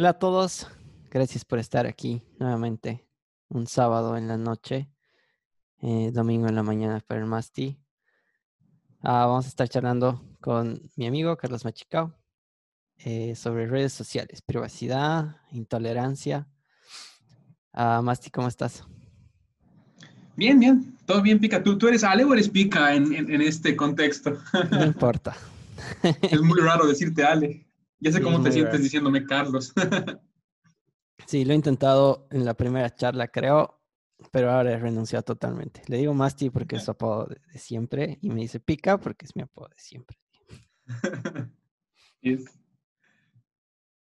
Hola 0.00 0.08
a 0.08 0.18
todos, 0.18 0.66
gracias 1.10 1.44
por 1.44 1.58
estar 1.58 1.86
aquí 1.86 2.22
nuevamente 2.38 3.06
un 3.50 3.66
sábado 3.66 4.16
en 4.16 4.28
la 4.28 4.38
noche, 4.38 4.88
eh, 5.82 6.10
domingo 6.10 6.48
en 6.48 6.54
la 6.54 6.62
mañana 6.62 7.00
para 7.06 7.20
el 7.20 7.26
Masti. 7.26 7.78
Ah, 9.02 9.26
vamos 9.26 9.44
a 9.44 9.48
estar 9.50 9.68
charlando 9.68 10.24
con 10.40 10.80
mi 10.96 11.06
amigo 11.06 11.36
Carlos 11.36 11.66
Machicao 11.66 12.14
eh, 12.96 13.34
sobre 13.36 13.66
redes 13.66 13.92
sociales, 13.92 14.40
privacidad, 14.40 15.36
intolerancia. 15.52 16.48
Ah, 17.74 18.00
Masti, 18.02 18.30
¿cómo 18.30 18.48
estás? 18.48 18.82
Bien, 20.34 20.58
bien, 20.58 20.96
todo 21.04 21.20
bien, 21.20 21.38
Pica. 21.38 21.62
¿Tú, 21.62 21.76
tú 21.76 21.88
eres 21.88 22.04
Ale 22.04 22.24
o 22.24 22.32
eres 22.32 22.48
Pica 22.48 22.94
en, 22.94 23.12
en, 23.12 23.42
este 23.42 23.76
contexto? 23.76 24.38
No 24.70 24.82
importa. 24.86 25.36
es 26.22 26.40
muy 26.40 26.58
raro 26.58 26.86
decirte 26.86 27.22
Ale. 27.22 27.69
Ya 28.00 28.12
sé 28.12 28.22
cómo 28.22 28.42
te 28.42 28.50
sientes 28.50 28.82
diciéndome 28.82 29.24
Carlos. 29.24 29.72
sí, 31.26 31.44
lo 31.44 31.52
he 31.52 31.56
intentado 31.56 32.26
en 32.30 32.46
la 32.46 32.54
primera 32.54 32.94
charla, 32.94 33.28
creo, 33.28 33.82
pero 34.32 34.50
ahora 34.50 34.72
he 34.72 34.78
renunciado 34.78 35.22
totalmente. 35.22 35.82
Le 35.86 35.98
digo 35.98 36.14
Masti 36.14 36.48
porque 36.48 36.76
es 36.76 36.84
su 36.84 36.90
apodo 36.90 37.26
de, 37.26 37.58
siempre 37.58 38.18
y 38.22 38.30
me 38.30 38.40
dice 38.40 38.58
Pica 38.58 38.98
porque 38.98 39.26
es 39.26 39.36
mi 39.36 39.42
apodo 39.42 39.68
de 39.68 39.78
siempre. 39.78 40.18
yes. 42.22 42.44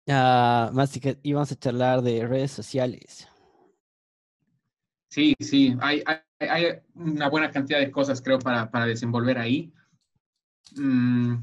Uh, 0.07 0.71
Masti, 0.71 1.01
íbamos 1.23 1.51
a 1.51 1.55
charlar 1.55 2.01
de 2.03 2.27
redes 2.27 2.51
sociales. 2.51 3.27
Sí, 5.09 5.35
sí, 5.39 5.75
hay, 5.81 6.03
hay, 6.05 6.47
hay, 6.47 6.81
una 6.93 7.29
buena 7.29 7.49
cantidad 7.49 7.79
de 7.79 7.89
cosas, 7.89 8.21
creo, 8.21 8.37
para, 8.37 8.69
para 8.69 8.85
desenvolver 8.85 9.39
ahí. 9.39 9.73
Mm, 10.75 11.37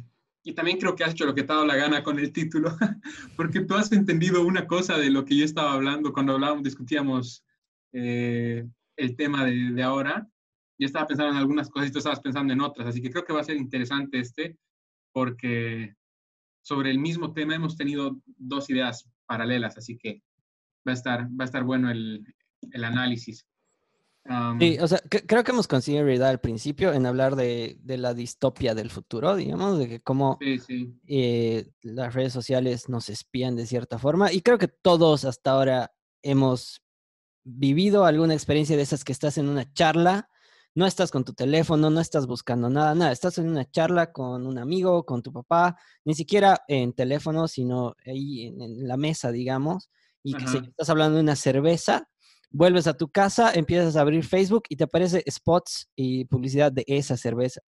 y 0.47 0.55
también 0.55 0.79
creo 0.79 0.95
que 0.95 1.03
has 1.03 1.11
hecho 1.11 1.27
lo 1.27 1.35
que 1.35 1.43
te 1.43 1.51
ha 1.51 1.57
dado 1.57 1.67
la 1.67 1.75
gana 1.75 2.05
con 2.05 2.21
el 2.21 2.33
título, 2.33 2.71
porque 3.37 3.63
tú 3.63 3.75
has 3.75 3.91
entendido 3.91 4.47
una 4.47 4.69
cosa 4.69 4.97
de 4.97 5.11
lo 5.11 5.25
que 5.25 5.37
yo 5.37 5.45
estaba 5.45 5.73
hablando 5.73 6.13
cuando 6.13 6.35
hablábamos, 6.35 6.63
discutíamos 6.63 7.45
eh, 7.93 8.65
el 8.97 9.17
tema 9.17 9.45
de, 9.45 9.73
de, 9.73 9.83
ahora. 9.83 10.29
Yo 10.79 10.87
estaba 10.87 11.09
pensando 11.09 11.33
en 11.33 11.39
algunas 11.39 11.69
cosas 11.69 11.89
y 11.89 11.93
tú 11.93 11.99
estabas 11.99 12.21
pensando 12.21 12.53
en 12.53 12.61
otras, 12.61 12.87
así 12.87 13.03
que 13.03 13.11
creo 13.11 13.25
que 13.25 13.33
va 13.33 13.41
a 13.41 13.45
ser 13.45 13.57
interesante 13.57 14.21
este, 14.21 14.57
porque 15.13 15.97
sobre 16.63 16.93
el 16.93 17.01
mismo 17.01 17.33
tema 17.33 17.57
hemos 17.57 17.77
tenido 17.77 18.17
dos 18.25 18.71
ideas 18.71 19.11
paralelas, 19.27 19.77
así 19.77 19.99
que 19.99 20.23
va 20.87 20.93
a 20.93 20.95
estar, 20.95 21.25
va 21.25 21.43
a 21.43 21.47
estar 21.47 21.65
bueno 21.65 21.91
el, 21.91 22.25
el 22.71 22.85
análisis 22.85 23.49
sí, 24.59 24.79
o 24.81 24.89
sea, 24.89 24.99
creo 25.09 25.45
que 25.45 25.53
hemos 25.53 25.69
conseguido 25.69 26.05
realidad 26.05 26.31
al 26.31 26.41
principio 26.41 26.93
en 26.93 27.07
hablar 27.07 27.37
de, 27.37 27.79
de, 27.83 27.99
la 27.99 28.15
distopia 28.15 28.75
del 28.75 28.91
futuro, 28.91 29.37
digamos, 29.37 29.79
de 29.79 29.89
que 29.89 30.01
cómo 30.01 30.39
sí, 30.41 30.59
sí. 30.59 30.99
Eh, 31.07 31.71
las 31.83 32.15
redes 32.15 32.33
sociales 32.33 32.89
nos 32.89 33.09
espían 33.09 33.57
de 33.57 33.67
cierta 33.67 33.99
forma. 33.99 34.33
Y 34.33 34.43
creo 34.43 34.59
que 34.59 34.69
todos 34.69 35.25
hasta 35.25 35.53
ahora 35.53 35.93
hemos 36.23 36.83
vivido 37.45 38.05
alguna 38.05 38.35
experiencia 38.35 38.77
de 38.77 38.83
esas 38.83 39.05
que 39.05 39.13
estás 39.13 39.39
en 39.39 39.49
una 39.49 39.73
charla, 39.73 40.29
no 40.75 40.87
estás 40.87 41.11
con 41.11 41.25
tu 41.25 41.33
teléfono, 41.33 41.89
no 41.89 42.01
estás 42.01 42.27
buscando 42.27 42.69
nada, 42.69 42.95
nada, 42.95 43.13
estás 43.13 43.39
en 43.39 43.49
una 43.49 43.65
charla 43.71 44.13
con 44.13 44.47
un 44.47 44.59
amigo, 44.59 45.07
con 45.07 45.23
tu 45.23 45.33
papá, 45.33 45.79
ni 46.05 46.15
siquiera 46.15 46.65
en 46.69 46.93
teléfono, 46.93 47.49
sino 47.49 47.95
ahí 48.05 48.47
en, 48.47 48.61
en 48.61 48.89
la 48.89 48.97
mesa, 48.97 49.31
digamos, 49.31 49.91
y 50.23 50.35
que 50.35 50.49
si 50.49 50.59
estás 50.59 50.91
hablando 50.91 51.17
de 51.17 51.23
una 51.23 51.37
cerveza, 51.37 52.09
vuelves 52.57 52.87
a 52.87 52.95
tu 52.95 53.09
casa, 53.09 53.53
empiezas 53.53 53.97
a 53.97 54.01
abrir 54.01 54.25
Facebook 54.25 54.65
y 54.69 54.77
te 54.77 54.85
aparece 54.85 55.23
spots 55.31 55.91
y 55.95 56.25
publicidad 56.25 56.73
de 56.73 56.85
esa 56.87 57.17
cerveza. 57.17 57.61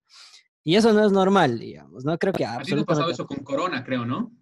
Y 0.64 0.77
eso 0.77 0.92
no 0.92 1.05
es 1.05 1.12
normal, 1.12 1.58
digamos, 1.58 2.05
¿no? 2.05 2.19
Creo 2.19 2.33
que 2.33 2.45
absolutamente... 2.45 2.92
Ha 2.92 2.95
pasado 2.95 3.11
eso 3.11 3.27
con 3.27 3.39
Corona, 3.39 3.84
creo, 3.84 4.05
¿no? 4.05 4.33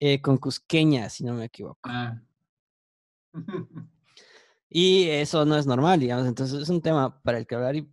Eh, 0.00 0.20
con 0.20 0.36
Cusqueña, 0.36 1.08
si 1.08 1.24
no 1.24 1.34
me 1.34 1.44
equivoco. 1.44 1.80
Ah. 1.84 2.20
y 4.68 5.04
eso 5.08 5.44
no 5.44 5.56
es 5.56 5.66
normal, 5.66 6.00
digamos, 6.00 6.26
entonces 6.26 6.60
es 6.60 6.68
un 6.68 6.82
tema 6.82 7.22
para 7.22 7.38
el 7.38 7.46
que 7.46 7.54
hablar 7.54 7.76
y 7.76 7.88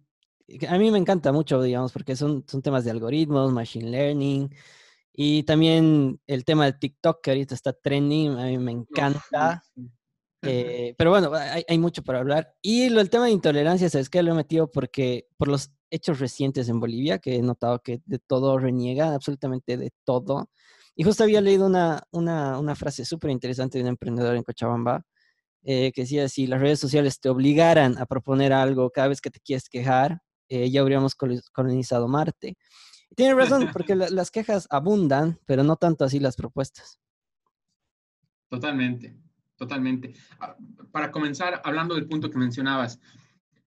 a 0.67 0.79
mí 0.79 0.89
me 0.89 0.97
encanta 0.97 1.31
mucho, 1.31 1.61
digamos, 1.61 1.91
porque 1.91 2.15
son, 2.15 2.43
son 2.47 2.63
temas 2.63 2.83
de 2.83 2.91
algoritmos, 2.91 3.53
machine 3.53 3.91
learning, 3.91 4.49
y 5.13 5.43
también 5.43 6.19
el 6.25 6.43
tema 6.43 6.65
de 6.65 6.73
TikTok, 6.73 7.21
que 7.21 7.31
ahorita 7.31 7.53
está 7.53 7.71
trending, 7.71 8.31
a 8.31 8.45
mí 8.45 8.57
me 8.57 8.71
encanta. 8.71 9.63
Eh, 10.41 10.95
pero 10.97 11.09
bueno, 11.09 11.33
hay, 11.33 11.63
hay, 11.67 11.77
mucho 11.77 12.03
para 12.03 12.19
hablar. 12.19 12.53
Y 12.61 12.89
lo, 12.89 13.01
el 13.01 13.09
tema 13.09 13.25
de 13.25 13.31
intolerancia, 13.31 13.89
¿sabes 13.89 14.09
qué? 14.09 14.23
Lo 14.23 14.31
he 14.31 14.35
metido 14.35 14.71
porque 14.71 15.27
por 15.37 15.49
los 15.49 15.71
hechos 15.89 16.19
recientes 16.19 16.69
en 16.69 16.79
Bolivia, 16.79 17.19
que 17.19 17.35
he 17.35 17.41
notado 17.41 17.79
que 17.79 18.01
de 18.05 18.19
todo 18.19 18.57
reniega, 18.57 19.13
absolutamente 19.13 19.77
de 19.77 19.91
todo. 20.05 20.49
Y 20.95 21.03
justo 21.03 21.23
había 21.23 21.41
leído 21.41 21.65
una, 21.65 22.03
una, 22.11 22.59
una 22.59 22.75
frase 22.75 23.05
súper 23.05 23.31
interesante 23.31 23.77
de 23.77 23.83
un 23.83 23.89
emprendedor 23.89 24.35
en 24.35 24.43
Cochabamba, 24.43 25.03
eh, 25.63 25.91
que 25.93 26.01
decía, 26.01 26.29
si 26.29 26.47
las 26.47 26.61
redes 26.61 26.79
sociales 26.79 27.19
te 27.19 27.29
obligaran 27.29 27.97
a 27.97 28.05
proponer 28.05 28.53
algo 28.53 28.89
cada 28.91 29.09
vez 29.09 29.21
que 29.21 29.29
te 29.29 29.39
quieres 29.39 29.69
quejar, 29.69 30.21
eh, 30.47 30.69
ya 30.71 30.81
habríamos 30.81 31.15
colonizado 31.15 32.07
Marte. 32.07 32.57
Y 33.09 33.15
tiene 33.15 33.33
razón, 33.33 33.69
porque 33.73 33.95
la, 33.95 34.09
las 34.09 34.31
quejas 34.31 34.67
abundan, 34.69 35.39
pero 35.45 35.63
no 35.63 35.75
tanto 35.75 36.05
así 36.05 36.19
las 36.19 36.35
propuestas. 36.35 36.99
Totalmente. 38.49 39.28
Totalmente. 39.59 40.13
Ah, 40.39 40.55
para 40.91 41.11
comenzar, 41.11 41.61
hablando 41.65 41.93
del 41.93 42.07
punto 42.07 42.31
que 42.31 42.37
mencionabas, 42.37 42.99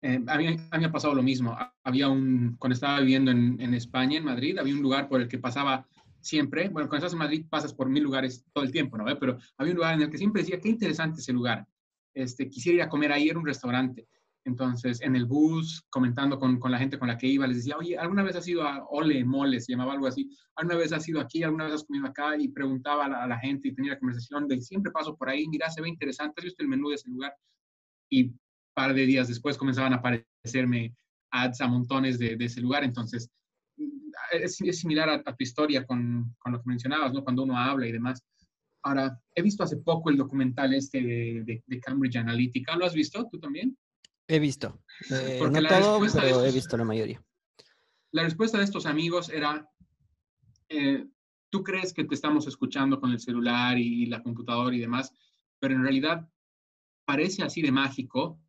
eh, 0.01 0.21
a, 0.27 0.37
mí, 0.37 0.47
a, 0.47 0.77
ha 0.77 0.91
pasado 0.91 1.15
lo 1.15 1.23
mismo. 1.23 1.57
Había 1.83 2.09
un, 2.09 2.57
cuando 2.59 2.73
estaba 2.73 2.99
viviendo 2.99 3.31
en, 3.31 3.59
en, 3.61 3.73
España, 3.73 4.17
en 4.17 4.25
Madrid, 4.25 4.59
había 4.59 4.75
un 4.75 4.81
lugar 4.81 5.07
por 5.07 5.21
el 5.21 5.29
que 5.29 5.39
pasaba 5.39 5.87
siempre, 6.19 6.67
bueno, 6.67 6.89
cuando 6.89 7.05
estás 7.05 7.13
en 7.13 7.19
Madrid 7.19 7.45
pasas 7.49 7.73
por 7.73 7.87
mil 7.87 8.03
lugares 8.03 8.43
todo 8.51 8.65
el 8.65 8.71
tiempo, 8.71 8.97
¿no? 8.97 9.05
Pero 9.17 9.37
había 9.57 9.71
un 9.71 9.77
lugar 9.77 9.93
en 9.93 10.01
el 10.01 10.09
que 10.09 10.17
siempre 10.17 10.41
decía, 10.41 10.59
qué 10.59 10.67
interesante 10.67 11.21
ese 11.21 11.31
lugar. 11.31 11.65
Este, 12.13 12.49
quisiera 12.49 12.75
ir 12.75 12.81
a 12.81 12.89
comer 12.89 13.13
ahí, 13.13 13.29
era 13.29 13.39
un 13.39 13.45
restaurante. 13.45 14.07
Entonces, 14.47 15.01
en 15.01 15.17
el 15.17 15.25
bus, 15.25 15.83
comentando 15.89 16.39
con, 16.39 16.57
con, 16.57 16.71
la 16.71 16.79
gente 16.79 16.97
con 16.97 17.09
la 17.09 17.17
que 17.17 17.27
iba, 17.27 17.45
les 17.45 17.57
decía, 17.57 17.75
oye, 17.77 17.97
¿alguna 17.97 18.23
vez 18.23 18.37
has 18.37 18.47
ido 18.47 18.63
a 18.63 18.85
Ole 18.87 19.25
Mole? 19.25 19.59
Se 19.59 19.73
llamaba 19.73 19.91
algo 19.91 20.07
así. 20.07 20.29
¿Alguna 20.55 20.77
vez 20.77 20.93
has 20.93 21.05
ido 21.09 21.19
aquí? 21.19 21.43
¿Alguna 21.43 21.65
vez 21.65 21.73
has 21.73 21.83
comido 21.83 22.07
acá? 22.07 22.37
Y 22.37 22.47
preguntaba 22.47 23.05
a 23.05 23.09
la, 23.09 23.23
a 23.23 23.27
la 23.27 23.37
gente 23.39 23.67
y 23.67 23.75
tenía 23.75 23.91
la 23.91 23.99
conversación 23.99 24.47
de, 24.47 24.61
siempre 24.61 24.89
paso 24.93 25.17
por 25.17 25.27
ahí, 25.27 25.45
mira, 25.49 25.69
se 25.69 25.81
ve 25.81 25.89
interesante, 25.89 26.35
¿has 26.37 26.45
visto 26.45 26.63
el 26.63 26.69
menú 26.69 26.87
de 26.87 26.95
ese 26.95 27.09
lugar? 27.09 27.35
Y 28.09 28.31
par 28.73 28.93
de 28.93 29.05
días 29.05 29.27
después 29.27 29.57
comenzaban 29.57 29.91
a 29.91 29.97
aparecerme 29.97 30.95
ads 31.31 31.59
a 31.59 31.67
montones 31.67 32.17
de, 32.17 32.37
de 32.37 32.45
ese 32.45 32.61
lugar. 32.61 32.85
Entonces, 32.85 33.29
es, 34.31 34.61
es 34.61 34.79
similar 34.79 35.09
a, 35.09 35.15
a, 35.25 35.35
tu 35.35 35.43
historia 35.43 35.85
con, 35.85 36.33
con 36.39 36.53
lo 36.53 36.61
que 36.61 36.69
mencionabas, 36.69 37.11
¿no? 37.11 37.21
Cuando 37.21 37.43
uno 37.43 37.57
habla 37.57 37.85
y 37.85 37.91
demás. 37.91 38.23
Ahora, 38.81 39.19
he 39.35 39.41
visto 39.41 39.61
hace 39.63 39.75
poco 39.75 40.09
el 40.09 40.15
documental 40.15 40.73
este 40.73 41.01
de, 41.01 41.43
de, 41.43 41.63
de 41.65 41.79
Cambridge 41.81 42.15
Analytica. 42.15 42.77
¿Lo 42.77 42.85
has 42.85 42.93
visto 42.93 43.27
tú 43.29 43.41
también? 43.41 43.77
He 44.27 44.39
visto. 44.39 44.81
Eh, 45.09 45.39
no 45.41 45.67
todo, 45.67 45.99
pero 45.99 46.05
estos, 46.05 46.45
he 46.45 46.51
visto 46.51 46.77
la 46.77 46.83
mayoría. 46.83 47.23
La 48.11 48.23
respuesta 48.23 48.57
de 48.57 48.65
estos 48.65 48.85
amigos 48.85 49.29
era, 49.29 49.69
eh, 50.69 51.07
tú 51.49 51.63
crees 51.63 51.93
que 51.93 52.03
te 52.03 52.15
estamos 52.15 52.47
escuchando 52.47 52.99
con 52.99 53.11
el 53.11 53.19
celular 53.19 53.77
y 53.77 54.05
la 54.07 54.21
computadora 54.21 54.75
y 54.75 54.79
demás, 54.79 55.13
pero 55.59 55.75
en 55.75 55.83
realidad 55.83 56.27
parece 57.05 57.43
así 57.43 57.61
de 57.61 57.71
mágico 57.71 58.39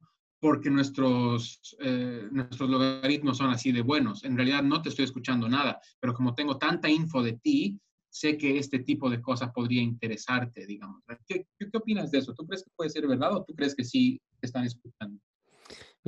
porque 0.41 0.71
nuestros, 0.71 1.77
eh, 1.81 2.29
nuestros 2.31 2.71
logaritmos 2.71 3.39
son 3.39 3.51
así 3.51 3.73
de 3.73 3.83
buenos. 3.83 4.25
En 4.25 4.37
realidad 4.37 4.63
no 4.63 4.83
te 4.83 4.89
estoy 4.89 5.05
escuchando 5.05 5.49
nada, 5.49 5.81
pero 6.01 6.15
como 6.15 6.35
tengo 6.35 6.59
tanta 6.59 6.89
info 6.89 7.23
de 7.23 7.35
ti, 7.35 7.81
sé 8.09 8.37
que 8.37 8.59
este 8.59 8.81
tipo 8.81 9.11
de 9.11 9.21
cosas 9.21 9.51
podría 9.53 9.83
interesarte, 9.83 10.67
digamos. 10.67 11.03
¿Qué, 11.27 11.47
qué, 11.59 11.71
qué 11.71 11.79
opinas 11.79 12.11
de 12.11 12.19
eso? 12.19 12.35
¿Tú 12.35 12.47
crees 12.47 12.65
que 12.65 12.71
puede 12.75 12.91
ser 12.91 13.07
verdad 13.07 13.35
o 13.37 13.45
tú 13.45 13.55
crees 13.55 13.75
que 13.75 13.85
sí 13.85 14.21
te 14.41 14.47
están 14.47 14.65
escuchando? 14.65 15.21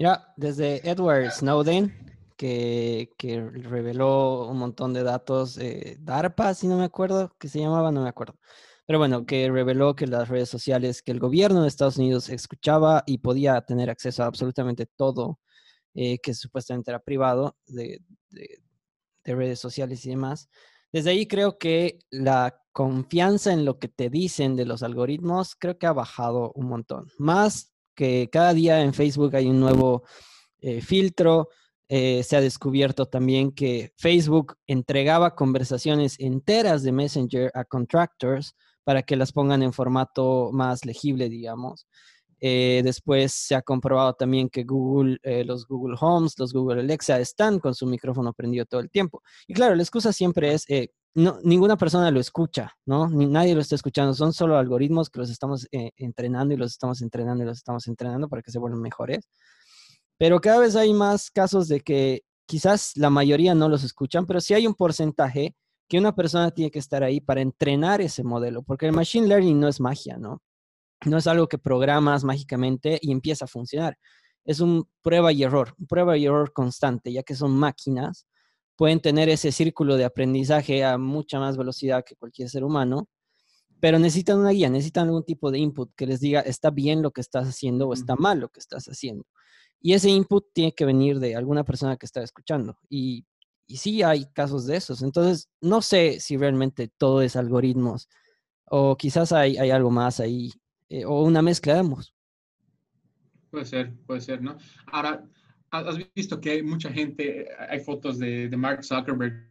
Mira, 0.00 0.32
desde 0.38 0.88
Edward 0.88 1.30
Snowden, 1.30 1.92
que, 2.38 3.10
que, 3.18 3.38
reveló 3.42 4.48
un 4.48 4.56
montón 4.56 4.94
de 4.94 5.02
datos, 5.02 5.58
eh, 5.58 5.98
DARPA, 6.00 6.54
si 6.54 6.68
no 6.68 6.78
me 6.78 6.84
acuerdo, 6.84 7.36
que 7.38 7.48
se 7.48 7.58
llamaba, 7.60 7.92
no 7.92 8.02
me 8.04 8.08
acuerdo. 8.08 8.38
Pero 8.86 8.98
bueno, 8.98 9.26
que 9.26 9.50
reveló 9.50 9.94
que 9.94 10.06
las 10.06 10.30
redes 10.30 10.48
sociales, 10.48 11.02
que 11.02 11.12
el 11.12 11.18
gobierno 11.20 11.60
de 11.60 11.68
Estados 11.68 11.98
Unidos 11.98 12.30
escuchaba 12.30 13.04
y 13.06 13.18
podía 13.18 13.60
tener 13.60 13.90
acceso 13.90 14.22
a 14.22 14.26
absolutamente 14.26 14.86
todo 14.86 15.38
eh, 15.92 16.18
que 16.20 16.32
supuestamente 16.32 16.90
era 16.90 17.00
privado 17.00 17.58
de, 17.66 18.00
de, 18.30 18.62
de 19.22 19.34
redes 19.34 19.58
sociales 19.60 20.06
y 20.06 20.08
demás. 20.08 20.48
Desde 20.90 21.10
ahí 21.10 21.26
creo 21.26 21.58
que 21.58 21.98
la 22.08 22.58
confianza 22.72 23.52
en 23.52 23.66
lo 23.66 23.78
que 23.78 23.88
te 23.88 24.08
dicen 24.08 24.56
de 24.56 24.64
los 24.64 24.82
algoritmos 24.82 25.56
creo 25.56 25.76
que 25.76 25.86
ha 25.86 25.92
bajado 25.92 26.52
un 26.54 26.68
montón. 26.68 27.08
Más 27.18 27.74
que 28.00 28.30
cada 28.32 28.54
día 28.54 28.80
en 28.80 28.94
Facebook 28.94 29.36
hay 29.36 29.46
un 29.46 29.60
nuevo 29.60 30.04
eh, 30.62 30.80
filtro. 30.80 31.50
Eh, 31.86 32.22
se 32.22 32.34
ha 32.34 32.40
descubierto 32.40 33.04
también 33.04 33.52
que 33.52 33.92
Facebook 33.98 34.56
entregaba 34.66 35.34
conversaciones 35.34 36.18
enteras 36.18 36.82
de 36.82 36.92
Messenger 36.92 37.50
a 37.52 37.66
contractors 37.66 38.54
para 38.84 39.02
que 39.02 39.16
las 39.16 39.32
pongan 39.32 39.62
en 39.62 39.74
formato 39.74 40.48
más 40.50 40.86
legible, 40.86 41.28
digamos. 41.28 41.86
Eh, 42.40 42.80
después 42.82 43.34
se 43.34 43.54
ha 43.54 43.60
comprobado 43.60 44.14
también 44.14 44.48
que 44.48 44.64
Google, 44.64 45.18
eh, 45.22 45.44
los 45.44 45.66
Google 45.66 45.98
Homes, 46.00 46.38
los 46.38 46.54
Google 46.54 46.80
Alexa 46.80 47.20
están 47.20 47.58
con 47.58 47.74
su 47.74 47.86
micrófono 47.86 48.32
prendido 48.32 48.64
todo 48.64 48.80
el 48.80 48.90
tiempo. 48.90 49.22
Y 49.46 49.52
claro, 49.52 49.74
la 49.74 49.82
excusa 49.82 50.10
siempre 50.10 50.54
es, 50.54 50.64
eh, 50.70 50.88
no, 51.14 51.38
ninguna 51.42 51.76
persona 51.76 52.10
lo 52.10 52.20
escucha, 52.20 52.72
¿no? 52.86 53.08
Ni, 53.08 53.26
nadie 53.26 53.54
lo 53.54 53.60
está 53.60 53.74
escuchando, 53.74 54.14
son 54.14 54.32
solo 54.32 54.56
algoritmos 54.56 55.10
que 55.10 55.18
los 55.18 55.30
estamos 55.30 55.66
eh, 55.72 55.90
entrenando 55.96 56.54
y 56.54 56.56
los 56.56 56.72
estamos 56.72 57.02
entrenando 57.02 57.42
y 57.42 57.46
los 57.46 57.58
estamos 57.58 57.86
entrenando 57.88 58.28
para 58.28 58.42
que 58.42 58.52
se 58.52 58.58
vuelvan 58.58 58.80
mejores. 58.80 59.28
Pero 60.18 60.40
cada 60.40 60.60
vez 60.60 60.76
hay 60.76 60.92
más 60.92 61.30
casos 61.30 61.66
de 61.68 61.80
que 61.80 62.22
quizás 62.46 62.92
la 62.96 63.10
mayoría 63.10 63.54
no 63.54 63.68
los 63.68 63.84
escuchan, 63.84 64.26
pero 64.26 64.40
sí 64.40 64.54
hay 64.54 64.66
un 64.66 64.74
porcentaje 64.74 65.56
que 65.88 65.98
una 65.98 66.14
persona 66.14 66.52
tiene 66.52 66.70
que 66.70 66.78
estar 66.78 67.02
ahí 67.02 67.20
para 67.20 67.40
entrenar 67.40 68.00
ese 68.00 68.22
modelo, 68.22 68.62
porque 68.62 68.86
el 68.86 68.92
machine 68.92 69.26
learning 69.26 69.58
no 69.58 69.66
es 69.66 69.80
magia, 69.80 70.18
¿no? 70.18 70.40
No 71.06 71.18
es 71.18 71.26
algo 71.26 71.48
que 71.48 71.58
programas 71.58 72.22
mágicamente 72.22 72.98
y 73.02 73.10
empieza 73.10 73.46
a 73.46 73.48
funcionar. 73.48 73.98
Es 74.44 74.60
un 74.60 74.88
prueba 75.02 75.32
y 75.32 75.42
error, 75.42 75.74
prueba 75.88 76.16
y 76.16 76.26
error 76.26 76.52
constante, 76.52 77.12
ya 77.12 77.22
que 77.22 77.34
son 77.34 77.52
máquinas 77.52 78.26
pueden 78.80 79.00
tener 79.00 79.28
ese 79.28 79.52
círculo 79.52 79.98
de 79.98 80.06
aprendizaje 80.06 80.82
a 80.84 80.96
mucha 80.96 81.38
más 81.38 81.58
velocidad 81.58 82.02
que 82.02 82.16
cualquier 82.16 82.48
ser 82.48 82.64
humano, 82.64 83.10
pero 83.78 83.98
necesitan 83.98 84.38
una 84.38 84.52
guía, 84.52 84.70
necesitan 84.70 85.08
algún 85.08 85.22
tipo 85.22 85.50
de 85.50 85.58
input 85.58 85.92
que 85.94 86.06
les 86.06 86.18
diga, 86.18 86.40
está 86.40 86.70
bien 86.70 87.02
lo 87.02 87.10
que 87.10 87.20
estás 87.20 87.46
haciendo 87.46 87.88
o 87.88 87.92
está 87.92 88.16
mal 88.16 88.40
lo 88.40 88.48
que 88.48 88.58
estás 88.58 88.86
haciendo. 88.86 89.26
Y 89.82 89.92
ese 89.92 90.08
input 90.08 90.46
tiene 90.54 90.72
que 90.72 90.86
venir 90.86 91.20
de 91.20 91.36
alguna 91.36 91.62
persona 91.62 91.98
que 91.98 92.06
está 92.06 92.22
escuchando. 92.22 92.78
Y, 92.88 93.26
y 93.66 93.76
sí 93.76 94.02
hay 94.02 94.24
casos 94.32 94.64
de 94.66 94.78
esos. 94.78 95.02
Entonces, 95.02 95.50
no 95.60 95.82
sé 95.82 96.18
si 96.18 96.38
realmente 96.38 96.90
todo 96.96 97.20
es 97.20 97.36
algoritmos 97.36 98.08
o 98.64 98.96
quizás 98.96 99.32
hay, 99.32 99.58
hay 99.58 99.72
algo 99.72 99.90
más 99.90 100.20
ahí 100.20 100.52
eh, 100.88 101.04
o 101.04 101.22
una 101.22 101.42
mezcla 101.42 101.74
de 101.74 101.80
ambos. 101.80 102.14
Puede 103.50 103.66
ser, 103.66 103.94
puede 104.06 104.22
ser, 104.22 104.40
¿no? 104.40 104.56
Ahora, 104.86 105.28
has 105.70 105.98
visto 106.14 106.40
que 106.40 106.50
hay 106.50 106.62
mucha 106.62 106.92
gente, 106.92 107.48
hay 107.68 107.80
fotos 107.80 108.18
de, 108.18 108.50
Mark 108.56 108.84
Zuckerberg, 108.84 109.48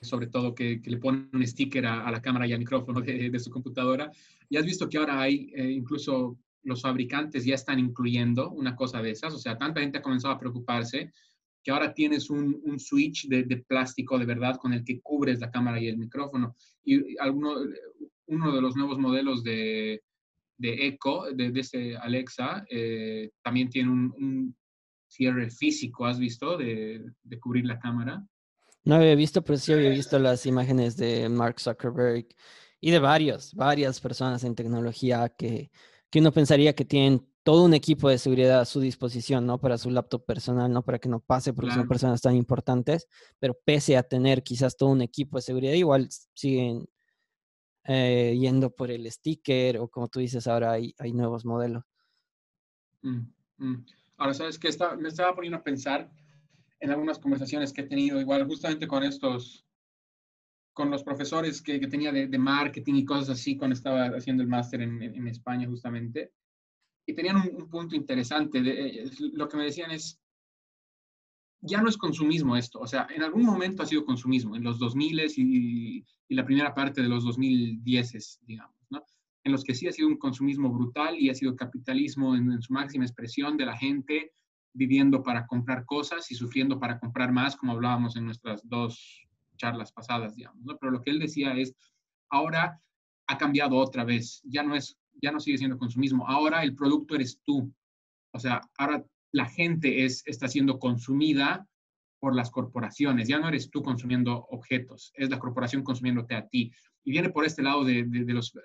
sobre 0.00 0.26
todo, 0.26 0.54
que, 0.54 0.80
le 0.84 0.96
ponen 0.98 1.30
un 1.32 1.46
sticker 1.46 1.86
a, 1.86 2.10
la 2.10 2.20
cámara 2.20 2.46
y 2.46 2.52
al 2.52 2.58
micrófono 2.58 3.00
de, 3.00 3.38
su 3.38 3.50
computadora. 3.50 4.10
Y 4.48 4.56
has 4.56 4.64
visto 4.64 4.88
que 4.88 4.98
ahora 4.98 5.20
hay 5.20 5.50
eh, 5.54 5.70
incluso 5.70 6.38
los 6.64 6.82
fabricantes 6.82 7.44
ya 7.44 7.54
están 7.54 7.78
incluyendo 7.78 8.50
una 8.50 8.76
cosa 8.76 9.02
de 9.02 9.10
esas. 9.10 9.34
O 9.34 9.38
sea, 9.38 9.58
tanta 9.58 9.80
gente 9.80 9.98
ha 9.98 10.02
comenzado 10.02 10.34
a 10.34 10.38
preocuparse 10.38 11.12
que 11.62 11.70
ahora 11.70 11.94
tienes 11.94 12.28
un, 12.28 12.60
un 12.64 12.78
switch 12.78 13.28
de, 13.28 13.44
plástico 13.68 14.18
de 14.18 14.26
verdad 14.26 14.56
con 14.56 14.72
el 14.72 14.84
que 14.84 15.00
cubres 15.00 15.40
la 15.40 15.50
cámara 15.50 15.80
y 15.80 15.88
el 15.88 15.96
micrófono. 15.96 16.56
Y 16.84 17.16
alguno, 17.18 17.54
uno 18.26 18.52
de 18.52 18.60
los 18.60 18.76
nuevos 18.76 18.98
modelos 18.98 19.44
de, 19.44 20.02
de 20.58 20.86
Echo, 20.86 21.24
de, 21.32 21.52
de 21.52 21.60
este 21.60 21.96
Alexa, 21.96 22.64
eh, 22.68 23.30
también 23.42 23.70
tiene 23.70 23.90
un, 23.90 24.56
cierre 25.12 25.50
físico, 25.50 26.06
¿has 26.06 26.18
visto? 26.18 26.56
De, 26.56 27.04
de, 27.22 27.40
cubrir 27.40 27.66
la 27.66 27.78
cámara. 27.78 28.26
No 28.84 28.94
había 28.94 29.14
visto, 29.14 29.42
pero 29.42 29.58
sí 29.58 29.72
había 29.72 29.90
visto 29.90 30.18
las 30.18 30.46
imágenes 30.46 30.96
de 30.96 31.28
Mark 31.28 31.60
Zuckerberg 31.60 32.26
y 32.80 32.90
de 32.90 32.98
varios, 32.98 33.54
varias 33.54 34.00
personas 34.00 34.42
en 34.42 34.54
tecnología 34.54 35.28
que, 35.28 35.70
que 36.10 36.18
uno 36.20 36.32
pensaría 36.32 36.74
que 36.74 36.84
tienen 36.84 37.26
todo 37.42 37.64
un 37.64 37.74
equipo 37.74 38.08
de 38.08 38.18
seguridad 38.18 38.60
a 38.60 38.64
su 38.64 38.80
disposición, 38.80 39.46
¿no? 39.46 39.60
Para 39.60 39.76
su 39.76 39.90
laptop 39.90 40.24
personal, 40.24 40.72
¿no? 40.72 40.82
Para 40.82 40.98
que 40.98 41.08
no 41.08 41.20
pase 41.20 41.52
porque 41.52 41.68
claro. 41.68 41.82
son 41.82 41.88
personas 41.88 42.20
tan 42.20 42.34
importantes, 42.34 43.06
pero 43.38 43.58
pese 43.64 43.96
a 43.96 44.02
tener 44.02 44.42
quizás 44.42 44.76
todo 44.76 44.90
un 44.90 45.02
equipo 45.02 45.36
de 45.36 45.42
seguridad, 45.42 45.74
igual 45.74 46.08
siguen 46.34 46.88
eh, 47.84 48.36
yendo 48.38 48.70
por 48.70 48.90
el 48.90 49.10
sticker 49.10 49.78
o 49.78 49.88
como 49.88 50.08
tú 50.08 50.20
dices, 50.20 50.46
ahora 50.46 50.72
hay, 50.72 50.94
hay 50.98 51.12
nuevos 51.12 51.44
modelos. 51.44 51.84
Mm, 53.02 53.26
mm. 53.58 53.86
Ahora, 54.22 54.34
¿sabes 54.34 54.56
qué? 54.56 54.68
me 55.00 55.08
estaba 55.08 55.34
poniendo 55.34 55.58
a 55.58 55.64
pensar 55.64 56.08
en 56.78 56.90
algunas 56.92 57.18
conversaciones 57.18 57.72
que 57.72 57.80
he 57.80 57.88
tenido, 57.88 58.20
igual 58.20 58.46
justamente 58.46 58.86
con 58.86 59.02
estos, 59.02 59.66
con 60.72 60.92
los 60.92 61.02
profesores 61.02 61.60
que, 61.60 61.80
que 61.80 61.88
tenía 61.88 62.12
de, 62.12 62.28
de, 62.28 62.38
marketing 62.38 62.94
y 62.94 63.04
cosas 63.04 63.30
así 63.30 63.56
cuando 63.56 63.74
estaba 63.74 64.06
haciendo 64.16 64.44
el 64.44 64.48
máster 64.48 64.80
en, 64.82 65.02
en, 65.02 65.26
España 65.26 65.66
justamente. 65.66 66.32
Y 67.04 67.14
tenían 67.14 67.34
un, 67.34 67.62
un 67.62 67.68
punto 67.68 67.96
interesante. 67.96 68.62
De, 68.62 69.10
lo 69.32 69.48
que 69.48 69.56
me 69.56 69.64
decían 69.64 69.90
es, 69.90 70.20
ya 71.60 71.82
no 71.82 71.88
es 71.88 71.96
consumismo 71.96 72.56
esto. 72.56 72.78
O 72.78 72.86
sea, 72.86 73.08
en 73.12 73.24
algún 73.24 73.42
momento 73.42 73.82
ha 73.82 73.86
sido 73.86 74.04
consumismo, 74.04 74.54
en 74.54 74.62
los 74.62 74.78
2000 74.78 75.32
y, 75.36 76.06
y 76.28 76.34
la 76.36 76.44
primera 76.44 76.72
parte 76.72 77.02
de 77.02 77.08
los 77.08 77.24
2010, 77.24 78.38
digamos. 78.46 78.81
En 79.44 79.52
los 79.52 79.64
que 79.64 79.74
sí 79.74 79.88
ha 79.88 79.92
sido 79.92 80.08
un 80.08 80.18
consumismo 80.18 80.70
brutal 80.70 81.18
y 81.18 81.30
ha 81.30 81.34
sido 81.34 81.56
capitalismo 81.56 82.36
en, 82.36 82.52
en, 82.52 82.62
su 82.62 82.72
máxima 82.72 83.04
expresión 83.04 83.56
de 83.56 83.66
la 83.66 83.76
gente 83.76 84.32
viviendo 84.72 85.22
para 85.22 85.46
comprar 85.46 85.84
cosas 85.84 86.30
y 86.30 86.34
sufriendo 86.34 86.78
para 86.78 86.98
comprar 86.98 87.32
más, 87.32 87.56
como 87.56 87.72
hablábamos 87.72 88.16
en 88.16 88.24
nuestras 88.24 88.66
dos 88.68 89.26
charlas 89.56 89.92
pasadas, 89.92 90.34
digamos, 90.34 90.64
¿no? 90.64 90.76
Pero 90.78 90.92
lo 90.92 91.02
que 91.02 91.10
él 91.10 91.18
decía 91.18 91.54
es, 91.54 91.74
ahora 92.30 92.80
ha 93.26 93.38
cambiado 93.38 93.76
otra 93.76 94.04
vez, 94.04 94.40
ya 94.44 94.62
no 94.62 94.74
es, 94.74 94.96
ya 95.20 95.30
no 95.30 95.40
sigue 95.40 95.58
siendo 95.58 95.78
consumismo, 95.78 96.26
ahora 96.26 96.62
el 96.62 96.74
producto 96.74 97.14
eres 97.14 97.40
tú. 97.44 97.72
O 98.32 98.38
sea, 98.38 98.60
ahora 98.78 99.04
la 99.32 99.46
gente 99.46 100.04
es, 100.04 100.22
está 100.26 100.48
siendo 100.48 100.78
consumida 100.78 101.66
por 102.18 102.34
las 102.34 102.50
corporaciones, 102.50 103.28
ya 103.28 103.38
no 103.38 103.48
eres 103.48 103.70
tú 103.70 103.82
consumiendo 103.82 104.46
objetos, 104.50 105.12
es 105.14 105.28
la 105.28 105.38
corporación 105.38 105.82
consumiéndote 105.82 106.34
a 106.34 106.46
ti 106.46 106.72
y 107.04 107.10
viene 107.10 107.30
por 107.30 107.44
este 107.44 107.62
lado 107.62 107.84
de, 107.84 108.04
de, 108.04 108.32
los 108.32 108.54
uh, 108.54 108.60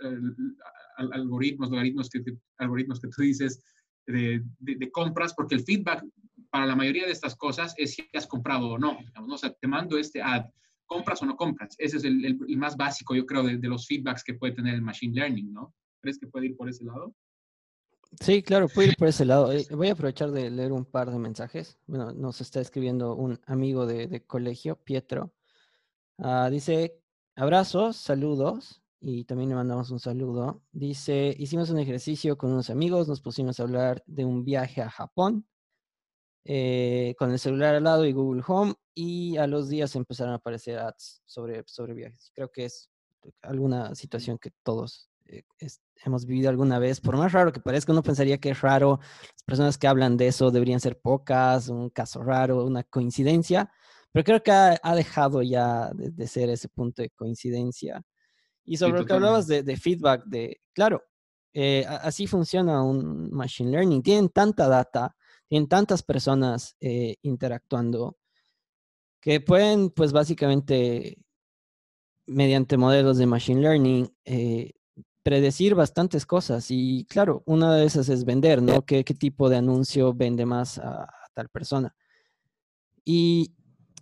algoritmos, 0.98 1.70
algoritmos 1.70 2.10
que, 2.10 2.24
algoritmos 2.58 3.00
que 3.00 3.08
tú 3.10 3.22
dices 3.22 3.62
de, 4.08 4.90
compras, 4.92 5.34
porque 5.34 5.56
el 5.56 5.64
feedback 5.64 6.04
para 6.50 6.66
la 6.66 6.76
mayoría 6.76 7.06
de 7.06 7.12
estas 7.12 7.36
cosas 7.36 7.74
es 7.78 7.94
si 7.94 8.08
has 8.14 8.28
comprado 8.28 8.70
o 8.70 8.78
no. 8.78 8.98
¿no? 9.16 9.34
O 9.34 9.38
sea, 9.38 9.54
te 9.54 9.68
mando 9.68 9.98
este 9.98 10.22
ad, 10.22 10.46
compras 10.86 11.22
o 11.22 11.26
no 11.26 11.36
compras. 11.36 11.76
Ese 11.78 11.98
es 11.98 12.04
el, 12.06 12.38
más 12.58 12.78
básico, 12.78 13.14
yo 13.16 13.26
creo, 13.26 13.44
de, 13.44 13.58
los 13.68 13.86
feedbacks 13.86 14.24
que 14.24 14.34
puede 14.34 14.54
tener 14.54 14.76
el 14.76 14.82
machine 14.82 15.14
learning, 15.14 15.54
¿no? 15.54 15.76
¿Crees 16.02 16.18
que 16.18 16.28
puede 16.28 16.48
ir 16.48 16.56
por 16.56 16.70
ese 16.70 16.86
lado? 16.86 17.14
Sí, 18.22 18.42
claro, 18.42 18.70
puede 18.70 18.90
ir 18.90 18.96
por 18.96 19.10
ese 19.10 19.26
lado. 19.26 19.52
Eh, 19.52 19.68
voy 19.72 19.90
a 19.90 19.94
aprovechar 19.94 20.32
de 20.32 20.50
leer 20.50 20.72
un 20.72 20.86
par 20.86 21.12
de 21.12 21.20
mensajes. 21.20 21.78
Bueno, 21.86 22.14
nos 22.14 22.40
está 22.40 22.62
escribiendo 22.62 23.16
un 23.16 23.40
amigo 23.46 23.86
de, 23.86 24.24
colegio, 24.26 24.78
Pietro. 24.78 25.34
Uh, 26.18 26.50
dice, 26.50 27.02
Abrazos, 27.40 27.98
saludos 27.98 28.82
y 29.00 29.24
también 29.26 29.50
le 29.50 29.56
mandamos 29.56 29.92
un 29.92 30.00
saludo. 30.00 30.64
Dice, 30.72 31.36
hicimos 31.38 31.70
un 31.70 31.78
ejercicio 31.78 32.36
con 32.36 32.52
unos 32.52 32.72
amigos, 32.72 33.08
nos 33.08 33.22
pusimos 33.22 33.60
a 33.60 33.64
hablar 33.64 34.04
de 34.08 34.26
un 34.26 34.44
viaje 34.44 34.82
a 34.82 34.90
Japón 34.90 35.46
eh, 36.46 37.14
con 37.20 37.32
el 37.32 37.38
celular 37.38 37.76
al 37.76 37.84
lado 37.84 38.08
y 38.08 38.12
Google 38.12 38.42
Home 38.48 38.74
y 38.96 39.38
a 39.38 39.46
los 39.46 39.70
días 39.70 39.96
empezaron 39.96 40.34
a 40.34 40.38
aparecer 40.38 40.80
ads 40.80 41.22
sobre, 41.28 41.62
sobre 41.68 41.94
viajes. 41.94 42.32
Creo 42.34 42.52
que 42.52 42.66
es 42.66 42.90
alguna 43.44 43.94
situación 43.94 44.40
que 44.40 44.50
todos 44.64 45.12
eh, 45.26 45.44
es, 45.60 45.80
hemos 46.04 46.26
vivido 46.26 46.50
alguna 46.50 46.80
vez. 46.80 47.00
Por 47.00 47.18
más 47.18 47.34
raro 47.34 47.54
que 47.54 47.60
parezca, 47.60 47.92
uno 47.92 48.02
pensaría 48.02 48.40
que 48.40 48.50
es 48.50 48.62
raro. 48.62 49.00
Las 49.00 49.44
personas 49.46 49.78
que 49.78 49.86
hablan 49.86 50.18
de 50.18 50.26
eso 50.26 50.50
deberían 50.50 50.80
ser 50.80 51.00
pocas, 51.00 51.70
un 51.70 51.92
caso 51.92 52.24
raro, 52.24 52.66
una 52.66 52.82
coincidencia 52.82 53.72
pero 54.18 54.26
creo 54.26 54.42
que 54.42 54.52
ha, 54.52 54.80
ha 54.82 54.96
dejado 54.96 55.44
ya 55.44 55.92
de, 55.94 56.10
de, 56.10 56.28
ser 56.28 56.50
ese 56.50 56.68
punto 56.70 57.04
de 57.04 57.12
coincidencia. 57.12 58.02
Y 58.66 58.78
sobre 58.78 58.94
sí, 58.94 58.98
lo 58.98 59.06
que 59.06 59.14
hablabas 59.14 59.46
de, 59.46 59.62
de, 59.62 59.78
feedback, 59.78 60.26
de, 60.26 60.60
claro, 60.74 61.04
eh, 61.54 61.86
así 61.88 62.26
funciona 62.26 62.82
un 62.82 63.30
machine 63.30 63.70
learning. 63.70 64.02
Tienen 64.02 64.30
tanta 64.30 64.68
data, 64.68 65.16
tienen 65.48 65.70
tantas 65.70 66.02
personas 66.02 66.76
eh, 66.80 67.18
interactuando 67.22 68.18
que 69.22 69.40
pueden, 69.40 69.92
pues 69.92 70.12
básicamente, 70.12 71.20
mediante 72.26 72.76
modelos 72.76 73.20
de 73.20 73.28
machine 73.28 73.62
learning, 73.62 74.12
eh, 74.26 74.72
predecir 75.22 75.76
bastantes 75.76 76.26
cosas. 76.26 76.72
Y 76.72 77.06
claro, 77.06 77.44
una 77.46 77.76
de 77.76 77.86
esas 77.86 78.10
es 78.10 78.26
vender, 78.26 78.64
¿no? 78.64 78.84
¿Qué, 78.84 79.04
qué 79.04 79.14
tipo 79.14 79.48
de 79.48 79.58
anuncio 79.58 80.12
vende 80.16 80.48
más 80.48 80.80
a, 80.80 81.04
a 81.04 81.30
tal 81.36 81.50
persona? 81.50 81.96
Y, 83.06 83.54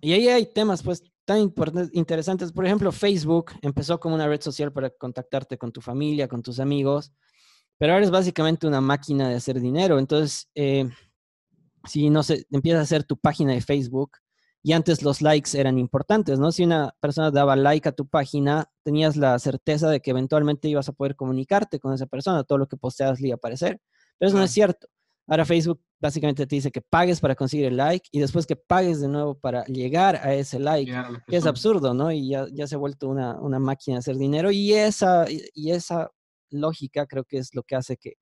y 0.02 0.14
ahí 0.14 0.28
hay 0.28 0.46
temas 0.46 0.84
pues 0.84 1.04
tan 1.26 1.54
interesantes. 1.94 2.52
Por 2.52 2.66
ejemplo, 2.66 2.92
Facebook 2.92 3.52
empezó 3.62 4.00
como 4.00 4.16
una 4.16 4.28
red 4.28 4.42
social 4.42 4.72
para 4.72 4.90
contactarte 4.90 5.58
con 5.58 5.72
tu 5.72 5.82
familia, 5.82 6.28
con 6.28 6.42
tus 6.44 6.60
amigos, 6.60 7.12
pero 7.78 7.94
ahora 7.94 8.06
es 8.06 8.12
básicamente 8.12 8.68
una 8.68 8.82
máquina 8.82 9.30
de 9.30 9.36
hacer 9.36 9.60
dinero. 9.60 10.00
Entonces, 10.00 10.50
eh, 10.56 10.90
si 11.86 12.10
no 12.10 12.24
se 12.24 12.46
empieza 12.52 12.80
a 12.80 12.84
hacer 12.84 13.04
tu 13.04 13.18
página 13.18 13.54
de 13.54 13.62
Facebook, 13.62 14.12
y 14.66 14.74
antes 14.74 15.04
los 15.04 15.22
likes 15.22 15.56
eran 15.60 15.78
importantes, 15.78 16.40
¿no? 16.40 16.52
Si 16.52 16.64
una 16.64 16.96
persona 17.00 17.30
daba 17.30 17.56
like 17.56 17.88
a 17.88 17.92
tu 17.92 18.08
página, 18.08 18.68
tenías 18.82 19.16
la 19.16 19.38
certeza 19.38 19.92
de 19.92 20.02
que 20.02 20.10
eventualmente 20.10 20.68
ibas 20.68 20.90
a 20.90 20.94
poder 20.94 21.16
comunicarte 21.16 21.80
con 21.80 21.94
esa 21.94 22.08
persona, 22.08 22.44
todo 22.44 22.58
lo 22.58 22.68
que 22.68 22.76
posteas 22.76 23.22
le 23.22 23.28
iba 23.28 23.36
a 23.36 23.38
aparecer. 23.38 23.80
Pero 24.18 24.30
eso 24.30 24.38
no 24.40 24.44
es 24.44 24.50
cierto. 24.50 24.88
Ahora 25.28 25.46
Facebook 25.46 25.82
básicamente 26.00 26.46
te 26.46 26.56
dice 26.56 26.72
que 26.72 26.82
pagues 26.82 27.20
para 27.20 27.36
conseguir 27.36 27.66
el 27.66 27.78
like 27.78 28.08
y 28.12 28.20
después 28.20 28.46
que 28.46 28.56
pagues 28.56 29.02
de 29.02 29.08
nuevo 29.08 29.36
para 29.36 29.66
llegar 29.66 30.18
a 30.18 30.34
ese 30.34 30.60
like, 30.60 30.92
que 31.28 31.36
es 31.36 31.46
absurdo, 31.46 31.94
¿no? 31.94 32.12
Y 32.12 32.30
ya, 32.30 32.46
ya 32.52 32.68
se 32.68 32.76
ha 32.76 32.78
vuelto 32.78 33.10
una, 33.10 33.40
una, 33.40 33.58
máquina 33.58 33.96
de 33.96 34.00
hacer 34.00 34.18
dinero 34.18 34.52
y 34.52 34.74
esa, 34.74 35.26
y 35.30 35.72
esa 35.72 36.12
lógica 36.52 37.08
creo 37.08 37.24
que 37.24 37.40
es 37.40 37.56
lo 37.56 37.64
que 37.64 37.76
hace 37.76 37.98
que 37.98 38.14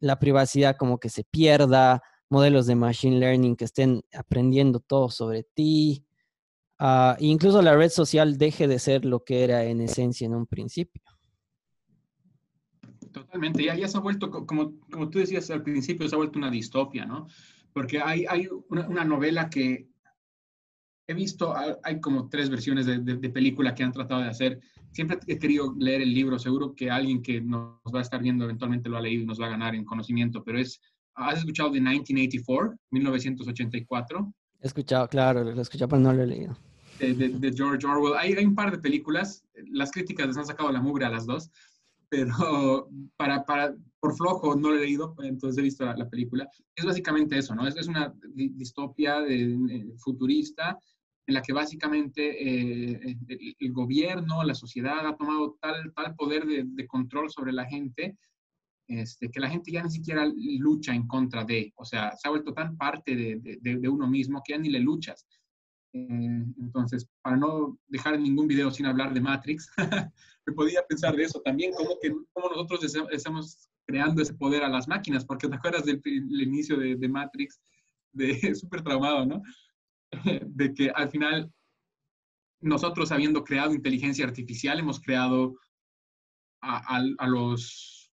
la 0.00 0.18
privacidad 0.18 0.76
como 0.76 0.98
que 0.98 1.08
se 1.08 1.24
pierda, 1.24 2.02
modelos 2.28 2.66
de 2.66 2.74
machine 2.74 3.18
learning 3.18 3.56
que 3.56 3.64
estén 3.64 4.02
aprendiendo 4.12 4.80
todo 4.80 5.08
sobre 5.10 5.44
ti. 5.44 6.04
uh, 6.80 7.14
incluso 7.20 7.62
la 7.62 7.76
red 7.76 7.90
social 7.90 8.36
deje 8.38 8.66
de 8.68 8.78
ser 8.78 9.04
lo 9.04 9.24
que 9.24 9.44
era 9.44 9.64
en 9.64 9.80
esencia 9.80 10.26
en 10.26 10.34
un 10.34 10.46
principio. 10.46 11.02
Totalmente, 13.12 13.62
ya, 13.62 13.74
ya 13.76 13.88
se 13.88 13.98
ha 13.98 14.00
vuelto, 14.00 14.30
como, 14.30 14.80
como 14.90 15.10
tú 15.10 15.18
decías 15.18 15.50
al 15.50 15.62
principio, 15.62 16.08
se 16.08 16.14
ha 16.14 16.18
vuelto 16.18 16.38
una 16.38 16.50
distopia, 16.50 17.04
¿no? 17.04 17.26
Porque 17.72 18.00
hay, 18.00 18.24
hay 18.28 18.48
una, 18.68 18.88
una 18.88 19.04
novela 19.04 19.50
que 19.50 19.88
he 21.06 21.14
visto, 21.14 21.54
hay 21.82 22.00
como 22.00 22.28
tres 22.28 22.48
versiones 22.48 22.86
de, 22.86 22.98
de, 22.98 23.16
de, 23.16 23.30
película 23.30 23.74
que 23.74 23.82
han 23.82 23.92
tratado 23.92 24.22
de 24.22 24.28
hacer. 24.28 24.60
Siempre 24.92 25.18
he 25.26 25.38
querido 25.38 25.74
leer 25.78 26.02
el 26.02 26.12
libro, 26.12 26.38
seguro 26.38 26.74
que 26.74 26.90
alguien 26.90 27.22
que 27.22 27.40
nos 27.40 27.78
va 27.94 27.98
a 27.98 28.02
estar 28.02 28.22
viendo 28.22 28.44
eventualmente 28.44 28.88
lo 28.88 28.96
ha 28.96 29.02
leído 29.02 29.22
y 29.22 29.26
nos 29.26 29.40
va 29.40 29.46
a 29.46 29.50
ganar 29.50 29.74
en 29.74 29.84
conocimiento, 29.84 30.42
pero 30.44 30.58
es, 30.58 30.80
¿has 31.14 31.38
escuchado 31.38 31.70
de 31.70 31.80
1984, 31.80 32.78
1984? 32.90 34.34
He 34.60 34.66
escuchado, 34.66 35.08
claro, 35.08 35.44
lo 35.44 35.58
he 35.58 35.62
escuchado, 35.62 35.88
pero 35.88 36.02
no 36.02 36.12
lo 36.12 36.22
he 36.22 36.26
leído. 36.26 36.56
De, 36.98 37.14
de 37.14 37.52
George 37.52 37.84
Orwell. 37.84 38.16
Hay, 38.16 38.32
hay, 38.34 38.44
un 38.44 38.54
par 38.54 38.70
de 38.70 38.78
películas, 38.78 39.44
las 39.72 39.90
críticas 39.90 40.28
les 40.28 40.36
han 40.36 40.46
sacado 40.46 40.70
la 40.70 40.80
mugre 40.80 41.04
a 41.04 41.08
las 41.08 41.26
dos, 41.26 41.50
pero 42.12 42.90
para, 43.16 43.42
para, 43.46 43.74
por 43.98 44.14
flojo 44.14 44.54
no 44.54 44.68
lo 44.68 44.76
he 44.76 44.80
leído, 44.80 45.14
entonces 45.22 45.56
he 45.56 45.62
visto 45.62 45.86
la, 45.86 45.96
la 45.96 46.10
película. 46.10 46.46
Es 46.76 46.84
básicamente 46.84 47.38
eso, 47.38 47.54
¿no? 47.54 47.66
Es, 47.66 47.74
es 47.74 47.88
una 47.88 48.12
distopia 48.34 49.22
de, 49.22 49.56
de, 49.56 49.94
futurista 49.96 50.78
en 51.26 51.34
la 51.34 51.40
que 51.40 51.54
básicamente 51.54 52.20
eh, 52.22 53.16
el, 53.28 53.56
el, 53.58 53.72
gobierno, 53.72 54.44
la 54.44 54.54
sociedad 54.54 55.06
ha 55.06 55.16
tomado 55.16 55.56
tal, 55.58 55.90
tal 55.94 56.14
poder 56.14 56.44
de, 56.44 56.64
de 56.66 56.86
control 56.86 57.30
sobre 57.30 57.50
la 57.50 57.64
gente 57.64 58.18
este, 58.88 59.30
que 59.30 59.40
la 59.40 59.48
gente 59.48 59.72
ya 59.72 59.82
ni 59.82 59.90
siquiera 59.90 60.30
lucha 60.58 60.94
en 60.94 61.06
contra 61.06 61.44
de, 61.44 61.72
o 61.76 61.84
sea, 61.86 62.14
se 62.14 62.28
ha 62.28 62.30
vuelto 62.30 62.52
tan 62.52 62.76
parte 62.76 63.16
de, 63.16 63.58
de, 63.58 63.78
de 63.78 63.88
uno 63.88 64.06
mismo 64.06 64.42
que 64.44 64.52
ya 64.52 64.58
ni 64.58 64.68
le 64.68 64.80
luchas. 64.80 65.26
Eh, 65.94 66.44
entonces, 66.58 67.08
para 67.22 67.38
no 67.38 67.78
dejar 67.86 68.20
ningún 68.20 68.48
video 68.48 68.70
sin 68.70 68.84
hablar 68.84 69.14
de 69.14 69.22
Matrix, 69.22 69.70
me 70.46 70.52
podía 70.54 70.84
pensar 70.86 71.14
de 71.14 71.24
eso 71.24 71.40
también, 71.40 71.72
cómo, 71.72 71.98
que, 72.00 72.10
cómo 72.32 72.48
nosotros 72.48 72.94
estamos 73.10 73.68
creando 73.86 74.22
ese 74.22 74.34
poder 74.34 74.62
a 74.62 74.68
las 74.68 74.88
máquinas, 74.88 75.24
porque 75.24 75.48
te 75.48 75.54
acuerdas 75.54 75.84
del, 75.84 76.00
del 76.00 76.42
inicio 76.42 76.76
de, 76.76 76.96
de 76.96 77.08
Matrix, 77.08 77.60
de 78.12 78.54
súper 78.54 78.82
traumado, 78.82 79.24
¿no? 79.26 79.42
de 80.46 80.74
que 80.74 80.90
al 80.90 81.10
final 81.10 81.52
nosotros 82.60 83.10
habiendo 83.10 83.44
creado 83.44 83.74
inteligencia 83.74 84.24
artificial 84.24 84.78
hemos 84.78 85.00
creado 85.00 85.56
a, 86.60 86.96
a, 86.96 87.02
a, 87.18 87.26
los, 87.26 88.12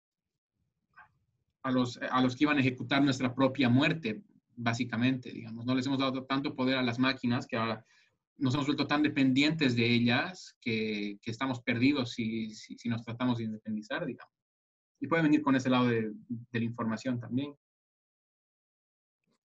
a, 1.64 1.72
los, 1.72 1.98
a 1.98 2.22
los 2.22 2.36
que 2.36 2.44
iban 2.44 2.58
a 2.58 2.62
ejecutar 2.62 3.04
nuestra 3.04 3.34
propia 3.34 3.70
muerte, 3.70 4.24
básicamente, 4.56 5.32
digamos. 5.32 5.66
No 5.66 5.74
les 5.74 5.88
hemos 5.88 6.00
dado 6.00 6.26
tanto 6.26 6.56
poder 6.56 6.78
a 6.78 6.84
las 6.84 7.00
máquinas 7.00 7.48
que 7.48 7.58
ahora 7.58 7.84
nos 8.38 8.54
hemos 8.54 8.66
vuelto 8.66 8.88
tan 8.88 9.04
dependientes 9.04 9.76
de 9.76 9.86
ellas 9.86 10.56
que, 10.60 11.18
que 11.22 11.32
estamos 11.32 11.62
perdidos 11.62 12.12
si, 12.12 12.54
si, 12.54 12.90
nos 12.90 13.04
tratamos 13.04 13.38
de 13.38 13.46
independizar, 13.46 14.06
digamos. 14.06 14.34
Y 15.00 15.08
puede 15.08 15.24
venir 15.24 15.42
con 15.42 15.56
ese 15.56 15.70
lado 15.70 15.88
de, 15.88 16.12
de 16.28 16.60
la 16.60 16.66
información 16.66 17.20
también. 17.20 17.56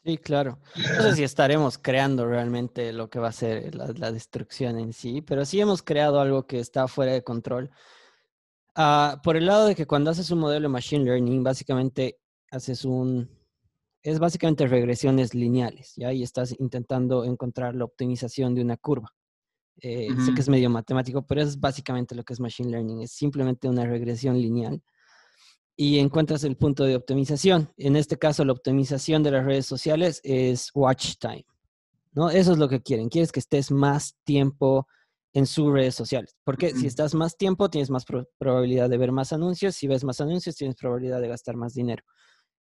Sí, 0.04 0.16
claro. 0.16 0.59
No 0.76 1.02
sé 1.02 1.14
si 1.14 1.23
estaremos 1.25 1.76
creando 1.76 2.26
realmente 2.26 2.92
lo 2.92 3.11
que 3.11 3.18
va 3.18 3.28
a 3.28 3.32
ser 3.32 3.75
la, 3.75 3.88
la, 3.88 4.11
destrucción 4.11 4.78
en 4.78 4.94
sí, 4.94 5.20
pero 5.20 5.44
sí 5.44 5.61
hemos 5.61 5.82
creado 5.82 6.20
algo 6.20 6.47
que 6.47 6.59
está 6.59 6.88
fuera 6.88 7.12
de 7.12 7.23
control. 7.23 7.70
Uh, 8.76 9.20
por 9.23 9.37
el 9.37 9.47
lado 9.47 9.66
de 9.66 9.75
que 9.75 9.87
cuando 9.87 10.11
haces 10.11 10.30
un 10.30 10.38
modelo 10.38 10.68
de 10.68 10.73
Machine 10.73 11.04
Learning, 11.04 11.42
básicamente 11.42 12.18
haces 12.50 12.85
un... 12.85 13.28
Es 14.02 14.19
básicamente 14.19 14.66
regresiones 14.66 15.35
lineales, 15.35 15.92
¿ya? 15.97 16.12
Y 16.12 16.23
estás 16.23 16.54
intentando 16.59 17.25
encontrar 17.25 17.75
la 17.75 17.85
optimización 17.85 18.54
de 18.54 18.62
una 18.62 18.76
curva. 18.76 19.12
Eh, 19.83 20.09
uh 20.11 20.14
-huh. 20.14 20.26
Sé 20.26 20.35
que 20.35 20.40
es 20.40 20.49
medio 20.49 20.71
matemático, 20.71 21.23
pero 21.26 21.42
es 21.42 21.59
básicamente 21.59 22.14
lo 22.14 22.23
que 22.23 22.33
es 22.33 22.40
Machine 22.40 22.71
Learning. 22.71 23.02
Es 23.02 23.12
simplemente 23.12 23.69
una 23.69 23.85
regresión 23.85 24.40
lineal 24.40 24.83
y 25.76 25.99
encuentras 25.99 26.45
el 26.45 26.57
punto 26.57 26.85
de 26.85 26.97
optimización. 26.97 27.73
En 27.78 27.97
este 27.97 28.19
caso, 28.19 28.45
la 28.45 28.52
optimización 28.52 29.23
de 29.23 29.30
las 29.30 29.45
redes 29.45 29.64
sociales 29.66 30.21
es 30.25 30.71
watch 30.75 31.14
time. 31.19 31.47
¿no? 32.12 32.28
Eso 32.30 32.52
es 32.52 32.59
lo 32.59 32.69
que 32.69 32.83
quieren. 32.83 33.09
Quieres 33.09 33.33
que 33.33 33.40
estés 33.40 33.71
más 33.71 34.16
tiempo 34.25 34.87
en 35.33 35.47
sus 35.47 35.73
redes 35.73 35.95
sociales. 35.95 36.37
Porque 36.45 36.66
uh 36.66 36.71
-huh. 36.71 36.80
si 36.80 36.87
estás 36.87 37.14
más 37.14 37.37
tiempo, 37.37 37.71
tienes 37.71 37.88
más 37.88 38.04
pro 38.04 38.28
probabilidad 38.38 38.90
de 38.90 38.99
ver 38.99 39.12
más 39.12 39.33
anuncios. 39.33 39.76
Si 39.76 39.87
ves 39.87 40.04
más 40.04 40.21
anuncios, 40.21 40.57
tienes 40.57 40.76
probabilidad 40.76 41.21
de 41.21 41.28
gastar 41.28 41.57
más 41.57 41.73
dinero. 41.73 42.02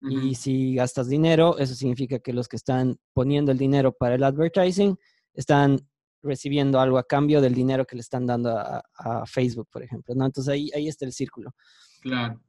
Uh 0.01 0.09
-huh. 0.09 0.31
Y 0.31 0.35
si 0.35 0.75
gastas 0.75 1.09
dinero, 1.09 1.59
eso 1.59 1.75
significa 1.75 2.19
que 2.19 2.33
los 2.33 2.49
que 2.49 2.57
están 2.57 2.99
poniendo 3.13 3.53
el 3.53 3.59
dinero 3.59 3.93
para 3.93 4.15
el 4.15 4.23
advertising 4.23 4.97
están 5.35 5.81
recibiendo 6.23 6.81
algo 6.81 6.99
a 6.99 7.05
cambio 7.05 7.41
del 7.41 7.55
dinero 7.55 7.85
que 7.85 7.97
le 7.97 8.01
están 8.01 8.27
dando 8.27 8.57
a, 8.57 8.83
a 8.95 9.27
Facebook, 9.27 9.69
por 9.71 9.83
ejemplo. 9.83 10.15
¿no? 10.15 10.27
Entonces 10.27 10.53
ahí, 10.53 10.71
ahí 10.75 10.89
está 10.89 11.05
el 11.05 11.13
círculo. 11.13 11.53
Claro. 12.01 12.41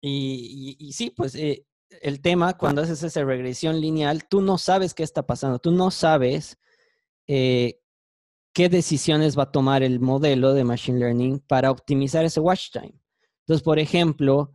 Y, 0.00 0.76
y, 0.78 0.88
y 0.88 0.92
sí, 0.92 1.12
pues 1.16 1.34
eh, 1.34 1.66
el 2.02 2.20
tema, 2.20 2.56
cuando 2.56 2.82
haces 2.82 3.02
esa 3.02 3.24
regresión 3.24 3.80
lineal, 3.80 4.26
tú 4.28 4.40
no 4.40 4.58
sabes 4.58 4.94
qué 4.94 5.02
está 5.02 5.26
pasando, 5.26 5.58
tú 5.58 5.70
no 5.70 5.90
sabes 5.90 6.58
eh, 7.26 7.80
qué 8.52 8.68
decisiones 8.68 9.38
va 9.38 9.44
a 9.44 9.52
tomar 9.52 9.82
el 9.82 10.00
modelo 10.00 10.54
de 10.54 10.64
Machine 10.64 10.98
Learning 10.98 11.40
para 11.40 11.70
optimizar 11.70 12.24
ese 12.24 12.40
watch 12.40 12.70
time. 12.72 12.94
Entonces, 13.40 13.62
por 13.62 13.78
ejemplo, 13.78 14.52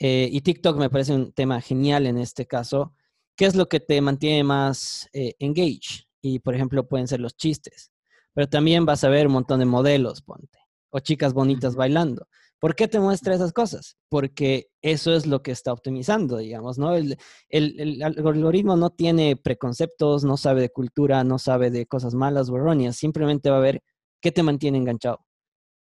eh, 0.00 0.28
y 0.32 0.40
TikTok 0.40 0.78
me 0.78 0.88
parece 0.88 1.12
un 1.12 1.32
tema 1.32 1.60
genial 1.60 2.06
en 2.06 2.16
este 2.16 2.46
caso, 2.46 2.94
¿qué 3.36 3.44
es 3.44 3.54
lo 3.54 3.68
que 3.68 3.80
te 3.80 4.00
mantiene 4.00 4.42
más 4.42 5.08
eh, 5.12 5.34
engage? 5.38 6.08
Y, 6.22 6.38
por 6.38 6.54
ejemplo, 6.54 6.88
pueden 6.88 7.06
ser 7.06 7.20
los 7.20 7.36
chistes, 7.36 7.92
pero 8.32 8.48
también 8.48 8.86
vas 8.86 9.04
a 9.04 9.10
ver 9.10 9.26
un 9.26 9.34
montón 9.34 9.60
de 9.60 9.66
modelos, 9.66 10.22
ponte, 10.22 10.58
o 10.88 11.00
chicas 11.00 11.34
bonitas 11.34 11.76
bailando. 11.76 12.26
¿Por 12.58 12.74
qué 12.74 12.88
te 12.88 12.98
muestra 12.98 13.34
esas 13.34 13.52
cosas? 13.52 13.96
Porque 14.08 14.68
eso 14.82 15.14
es 15.14 15.26
lo 15.26 15.42
que 15.42 15.50
está 15.50 15.72
optimizando, 15.72 16.38
digamos, 16.38 16.78
¿no? 16.78 16.94
El, 16.94 17.18
el, 17.48 17.78
el, 17.80 18.02
algoritmo 18.02 18.76
no 18.76 18.90
tiene 18.90 19.36
preconceptos, 19.36 20.24
no 20.24 20.36
sabe 20.36 20.62
de 20.62 20.70
cultura, 20.70 21.24
no 21.24 21.38
sabe 21.38 21.70
de 21.70 21.86
cosas 21.86 22.14
malas 22.14 22.48
o 22.48 22.56
erróneas, 22.56 22.96
simplemente 22.96 23.50
va 23.50 23.58
a 23.58 23.60
ver 23.60 23.82
qué 24.20 24.32
te 24.32 24.42
mantiene 24.42 24.78
enganchado. 24.78 25.20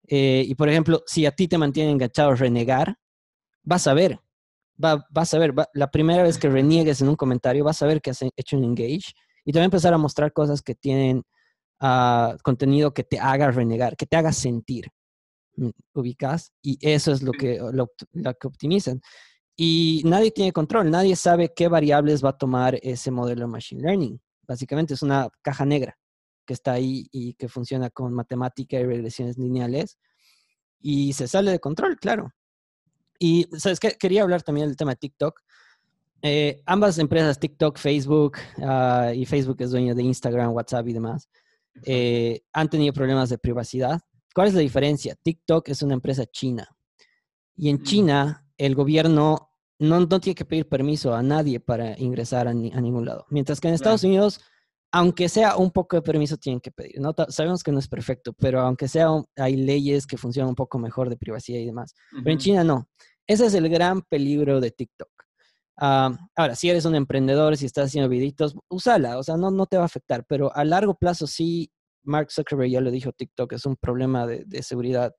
Eh, 0.08 0.44
y 0.46 0.54
por 0.56 0.68
ejemplo, 0.68 1.02
si 1.06 1.26
a 1.26 1.32
ti 1.32 1.48
te 1.48 1.58
mantiene 1.58 1.90
enganchado 1.90 2.34
renegar, 2.34 2.96
vas 3.62 3.86
a 3.86 3.94
ver, 3.94 4.20
va, 4.82 5.06
vas 5.10 5.34
a 5.34 5.38
ver, 5.38 5.58
va, 5.58 5.68
la 5.74 5.90
primera 5.90 6.22
vez 6.22 6.38
que 6.38 6.48
reniegues 6.48 7.00
en 7.00 7.08
un 7.08 7.16
comentario, 7.16 7.64
vas 7.64 7.82
a 7.82 7.86
ver 7.86 8.00
que 8.00 8.10
has 8.10 8.22
hecho 8.36 8.56
un 8.56 8.64
engage 8.64 9.12
y 9.44 9.52
te 9.52 9.58
va 9.58 9.62
a 9.62 9.64
empezar 9.64 9.94
a 9.94 9.98
mostrar 9.98 10.32
cosas 10.32 10.62
que 10.62 10.74
tienen 10.74 11.22
uh, 11.80 12.36
contenido 12.42 12.92
que 12.92 13.04
te 13.04 13.18
haga 13.18 13.50
renegar, 13.50 13.96
que 13.96 14.06
te 14.06 14.16
haga 14.16 14.32
sentir. 14.32 14.90
Mm, 15.56 15.70
ubicas 15.94 16.52
y 16.62 16.78
eso 16.80 17.12
es 17.12 17.22
lo 17.22 17.32
que, 17.32 17.58
lo, 17.58 17.90
lo, 18.12 18.34
que 18.34 18.46
optimizan. 18.46 19.00
Y 19.56 20.02
nadie 20.06 20.30
tiene 20.30 20.52
control, 20.52 20.90
nadie 20.90 21.16
sabe 21.16 21.52
qué 21.54 21.68
variables 21.68 22.24
va 22.24 22.30
a 22.30 22.38
tomar 22.38 22.78
ese 22.82 23.10
modelo 23.10 23.42
de 23.42 23.46
Machine 23.48 23.82
Learning. 23.82 24.20
Básicamente 24.46 24.94
es 24.94 25.02
una 25.02 25.28
caja 25.42 25.66
negra 25.66 25.98
que 26.46 26.54
está 26.54 26.72
ahí 26.72 27.06
y 27.12 27.34
que 27.34 27.48
funciona 27.48 27.90
con 27.90 28.14
matemática 28.14 28.78
y 28.78 28.86
regresiones 28.86 29.38
lineales 29.38 29.98
y 30.80 31.12
se 31.12 31.28
sale 31.28 31.50
de 31.50 31.60
control, 31.60 31.98
claro. 31.98 32.32
Y, 33.20 33.46
¿sabes 33.56 33.78
qué? 33.78 33.92
Quería 33.92 34.22
hablar 34.22 34.42
también 34.42 34.66
del 34.66 34.76
tema 34.76 34.92
de 34.92 34.96
TikTok. 34.96 35.40
Eh, 36.22 36.60
ambas 36.66 36.98
empresas, 36.98 37.38
TikTok, 37.38 37.78
Facebook, 37.78 38.38
uh, 38.58 39.12
y 39.14 39.24
Facebook 39.26 39.58
es 39.60 39.70
dueño 39.70 39.94
de 39.94 40.02
Instagram, 40.02 40.52
WhatsApp 40.52 40.88
y 40.88 40.92
demás, 40.92 41.30
eh, 41.84 42.42
han 42.52 42.68
tenido 42.68 42.92
problemas 42.92 43.30
de 43.30 43.38
privacidad 43.38 44.00
¿Cuál 44.34 44.48
es 44.48 44.54
la 44.54 44.60
diferencia? 44.60 45.16
TikTok 45.16 45.68
es 45.68 45.82
una 45.82 45.94
empresa 45.94 46.24
china. 46.26 46.68
Y 47.56 47.68
en 47.68 47.82
China, 47.82 48.46
el 48.56 48.74
gobierno 48.74 49.50
no, 49.78 50.00
no 50.00 50.20
tiene 50.20 50.34
que 50.34 50.44
pedir 50.44 50.68
permiso 50.68 51.14
a 51.14 51.22
nadie 51.22 51.60
para 51.60 51.98
ingresar 51.98 52.46
a, 52.48 52.54
ni, 52.54 52.72
a 52.72 52.80
ningún 52.80 53.04
lado. 53.04 53.26
Mientras 53.30 53.60
que 53.60 53.68
en 53.68 53.74
Estados 53.74 54.02
claro. 54.02 54.14
Unidos, 54.14 54.40
aunque 54.92 55.28
sea 55.28 55.56
un 55.56 55.70
poco 55.70 55.96
de 55.96 56.02
permiso, 56.02 56.36
tienen 56.36 56.60
que 56.60 56.70
pedir. 56.70 57.00
¿no? 57.00 57.14
Sabemos 57.28 57.62
que 57.62 57.72
no 57.72 57.78
es 57.78 57.88
perfecto, 57.88 58.32
pero 58.32 58.60
aunque 58.60 58.88
sea, 58.88 59.08
hay 59.36 59.56
leyes 59.56 60.06
que 60.06 60.16
funcionan 60.16 60.50
un 60.50 60.54
poco 60.54 60.78
mejor 60.78 61.10
de 61.10 61.16
privacidad 61.16 61.58
y 61.58 61.66
demás. 61.66 61.94
Uh 62.12 62.16
-huh. 62.16 62.20
Pero 62.24 62.32
en 62.32 62.38
China 62.38 62.64
no. 62.64 62.88
Ese 63.30 63.46
es 63.46 63.54
el 63.54 63.68
gran 63.68 64.02
peligro 64.02 64.60
de 64.60 64.72
TikTok. 64.72 65.08
Ahora, 65.76 66.56
si 66.56 66.68
eres 66.68 66.84
un 66.84 66.96
emprendedor, 66.96 67.56
si 67.56 67.64
estás 67.64 67.86
haciendo 67.86 68.08
videitos, 68.08 68.56
úsala, 68.68 69.18
o 69.18 69.22
sea, 69.22 69.36
no, 69.36 69.52
no 69.52 69.66
te 69.66 69.76
va 69.76 69.84
a 69.84 69.86
afectar, 69.86 70.24
pero 70.26 70.52
a 70.52 70.64
largo 70.64 70.96
plazo 70.96 71.28
sí 71.28 71.70
Mark 72.02 72.32
Zuckerberg 72.32 72.72
ya 72.72 72.80
lo 72.80 72.90
dijo, 72.90 73.12
TikTok 73.12 73.52
es 73.52 73.66
un 73.66 73.76
problema 73.76 74.26
de, 74.26 74.42
de 74.46 74.64
seguridad 74.64 75.14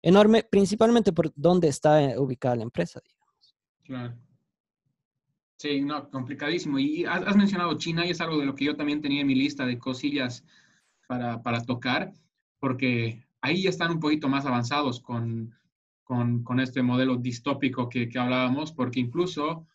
enorme, 0.00 0.42
principalmente 0.42 1.12
por 1.12 1.34
dónde 1.36 1.68
está 1.68 2.02
eh, 2.02 2.18
ubicada 2.18 2.56
la 2.56 2.62
empresa, 2.62 2.98
digamos. 3.04 3.54
Claro. 3.84 4.16
Sí, 5.58 5.82
no, 5.82 6.08
complicadísimo. 6.08 6.78
Y 6.78 7.04
has, 7.04 7.26
has, 7.26 7.36
mencionado 7.36 7.76
China 7.76 8.06
y 8.06 8.10
es 8.12 8.22
algo 8.22 8.38
de 8.38 8.46
lo 8.46 8.54
que 8.54 8.64
yo 8.64 8.74
también 8.74 9.02
tenía 9.02 9.20
en 9.20 9.26
mi 9.26 9.34
lista 9.34 9.66
de 9.66 9.78
cosillas 9.78 10.46
para, 11.06 11.42
para 11.42 11.62
tocar, 11.62 12.14
porque 12.58 13.22
ahí 13.42 13.64
ya 13.64 13.68
están 13.68 13.90
un 13.90 14.00
poquito 14.00 14.30
más 14.30 14.46
avanzados 14.46 14.98
con, 14.98 15.54
con, 16.10 16.42
con 16.42 16.58
este 16.58 16.82
modelo 16.82 17.18
distópico 17.18 17.88
que, 17.88 18.08
que 18.08 18.18
hablábamos, 18.18 18.72
porque 18.72 18.98
incluso 18.98 19.68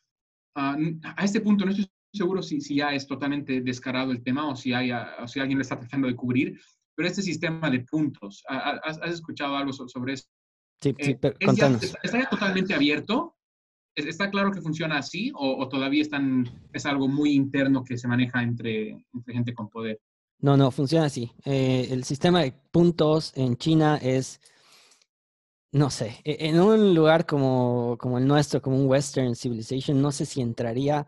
uh, 0.58 1.00
a 1.16 1.24
este 1.24 1.40
punto 1.40 1.64
no 1.64 1.72
estoy 1.72 1.90
seguro 2.14 2.44
si, 2.44 2.60
si, 2.60 2.76
ya 2.76 2.94
es 2.94 3.08
totalmente 3.08 3.62
descarado 3.62 4.12
el 4.12 4.22
tema 4.22 4.50
o 4.50 4.54
si, 4.54 4.74
hay, 4.74 4.92
o 4.92 5.28
si 5.30 5.40
alguien 5.40 5.60
lo 5.60 5.62
está 5.62 5.80
tratando 5.80 6.10
de 6.10 6.16
cubrir, 6.18 6.60
pero 6.94 7.08
este 7.08 7.22
sistema 7.22 7.70
de 7.70 7.86
puntos, 7.90 8.44
¿has, 8.50 9.00
escuchado 9.06 9.56
algo 9.56 9.72
sobre 9.72 10.16
eso? 10.16 10.26
Sí, 10.82 10.94
sí, 11.00 11.12
eh, 11.12 11.18
pero 11.22 11.38
está, 11.40 11.80
ya 12.04 12.30
totalmente 12.30 12.74
abierto? 12.74 13.38
¿Está 13.96 14.30
claro 14.30 14.52
que 14.52 14.60
funciona 14.60 14.98
así 14.98 15.32
o, 15.36 15.70
todavía 15.70 16.02
están, 16.02 16.50
es 16.74 16.86
algo 16.86 17.08
muy 17.08 17.32
interno 17.32 17.82
que 17.82 17.98
se 17.98 18.10
maneja 18.10 18.44
entre, 18.44 18.90
entre 19.14 19.34
gente 19.34 19.54
con 19.54 19.70
poder? 19.70 20.02
No, 20.40 20.58
no, 20.58 20.70
funciona 20.70 21.06
así. 21.06 21.32
Eh, 21.46 21.88
el 21.92 22.04
sistema 22.04 22.42
de 22.42 22.52
puntos 22.52 23.32
en 23.38 23.56
China 23.56 23.98
es, 24.02 24.42
no 25.76 25.90
sé, 25.90 26.22
e, 26.24 26.38
en 26.48 26.60
un 26.62 26.96
lugar 26.96 27.26
como, 27.26 27.98
como 28.00 28.18
el 28.18 28.26
nuestro, 28.26 28.62
como 28.62 28.78
un 28.78 28.88
Western 28.88 29.36
Civilization, 29.36 30.02
no 30.02 30.14
sé 30.14 30.26
si 30.26 30.40
entraría, 30.40 31.06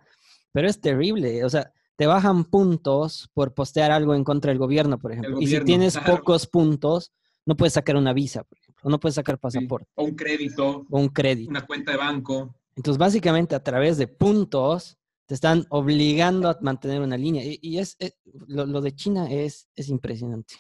pero 0.52 0.68
es 0.68 0.82
terrible. 0.82 1.46
O 1.46 1.50
sea, 1.50 1.72
te 1.96 2.06
bajan 2.06 2.44
puntos 2.44 3.30
por 3.34 3.54
postear 3.54 3.92
algo 3.92 4.14
en 4.14 4.26
contra 4.26 4.50
del 4.50 4.60
gobierno, 4.60 5.00
por 5.00 5.14
ejemplo. 5.14 5.40
y 5.40 5.48
si 5.48 5.62
tienes 5.62 5.98
pocos 5.98 6.48
puntos, 6.48 7.14
no 7.46 7.56
puedes 7.56 7.74
sacar 7.74 7.96
una 7.96 8.12
visa, 8.12 8.44
por 8.44 8.58
ejemplo, 8.58 8.84
o 8.84 8.90
no 8.90 9.00
puedes 9.00 9.16
sacar 9.16 9.40
pasaporte. 9.40 9.88
O 9.96 10.04
un 10.04 10.16
crédito. 10.16 10.86
O 10.90 11.00
un 11.00 11.08
crédito. 11.08 11.50
Una 11.50 11.66
cuenta 11.66 11.94
de 11.94 11.98
banco. 11.98 12.54
Entonces, 12.76 12.98
básicamente, 12.98 13.56
a 13.56 13.64
través 13.64 13.98
de 13.98 14.08
puntos, 14.08 14.98
te 15.28 15.34
están 15.34 15.66
obligando 15.70 16.50
a 16.50 16.58
mantener 16.60 17.00
una 17.00 17.16
línea. 17.16 17.42
Y, 17.46 17.78
es, 17.78 17.96
eh, 18.00 18.12
lo, 18.48 18.82
de 18.82 18.94
China 18.94 19.32
es, 19.32 19.70
es 19.78 19.88
impresionante. 19.88 20.56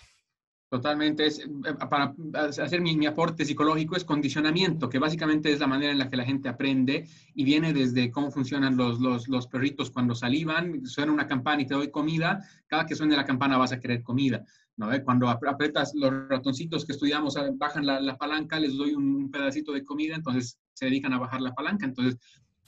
Totalmente, 0.69 1.25
es, 1.25 1.39
eh, 1.39 1.47
para 1.89 2.13
hacer 2.35 2.81
mi, 2.81 3.05
aporte 3.05 3.45
psicológico 3.45 3.95
es 3.95 4.03
condicionamiento, 4.03 4.89
que 4.89 4.99
básicamente 4.99 5.51
es 5.51 5.59
la 5.61 5.67
manera 5.67 5.93
en 5.93 5.97
la 5.97 6.09
que 6.09 6.17
la 6.17 6.25
gente 6.25 6.49
aprende 6.49 7.07
y 7.33 7.45
viene 7.45 7.71
desde 7.71 8.11
cómo 8.11 8.31
funcionan 8.31 8.75
los, 8.75 8.99
los, 8.99 9.29
los 9.29 9.47
perritos 9.47 9.91
cuando 9.91 10.13
salivan, 10.13 10.85
suena 10.85 11.13
una 11.13 11.25
campana 11.25 11.61
y 11.61 11.67
te 11.67 11.73
doy 11.73 11.89
comida, 11.89 12.43
cada 12.67 12.85
que 12.85 12.95
suene 12.95 13.15
la 13.15 13.25
campana 13.25 13.57
vas 13.57 13.71
a 13.71 13.79
querer 13.79 14.03
comida. 14.03 14.43
¿no? 14.75 14.89
Cuando 15.05 15.29
apretas 15.29 15.93
los 15.95 16.11
ratoncitos 16.27 16.85
que 16.85 16.91
estudiamos, 16.91 17.37
ah, 17.37 17.49
bajan 17.53 17.85
la, 17.85 18.01
la 18.01 18.17
palanca, 18.17 18.59
les 18.59 18.75
doy 18.75 18.93
un 18.93 19.31
pedacito 19.31 19.71
de 19.71 19.85
comida, 19.85 20.15
entonces 20.15 20.59
se 20.73 20.85
dedican 20.85 21.13
a 21.13 21.19
bajar 21.19 21.39
la 21.39 21.53
palanca. 21.55 21.85
Entonces, 21.85 22.17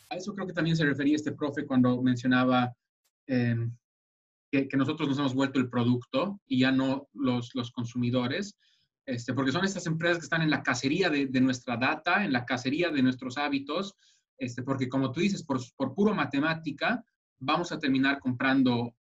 a 0.10 0.16
eso 0.16 0.34
creo 0.34 0.48
que 0.48 0.54
también 0.54 0.76
se 0.76 0.86
refería 0.86 1.16
este 1.16 1.34
profe 1.34 1.66
cuando 1.66 2.02
mencionaba 2.02 2.74
em, 3.28 3.72
que, 4.52 4.68
nosotros 4.78 5.08
nos 5.10 5.20
hemos 5.20 5.36
vuelto 5.36 5.60
el 5.60 5.70
producto 5.70 6.40
y 6.48 6.60
ya 6.60 6.72
no 6.72 7.08
los, 7.14 7.54
los 7.54 7.72
consumidores, 7.72 8.58
este, 9.06 9.34
porque 9.34 9.52
son 9.52 9.66
estas 9.66 9.86
empresas 9.86 10.20
que 10.20 10.26
están 10.26 10.42
en 10.42 10.50
la 10.50 10.64
cacería 10.64 11.10
de, 11.10 11.28
de, 11.28 11.42
nuestra 11.42 11.78
data, 11.78 12.24
en 12.24 12.34
la 12.34 12.46
cacería 12.46 12.90
de 12.90 13.02
nuestros 13.02 13.38
hábitos, 13.38 13.96
este, 14.38 14.64
porque 14.64 14.88
como 14.88 15.12
tú 15.12 15.20
dices, 15.20 15.44
por, 15.44 15.60
por 15.76 15.94
puro 15.94 16.14
matemática, 16.14 17.04
vamos 17.40 17.72
a 17.72 17.80
terminar 17.80 18.20
comprando 18.20 18.96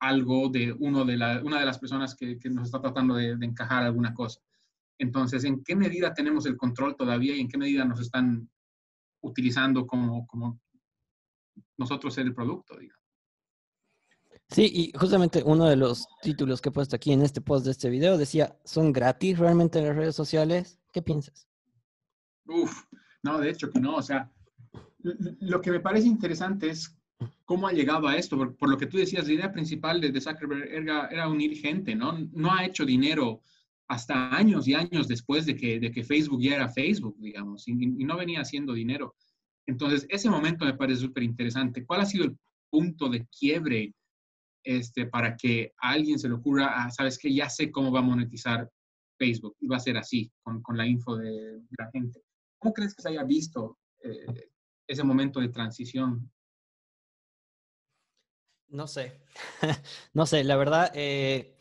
algo 0.00 0.48
de, 0.48 0.72
uno 0.72 1.04
de 1.04 1.16
la, 1.16 1.42
una 1.44 1.60
de 1.60 1.66
las 1.66 1.78
personas 1.78 2.14
que, 2.14 2.38
que 2.38 2.48
nos 2.48 2.66
está 2.66 2.80
tratando 2.80 3.14
de, 3.14 3.36
de, 3.36 3.46
encajar 3.46 3.82
alguna 3.82 4.14
cosa. 4.14 4.40
Entonces, 4.98 5.44
¿en 5.44 5.62
qué 5.62 5.76
medida 5.76 6.14
tenemos 6.14 6.46
el 6.46 6.56
control 6.56 6.96
todavía 6.96 7.34
y 7.34 7.40
en 7.40 7.48
qué 7.48 7.58
medida 7.58 7.84
nos 7.84 8.00
están 8.00 8.48
utilizando 9.22 9.86
como, 9.86 10.26
como 10.26 10.60
nosotros 11.76 12.14
ser 12.14 12.26
el 12.26 12.34
producto? 12.34 12.78
Sí, 14.50 14.70
y 14.74 14.98
justamente 14.98 15.42
uno 15.44 15.66
de 15.66 15.76
los 15.76 16.08
títulos 16.22 16.60
que 16.60 16.70
he 16.70 16.72
puesto 16.72 16.96
aquí 16.96 17.12
en 17.12 17.22
este 17.22 17.40
post 17.40 17.64
de 17.64 17.70
este 17.70 17.88
video 17.88 18.18
decía, 18.18 18.56
¿son 18.64 18.92
gratis 18.92 19.38
realmente 19.38 19.80
las 19.80 19.94
redes 19.94 20.16
sociales? 20.16 20.80
¿Qué 20.92 21.02
piensas? 21.02 21.46
Uf, 22.46 22.82
no, 23.22 23.38
de 23.38 23.50
hecho 23.50 23.70
que 23.70 23.78
no, 23.78 23.94
o 23.94 24.02
sea, 24.02 24.28
lo 25.02 25.60
que 25.60 25.70
me 25.70 25.78
parece 25.78 26.08
interesante 26.08 26.68
es 26.68 26.96
cómo 27.44 27.68
ha 27.68 27.72
llegado 27.72 28.08
a 28.08 28.16
esto, 28.16 28.36
por, 28.36 28.68
lo 28.68 28.76
que 28.76 28.86
tú 28.86 28.96
decías, 28.96 29.28
la 29.28 29.34
idea 29.34 29.52
principal 29.52 30.00
de, 30.00 30.20
Zuckerberg 30.20 30.68
era, 30.68 31.28
unir 31.28 31.56
gente, 31.56 31.94
¿no? 31.94 32.18
No 32.32 32.52
ha 32.52 32.64
hecho 32.64 32.84
dinero 32.84 33.42
hasta 33.86 34.34
años 34.34 34.66
y 34.66 34.74
años 34.74 35.06
después 35.06 35.46
de 35.46 35.54
que, 35.54 35.78
de 35.78 35.92
que 35.92 36.02
Facebook 36.02 36.42
ya 36.42 36.56
era 36.56 36.68
Facebook, 36.68 37.16
digamos, 37.20 37.68
y, 37.68 37.72
y 37.72 38.04
no 38.04 38.16
venía 38.16 38.40
haciendo 38.40 38.72
dinero. 38.72 39.14
Entonces, 39.66 40.06
ese 40.08 40.28
momento 40.28 40.64
me 40.64 40.74
parece 40.74 41.02
súper 41.02 41.22
interesante. 41.22 41.84
¿Cuál 41.84 42.00
ha 42.00 42.06
sido 42.06 42.24
el 42.24 42.36
punto 42.68 43.08
de 43.08 43.26
quiebre 43.26 43.94
este, 44.62 45.06
para 45.06 45.36
que 45.36 45.72
a 45.80 45.90
alguien 45.90 46.18
se 46.18 46.28
le 46.28 46.34
ocurra, 46.34 46.84
ah, 46.84 46.90
sabes 46.90 47.18
que 47.18 47.32
ya 47.32 47.48
sé 47.48 47.70
cómo 47.70 47.90
va 47.90 48.00
a 48.00 48.02
monetizar 48.02 48.70
Facebook 49.20 49.56
y 49.60 49.66
va 49.66 49.76
a 49.76 49.80
ser 49.80 49.96
así, 49.96 50.32
con, 50.42 50.62
con 50.62 50.76
la 50.76 50.86
info 50.86 51.16
de, 51.16 51.60
la 51.78 51.90
gente. 51.92 52.22
¿Cómo 52.58 52.72
crees 52.72 52.94
que 52.94 53.02
se 53.02 53.08
haya 53.10 53.22
visto 53.22 53.78
eh, 54.02 54.50
ese 54.86 55.04
momento 55.04 55.40
de 55.40 55.48
transición? 55.48 56.30
No 58.68 58.86
sé, 58.86 59.20
no 60.14 60.26
sé, 60.26 60.44
la 60.44 60.56
verdad, 60.56 60.92
eh, 60.94 61.56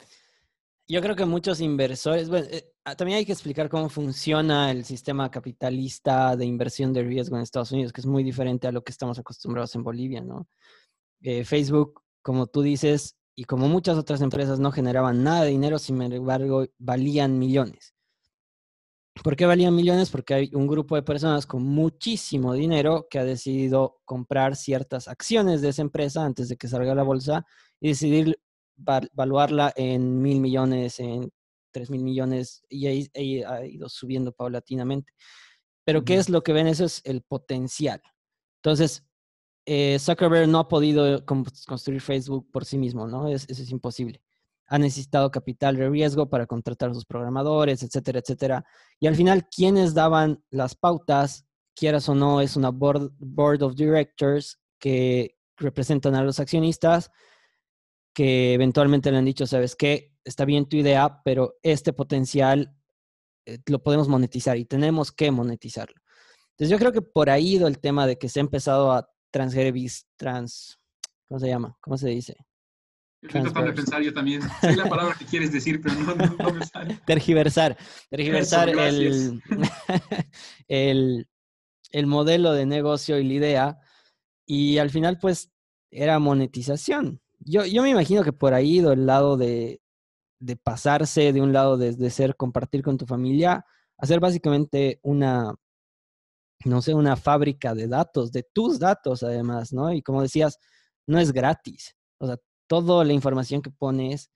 yo 0.88 1.01
creo 1.01 1.15
que 1.15 1.25
muchos 1.25 1.59
inversores, 1.59 2.29
eh, 2.29 2.71
ah, 2.85 2.95
también 2.95 3.17
hay 3.17 3.25
que 3.25 3.31
explicar 3.31 3.67
cómo 3.67 3.89
funciona 3.89 4.71
el 4.71 4.85
sistema 4.85 5.29
capitalista 5.31 6.35
de 6.35 6.45
inversión 6.45 6.93
de 6.93 7.03
riesgo 7.03 7.35
en 7.35 7.41
Estados 7.41 7.71
Unidos, 7.71 7.91
que 7.91 8.01
es 8.01 8.07
muy 8.07 8.23
diferente 8.23 8.67
a 8.67 8.71
lo 8.71 8.83
que 8.83 8.91
estamos 8.91 9.17
acostumbrados 9.19 9.75
en 9.75 9.83
Bolivia, 9.83 10.21
¿no? 10.21 10.47
Facebook 11.43 12.01
como 12.21 12.47
tú 12.47 12.62
dices, 12.62 13.15
y 13.36 13.45
como 13.45 13.69
muchas 13.69 13.97
otras 13.97 14.21
empresas 14.21 14.60
no 14.60 14.71
generaban 14.71 15.23
nada 15.23 15.43
de 15.43 15.51
dinero, 15.51 15.79
sin 15.79 16.01
embargo, 16.01 16.65
valían 16.77 17.39
millones. 17.39 17.93
¿Por 19.23 19.36
qué 19.36 19.45
valían 19.45 19.75
millones? 19.75 20.10
Porque 20.10 20.34
hay 20.34 20.51
un 20.53 20.67
grupo 20.67 20.95
de 20.95 21.03
personas 21.03 21.45
con 21.45 21.63
muchísimo 21.63 22.53
dinero 22.53 23.08
que 23.10 23.19
ha 23.19 23.25
decidido 23.25 23.99
comprar 24.05 24.55
ciertas 24.55 25.08
acciones 25.08 25.62
de 25.62 25.69
esa 25.69 25.82
empresa 25.82 26.23
antes 26.23 26.49
de 26.49 26.58
que 26.58 26.67
salga 26.67 26.93
a 26.93 26.95
la 26.95 27.03
bolsa 27.03 27.45
y 27.79 27.89
decidir 27.89 28.39
valuarla 28.75 29.73
en 29.75 30.21
mil 30.21 30.39
millones, 30.39 30.99
en 30.99 31.29
tres 31.71 31.89
mil 31.89 32.03
millones, 32.03 32.63
y 32.69 32.88
ahí, 32.88 33.43
ha 33.43 33.65
ido 33.65 33.89
subiendo 33.89 34.32
paulatinamente. 34.32 35.12
Pero 35.86 36.03
¿qué 36.03 36.15
es 36.15 36.29
lo 36.29 36.41
que 36.43 36.53
ven? 36.53 36.67
Eso 36.67 36.86
es 36.86 37.01
el 37.03 37.21
potencial. 37.21 38.01
Entonces, 38.62 39.03
eh, 39.71 39.99
Zuckerberg 39.99 40.47
no 40.47 40.58
ha 40.58 40.67
podido 40.67 41.23
construir 41.23 42.01
Facebook 42.01 42.49
por 42.51 42.65
sí 42.65 42.79
mismo, 42.79 43.05
¿no? 43.05 43.27
eso 43.27 43.45
es 43.47 43.69
imposible. 43.69 44.19
Ha 44.65 44.79
necesitado 44.79 45.29
capital 45.29 45.75
de 45.75 45.88
riesgo 45.88 46.27
para 46.27 46.47
contratar 46.47 46.89
a 46.89 46.95
sus 46.95 47.05
programadores, 47.05 47.84
etcétera, 47.84 48.17
etcétera. 48.17 48.65
Y 48.99 49.05
al 49.05 49.15
final, 49.15 49.47
quienes 49.47 49.93
daban 49.93 50.43
las 50.49 50.73
pautas, 50.73 51.45
quieras 51.75 52.10
o 52.10 52.15
no, 52.15 52.41
es 52.41 52.55
una 52.55 52.71
board, 52.71 53.62
of 53.62 53.75
directors 53.75 54.60
que 54.79 55.38
representan 55.55 56.15
a 56.15 56.23
los 56.23 56.39
accionistas, 56.39 57.12
que 58.12 58.55
eventualmente 58.55 59.12
le 59.12 59.19
han 59.19 59.25
dicho, 59.25 59.45
sabes 59.45 59.75
qué, 59.75 60.15
está 60.23 60.45
bien 60.45 60.67
tu 60.67 60.77
idea, 60.77 61.21
pero 61.23 61.58
este 61.62 61.93
potencial 61.93 62.75
eh, 63.45 63.60
lo 63.67 63.84
podemos 63.84 64.08
monetizar 64.08 64.58
y 64.58 64.65
tenemos 64.65 65.12
que 65.12 65.29
monetizarlo. 65.29 66.01
Entonces 66.53 66.71
yo 66.71 66.79
creo 66.79 66.91
que 66.91 67.03
por 67.03 67.29
ahí 67.29 67.58
el 67.58 67.77
tema 67.77 68.08
de 68.08 68.17
que 68.17 68.29
se 68.29 68.39
ha 68.39 68.41
empezado 68.41 68.91
a 68.91 69.08
transgrevis, 69.31 70.07
trans, 70.15 70.79
¿cómo 71.27 71.39
se 71.39 71.47
llama? 71.47 71.77
¿Cómo 71.81 71.97
se 71.97 72.09
dice? 72.09 72.35
Estoy 73.21 73.41
tratando 73.41 73.67
de 73.67 73.73
pensar 73.73 74.01
yo 74.01 74.13
también. 74.13 74.41
Sé 74.61 74.75
la 74.75 74.87
palabra 74.87 75.15
que 75.17 75.25
quieres 75.25 75.51
decir, 75.51 75.81
pero 75.81 75.95
no, 75.95 76.15
no, 76.15 76.53
me 76.53 76.65
sale. 76.65 76.99
Tergiversar. 77.05 77.77
Tergiversar 78.09 78.69
el, 78.69 79.41
el, 80.69 81.27
el, 81.91 82.07
modelo 82.07 82.53
de 82.53 82.65
negocio 82.65 83.19
y 83.19 83.25
la 83.25 83.33
idea. 83.33 83.79
Y 84.45 84.77
al 84.77 84.89
final, 84.89 85.17
pues, 85.19 85.51
era 85.91 86.17
monetización. 86.19 87.21
Yo, 87.39 87.65
yo 87.65 87.83
me 87.83 87.89
imagino 87.89 88.23
que 88.23 88.31
por 88.31 88.53
ahí 88.53 88.79
del 88.79 89.05
lado 89.05 89.35
de, 89.35 89.81
de 90.39 90.55
pasarse 90.55 91.33
de 91.33 91.41
un 91.41 91.51
lado 91.51 91.77
de 91.77 92.09
ser 92.09 92.37
compartir 92.37 92.83
con 92.83 92.97
tu 92.97 93.05
familia, 93.05 93.65
hacer 93.97 94.21
básicamente 94.21 94.99
una, 95.03 95.55
no 96.65 96.81
sé, 96.81 96.93
una 96.93 97.15
fábrica 97.15 97.73
de 97.73 97.87
datos, 97.87 98.31
de 98.31 98.43
tus 98.43 98.79
datos 98.79 99.23
además, 99.23 99.71
¿no? 99.71 99.93
Y 99.93 100.01
como 100.01 100.21
decías, 100.21 100.59
no 101.07 101.19
es 101.19 101.31
gratis. 101.31 101.95
O 102.17 102.27
sea, 102.27 102.37
toda 102.67 103.03
la 103.05 103.13
información 103.13 103.61
que 103.61 103.71
pones, 103.71 104.29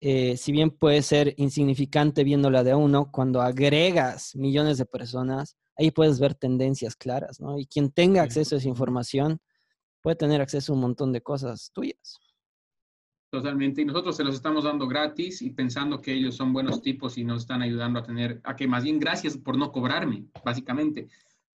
eh, 0.00 0.36
si 0.36 0.52
bien 0.52 0.70
puede 0.70 1.02
ser 1.02 1.34
insignificante 1.36 2.24
viéndola 2.24 2.64
de 2.64 2.74
uno, 2.74 3.10
cuando 3.10 3.42
agregas 3.42 4.34
millones 4.34 4.78
de 4.78 4.86
personas, 4.86 5.56
ahí 5.76 5.90
puedes 5.90 6.18
ver 6.18 6.34
tendencias 6.34 6.96
claras, 6.96 7.40
¿no? 7.40 7.58
Y 7.58 7.66
quien 7.66 7.90
tenga 7.90 8.22
acceso 8.22 8.54
a 8.54 8.58
esa 8.58 8.68
información 8.68 9.40
puede 10.00 10.16
tener 10.16 10.40
acceso 10.40 10.72
a 10.72 10.74
un 10.74 10.82
montón 10.82 11.12
de 11.12 11.20
cosas 11.20 11.70
tuyas. 11.72 12.18
Totalmente. 13.30 13.82
Y 13.82 13.84
nosotros 13.84 14.16
se 14.16 14.24
los 14.24 14.34
estamos 14.34 14.64
dando 14.64 14.88
gratis 14.88 15.42
y 15.42 15.50
pensando 15.50 16.00
que 16.00 16.14
ellos 16.14 16.34
son 16.34 16.52
buenos 16.52 16.80
tipos 16.80 17.18
y 17.18 17.24
nos 17.24 17.42
están 17.42 17.60
ayudando 17.60 17.98
a 17.98 18.02
tener, 18.02 18.40
a 18.42 18.56
que 18.56 18.66
más 18.66 18.84
bien 18.84 18.98
gracias 18.98 19.36
por 19.36 19.58
no 19.58 19.70
cobrarme, 19.70 20.24
básicamente. 20.42 21.08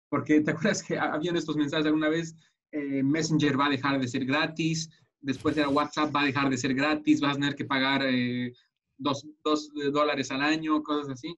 Porque 0.09 0.41
te 0.41 0.51
acuerdas 0.51 0.83
que 0.83 0.99
habían 0.99 1.37
estos 1.37 1.57
mensajes 1.57 1.87
alguna 1.87 2.09
vez, 2.09 2.35
eh, 2.73 3.03
Messenger 3.03 3.59
va 3.59 3.67
a 3.67 3.71
dejar 3.71 4.01
de 4.01 4.09
ser 4.09 4.25
gratis, 4.25 4.91
después 5.21 5.57
era 5.57 5.69
WhatsApp 5.69 6.15
va 6.15 6.23
a 6.23 6.27
dejar 6.27 6.51
de 6.51 6.59
ser 6.59 6.75
gratis, 6.75 7.21
vas 7.21 7.33
a 7.37 7.41
tener 7.41 7.55
que 7.55 7.65
pagar 7.65 8.03
eh, 8.05 8.53
dos, 8.97 9.27
dos, 9.45 9.71
dólares 9.93 10.31
al 10.31 10.43
año, 10.43 10.83
cosas 10.83 11.11
así. 11.11 11.35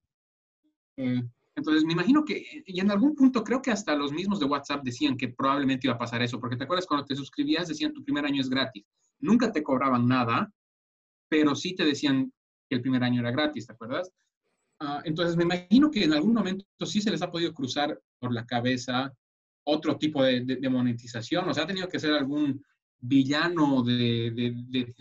Eh, 0.96 1.22
entonces, 1.56 1.84
me 1.84 1.92
imagino 1.92 2.24
que, 2.24 2.62
y 2.64 2.80
en 2.80 2.90
algún 2.90 3.14
punto 3.14 3.42
creo 3.42 3.60
que 3.60 3.70
hasta 3.70 3.94
los 3.94 4.12
mismos 4.12 4.40
de 4.40 4.46
WhatsApp 4.46 4.82
decían 4.84 5.16
que 5.16 5.28
probablemente 5.28 5.86
iba 5.86 5.94
a 5.94 5.98
pasar 5.98 6.22
eso, 6.22 6.40
porque 6.40 6.56
te 6.56 6.64
acuerdas 6.64 6.86
cuando 6.86 7.06
te 7.06 7.16
suscribías, 7.16 7.68
decían 7.68 7.92
tu 7.92 8.04
primer 8.04 8.24
año 8.24 8.40
es 8.40 8.48
gratis. 8.48 8.84
Nunca 9.18 9.52
te 9.52 9.62
cobraban 9.62 10.06
nada, 10.06 10.52
pero 11.28 11.54
sí 11.54 11.74
te 11.74 11.84
decían, 11.84 12.32
que 12.70 12.76
el 12.76 12.82
primer 12.82 13.02
año 13.02 13.20
era 13.20 13.32
gratis, 13.32 13.66
¿te 13.66 13.72
acuerdas? 13.72 14.10
Ah, 14.80 15.02
entonces, 15.04 15.36
me 15.36 15.44
imagino 15.44 15.90
que 15.90 16.04
en 16.04 16.14
algún 16.14 16.32
momento 16.32 16.64
sí 16.86 17.02
se 17.02 17.10
les 17.10 17.20
ha 17.20 17.30
podido 17.30 17.52
cruzar 17.52 18.00
por 18.18 18.32
la 18.32 18.46
cabeza 18.46 19.12
otro 19.64 19.98
tipo 19.98 20.22
de, 20.22 20.58
monetización, 20.70 21.48
o 21.48 21.54
sea, 21.54 21.64
ha 21.64 21.66
tenido 21.66 21.86
que 21.86 22.00
ser 22.00 22.14
algún 22.14 22.64
villano 22.98 23.82
de, 23.82 24.94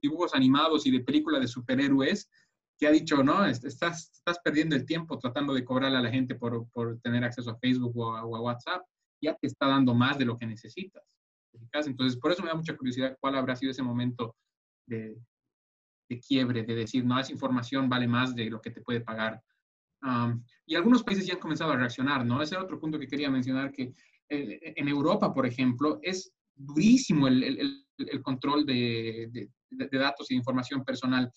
dibujos 0.00 0.34
animados 0.34 0.86
y 0.86 0.92
de 0.92 1.00
películas 1.00 1.40
de 1.40 1.48
superhéroes 1.48 2.30
que 2.78 2.86
ha 2.86 2.92
dicho, 2.92 3.24
no, 3.24 3.44
estás, 3.44 4.12
perdiendo 4.44 4.76
el 4.76 4.86
tiempo 4.86 5.18
tratando 5.18 5.52
de 5.52 5.64
cobrarle 5.64 5.98
a 5.98 6.02
la 6.02 6.10
gente 6.10 6.36
por, 6.36 6.68
por 6.70 7.00
tener 7.00 7.24
acceso 7.24 7.50
a 7.50 7.58
Facebook 7.58 7.96
o 7.96 8.14
a, 8.14 8.24
o 8.24 8.36
a, 8.36 8.40
WhatsApp, 8.40 8.82
ya 9.20 9.34
te 9.34 9.48
está 9.48 9.66
dando 9.66 9.94
más 9.94 10.18
de 10.18 10.26
lo 10.26 10.36
que 10.36 10.46
necesitas. 10.46 11.02
Entonces, 11.72 12.18
por 12.18 12.30
eso 12.30 12.42
me 12.42 12.48
da 12.48 12.54
mucha 12.54 12.76
curiosidad 12.76 13.16
cuál 13.18 13.34
habrá 13.34 13.56
sido 13.56 13.72
ese 13.72 13.82
momento 13.82 14.36
de, 14.86 15.18
de 16.08 16.20
quiebre, 16.20 16.62
de 16.62 16.74
decir, 16.74 17.04
no, 17.04 17.18
esa 17.18 17.32
información 17.32 17.88
vale 17.88 18.06
más 18.06 18.34
de 18.34 18.50
lo 18.50 18.60
que 18.60 18.70
te 18.70 18.80
puede 18.80 19.00
pagar. 19.00 19.42
y 20.66 20.74
algunos 20.74 21.02
países 21.02 21.26
ya 21.26 21.34
han 21.34 21.40
comenzado 21.40 21.72
a 21.72 21.76
reaccionar, 21.76 22.24
¿no? 22.24 22.40
Ese 22.42 22.54
es 22.54 22.60
otro 22.60 22.78
punto 22.78 22.98
que 22.98 23.08
quería 23.08 23.30
mencionar, 23.30 23.72
que 23.72 23.92
eh, 24.28 24.74
en 24.76 24.88
Europa, 24.88 25.32
por 25.32 25.46
ejemplo, 25.46 25.98
es 26.02 26.32
durísimo 26.54 27.28
el, 27.28 27.42
el, 27.42 27.86
el 27.98 28.22
control 28.22 28.64
de, 28.64 29.28
de, 29.30 29.50
de, 29.70 29.98
datos 29.98 30.30
y 30.30 30.34
de 30.34 30.38
información 30.38 30.84
personal. 30.84 31.30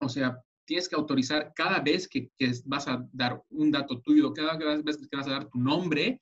O 0.00 0.08
sea, 0.08 0.38
tienes 0.64 0.88
que 0.88 0.96
autorizar 0.96 1.52
cada 1.54 1.80
vez 1.80 2.08
que, 2.08 2.30
que, 2.36 2.52
vas 2.64 2.86
a 2.88 3.06
dar 3.12 3.42
un 3.50 3.70
dato 3.70 4.00
tuyo, 4.00 4.32
cada 4.32 4.56
vez 4.82 4.96
que 4.96 5.16
vas 5.16 5.26
a 5.26 5.32
dar 5.32 5.48
tu 5.48 5.58
nombre, 5.58 6.20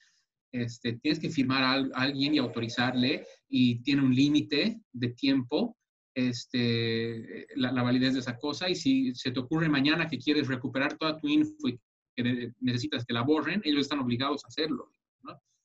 este, 0.52 0.94
tienes 0.94 1.20
que 1.20 1.30
firmar 1.30 1.62
a, 1.62 1.72
alguien 2.00 2.34
y 2.34 2.38
autorizarle 2.38 3.26
y 3.48 3.82
tiene 3.82 4.02
un 4.02 4.14
límite 4.14 4.80
de 4.92 5.08
tiempo 5.10 5.76
este, 6.18 7.46
la, 7.54 7.82
validez 7.82 8.14
de 8.14 8.20
esa 8.20 8.36
cosa 8.38 8.68
y 8.68 8.74
si 8.74 9.14
se 9.14 9.30
te 9.30 9.38
ocurre 9.38 9.68
mañana 9.68 10.08
que 10.08 10.18
quieres 10.18 10.48
recuperar 10.48 10.98
toda 10.98 11.16
tu 11.16 11.28
info 11.28 11.68
y 11.68 11.80
que 12.16 12.52
necesitas 12.60 13.04
que 13.04 13.14
la 13.14 13.22
borren, 13.22 13.62
ellos 13.64 13.82
están 13.82 14.00
obligados 14.00 14.44
a 14.44 14.48
hacerlo. 14.48 14.90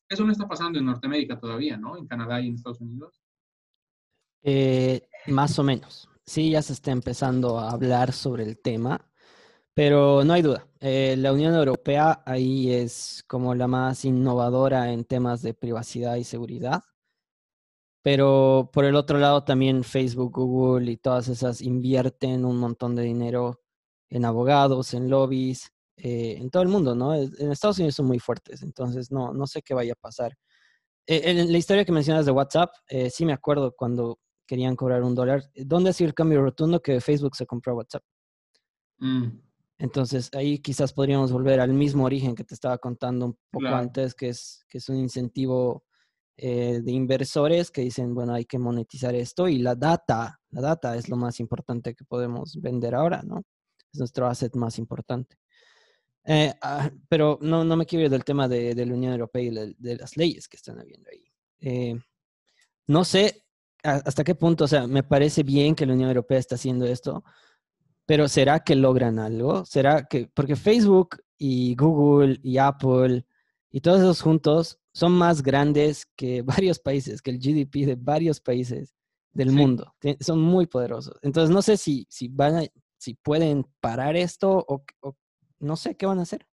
Eso 0.08 0.26
no 0.26 0.32
está 0.32 0.48
pasando 0.48 0.78
en 0.78 0.86
Norteamérica 0.86 1.40
todavía, 1.40 1.76
¿no? 1.76 1.98
En 1.98 2.06
Canadá 2.06 2.40
y 2.40 2.48
en 2.48 2.56
Estados 2.56 2.82
Unidos. 2.82 3.20
Eh, 4.44 5.08
más 5.28 5.58
o 5.58 5.64
menos. 5.64 6.08
Sí, 6.24 6.52
ya 6.52 6.62
se 6.62 6.74
está 6.74 6.92
empezando 6.92 7.58
a 7.58 7.72
hablar 7.72 8.12
sobre 8.12 8.44
el 8.44 8.60
tema, 8.60 9.10
pero 9.74 10.24
no 10.24 10.34
hay 10.34 10.44
duda. 10.44 10.68
Eh, 10.82 11.16
la 11.18 11.34
Unión 11.34 11.56
Europea 11.56 12.22
ahí 12.28 12.72
es 12.72 13.24
como 13.28 13.56
la 13.56 13.68
más 13.68 14.06
innovadora 14.06 14.92
en 14.92 15.04
temas 15.06 15.42
de 15.42 15.56
privacidad 15.56 16.18
y 16.18 16.24
seguridad. 16.24 16.84
Pero 18.04 18.70
por 18.72 18.86
el 18.86 18.96
otro 18.96 19.18
lado 19.18 19.44
también 19.46 19.84
Facebook, 19.84 20.34
Google 20.34 20.92
y 20.92 20.98
todas 20.98 21.30
esas 21.30 21.62
invierten 21.62 22.46
un 22.46 22.58
montón 22.58 22.96
de 22.96 23.04
dinero 23.04 23.62
en 24.10 24.26
abogados, 24.26 24.94
en 24.94 25.10
lobbies, 25.10 25.74
eh, 25.96 26.36
en 26.38 26.50
todo 26.50 26.64
el 26.64 26.70
mundo, 26.70 26.96
¿no? 26.96 27.16
En 27.16 27.52
Estados 27.52 27.80
Unidos 27.80 27.96
son 27.96 28.08
muy 28.08 28.20
fuertes, 28.20 28.62
entonces 28.62 29.12
no, 29.12 29.34
no 29.34 29.48
sé 29.48 29.62
qué 29.62 29.74
vaya 29.74 29.94
a 29.94 29.96
pasar. 29.96 30.38
Eh, 31.08 31.22
en 31.26 31.52
la 31.52 31.58
historia 31.58 31.86
que 31.86 31.92
mencionas 31.92 32.26
de 32.26 32.32
WhatsApp, 32.32 32.72
eh, 32.90 33.10
sí 33.10 33.26
me 33.26 33.34
acuerdo 33.34 33.74
cuando 33.76 34.20
querían 34.46 34.76
cobrar 34.76 35.02
un 35.04 35.16
dólar. 35.16 35.44
¿Dónde 35.56 35.90
ha 35.90 35.94
sido 35.94 36.10
el 36.10 36.14
cambio 36.14 36.42
rotundo 36.42 36.82
que 36.82 37.00
Facebook 37.02 37.36
se 37.36 37.46
compró 37.46 37.74
a 37.74 37.76
WhatsApp? 37.78 38.04
Mm. 39.00 39.28
Entonces 39.78 40.30
ahí 40.34 40.60
quizás 40.60 40.94
podríamos 40.94 41.32
volver 41.32 41.60
al 41.60 41.74
mismo 41.74 42.06
origen 42.06 42.36
que 42.36 42.44
te 42.44 42.54
estaba 42.54 42.78
contando 42.78 43.28
un 43.28 43.34
poco 43.50 43.62
claro. 43.62 43.78
antes, 43.78 44.14
que 44.14 44.30
es, 44.30 44.66
que 44.70 44.78
es 44.78 44.90
un 44.90 44.98
incentivo 44.98 45.84
eh, 46.38 46.82
de 46.84 46.92
inversores 46.92 47.70
que 47.70 47.82
dicen, 47.82 48.16
bueno, 48.16 48.34
hay 48.34 48.46
que 48.46 48.58
monetizar 48.58 49.14
esto 49.16 49.48
y 49.48 49.60
la 49.60 49.76
data, 49.76 50.40
la 50.50 50.62
data 50.62 50.96
es 50.96 51.08
lo 51.10 51.16
más 51.16 51.40
importante 51.40 51.94
que 51.94 52.06
podemos 52.06 52.60
vender 52.60 52.96
ahora, 52.96 53.22
¿no? 53.24 53.44
Es 53.92 54.00
nuestro 54.00 54.28
asset 54.28 54.56
más 54.56 54.80
importante. 54.80 55.38
Eh, 56.26 56.54
ah, 56.62 56.90
pero 57.10 57.38
no, 57.42 57.64
no 57.64 57.76
me 57.76 57.86
quiero 57.86 58.06
ir 58.06 58.10
del 58.10 58.24
tema 58.24 58.48
de, 58.48 58.74
de 58.74 58.86
la 58.86 58.94
Unión 58.94 59.12
Europea 59.12 59.44
y 59.44 59.50
de, 59.50 59.76
de, 59.78 59.96
las 59.98 60.18
leyes 60.18 60.48
que 60.48 60.58
están 60.58 60.80
habiendo 60.80 61.10
ahí. 61.12 61.26
Eh, 61.60 62.00
no 62.88 63.04
sé 63.06 63.44
hasta 63.84 64.24
qué 64.24 64.34
punto, 64.34 64.64
o 64.64 64.68
sea, 64.68 64.88
me 64.88 65.04
parece 65.04 65.44
bien 65.44 65.76
que 65.76 65.86
la 65.86 65.94
Unión 65.94 66.10
Europea 66.10 66.40
está 66.40 66.56
haciendo 66.56 66.86
esto, 66.86 67.24
pero 68.06 68.28
¿será 68.30 68.62
que 68.62 68.76
logran 68.76 69.20
algo? 69.20 69.66
¿Será 69.66 70.06
que, 70.06 70.30
porque 70.34 70.56
Facebook 70.56 71.22
y 71.38 71.76
Google 71.76 72.40
y 72.44 72.58
Apple 72.58 73.26
y 73.70 73.82
todos 73.82 74.00
esos 74.00 74.22
juntos 74.22 74.80
son 74.94 75.14
más 75.14 75.42
grandes 75.42 76.06
que 76.16 76.42
varios 76.68 76.80
países, 76.80 77.22
que 77.22 77.32
el 77.32 77.40
GDP 77.40 77.86
de 77.86 77.96
varios 77.96 78.40
países 78.40 78.96
del 79.34 79.50
sí. 79.50 79.56
mundo. 79.56 79.94
Son 80.20 80.40
muy 80.40 80.68
poderosos. 80.68 81.18
Entonces, 81.22 81.54
no 81.54 81.62
sé 81.62 81.78
si, 81.78 82.06
si, 82.10 82.28
van 82.28 82.56
a, 82.56 82.64
si 82.98 83.16
pueden 83.16 83.66
parar 83.82 84.16
esto 84.16 84.64
o, 84.68 84.84
o, 85.02 85.18
no 85.60 85.76
sé 85.76 85.96
qué 85.96 86.06
van 86.06 86.20
a 86.20 86.24
hacer. 86.24 86.48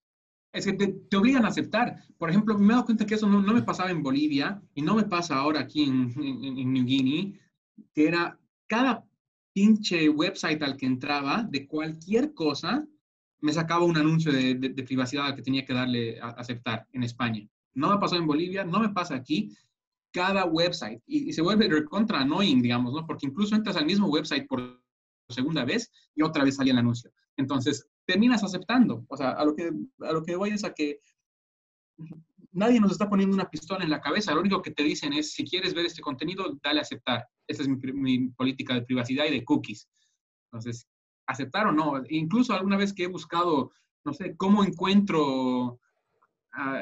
Es 0.53 0.65
que 0.65 0.73
te, 0.73 0.89
te, 0.89 1.17
obligan 1.17 1.45
a 1.45 1.49
aceptar. 1.49 2.03
Por 2.19 2.31
ejemplo, 2.31 2.59
me 2.59 2.73
he 2.73 2.75
dado 2.75 2.87
cuenta 2.87 3.07
que 3.07 3.15
eso 3.15 3.29
no, 3.29 3.41
no 3.41 3.53
me 3.53 3.63
pasaba 3.63 3.91
en 3.91 4.03
Bolivia 4.03 4.61
y 4.75 4.83
no 4.83 4.95
me 4.95 5.05
pasa 5.05 5.37
ahora 5.37 5.61
aquí 5.61 5.85
en, 5.85 6.13
en, 6.17 6.59
en 6.59 6.73
New 6.73 6.85
Guinea, 6.85 7.33
que 7.95 8.09
era 8.09 8.39
cada 8.67 9.07
pinche 9.53 10.09
website 10.09 10.63
al 10.63 10.77
que 10.77 10.87
entraba 10.87 11.43
de 11.43 11.67
cualquier 11.67 12.35
cosa, 12.35 12.87
me 13.41 13.53
sacaba 13.53 13.85
un 13.85 13.97
anuncio 13.97 14.33
de, 14.33 14.55
de, 14.55 14.71
de 14.71 14.83
privacidad 14.83 15.35
que 15.35 15.43
tenía 15.43 15.65
que 15.65 15.75
darle 15.75 16.19
a 16.21 16.31
aceptar 16.31 16.87
en 16.93 17.05
España. 17.05 17.47
No 17.75 17.91
me 17.91 17.99
pasó 17.99 18.17
en 18.17 18.27
Bolivia, 18.27 18.65
no 18.65 18.81
me 18.81 18.91
pasa 18.91 19.15
aquí. 19.15 19.57
Cada 20.13 20.45
website, 20.45 21.01
y, 21.07 21.33
se 21.33 21.43
vuelve 21.43 21.69
recontra 21.69 22.21
annoying, 22.21 22.63
digamos, 22.63 22.93
¿no? 22.93 23.07
Porque 23.07 23.27
incluso 23.27 23.55
entras 23.55 23.77
al 23.77 23.87
mismo 23.87 24.09
website 24.09 24.47
por 24.49 24.83
segunda 25.29 25.65
vez 25.65 25.91
y 26.15 26.23
otra 26.23 26.43
vez 26.43 26.57
salía 26.57 26.73
el 26.73 26.79
anuncio. 26.79 27.13
Entonces, 27.37 27.87
terminas 28.05 28.43
aceptando. 28.43 29.05
O 29.09 29.17
sea, 29.17 29.31
a 29.31 29.45
lo 29.45 29.55
que, 29.55 29.71
a 30.01 30.13
lo 30.13 30.25
que 30.25 30.35
voy 30.35 30.51
es 30.51 30.65
a 30.65 30.75
que 30.75 30.99
nadie 32.53 32.81
nos 32.81 32.93
está 32.93 33.09
poniendo 33.09 33.35
una 33.35 33.49
pistola 33.49 33.85
en 33.85 33.91
la 33.91 34.01
cabeza. 34.01 34.35
Lo 34.35 34.41
único 34.41 34.61
que 34.63 34.73
te 34.73 34.83
dicen 34.83 35.13
es, 35.13 35.33
si 35.33 35.45
quieres 35.45 35.75
ver 35.75 35.87
este 35.87 36.03
contenido, 36.03 36.59
dale 36.63 36.81
a 36.81 36.83
aceptar. 36.83 37.27
Esa 37.47 37.63
es 37.63 37.69
mi, 37.69 37.77
mi 37.93 38.29
política 38.31 38.75
de 38.75 38.83
privacidad 38.83 39.27
y 39.27 39.31
de 39.31 39.45
cookies. 39.45 39.89
Entonces, 40.51 40.89
aceptar 41.27 41.67
o 41.67 41.73
no. 41.73 42.03
Incluso 42.09 42.53
alguna 42.53 42.77
vez 42.77 42.93
que 42.93 43.05
he 43.05 43.09
buscado, 43.09 43.71
no 44.05 44.13
sé, 44.13 44.37
cómo 44.37 44.65
encuentro 44.65 45.79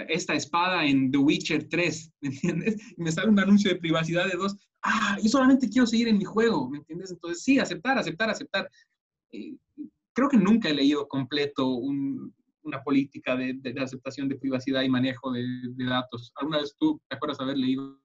esta 0.09 0.35
espada 0.35 0.85
en 0.85 1.11
The 1.11 1.19
Witcher 1.19 1.69
3, 1.69 2.13
¿me 2.21 2.29
entiendes? 2.29 2.77
Y 2.97 3.03
me 3.03 3.13
sale 3.13 3.29
un 3.29 3.39
anuncio 3.39 3.71
de 3.71 3.81
privacidad 3.81 4.27
de 4.27 4.37
dos. 4.37 4.57
Ah, 4.83 5.19
yo 5.23 5.29
solamente 5.29 5.69
quiero 5.69 5.87
seguir 5.87 6.09
en 6.09 6.19
mi 6.19 6.25
juego, 6.25 6.69
¿me 6.71 6.79
entiendes? 6.79 7.11
Entonces, 7.11 7.43
sí, 7.43 7.59
aceptar, 7.59 7.99
aceptar, 7.99 8.31
aceptar. 8.31 8.69
Y 9.31 9.59
creo 10.15 10.29
que 10.29 10.37
nunca 10.37 10.69
he 10.69 10.75
leído 10.75 11.07
completo 11.09 11.69
un, 11.69 12.35
una 12.63 12.83
política 12.83 13.37
de, 13.37 13.55
de, 13.55 13.73
de, 13.73 13.81
aceptación 13.81 14.29
de 14.29 14.37
privacidad 14.37 14.83
y 14.83 14.89
manejo 14.89 15.33
de, 15.33 15.45
de, 15.75 15.85
datos. 15.85 16.33
¿Alguna 16.37 16.59
vez 16.59 16.75
tú 16.79 17.01
te 17.09 17.17
acuerdas 17.17 17.41
haber 17.41 17.59
leído 17.59 18.01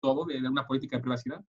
todo 0.00 0.26
de 0.26 0.38
una 0.48 0.66
política 0.66 0.96
de 0.96 1.02
privacidad? 1.02 1.44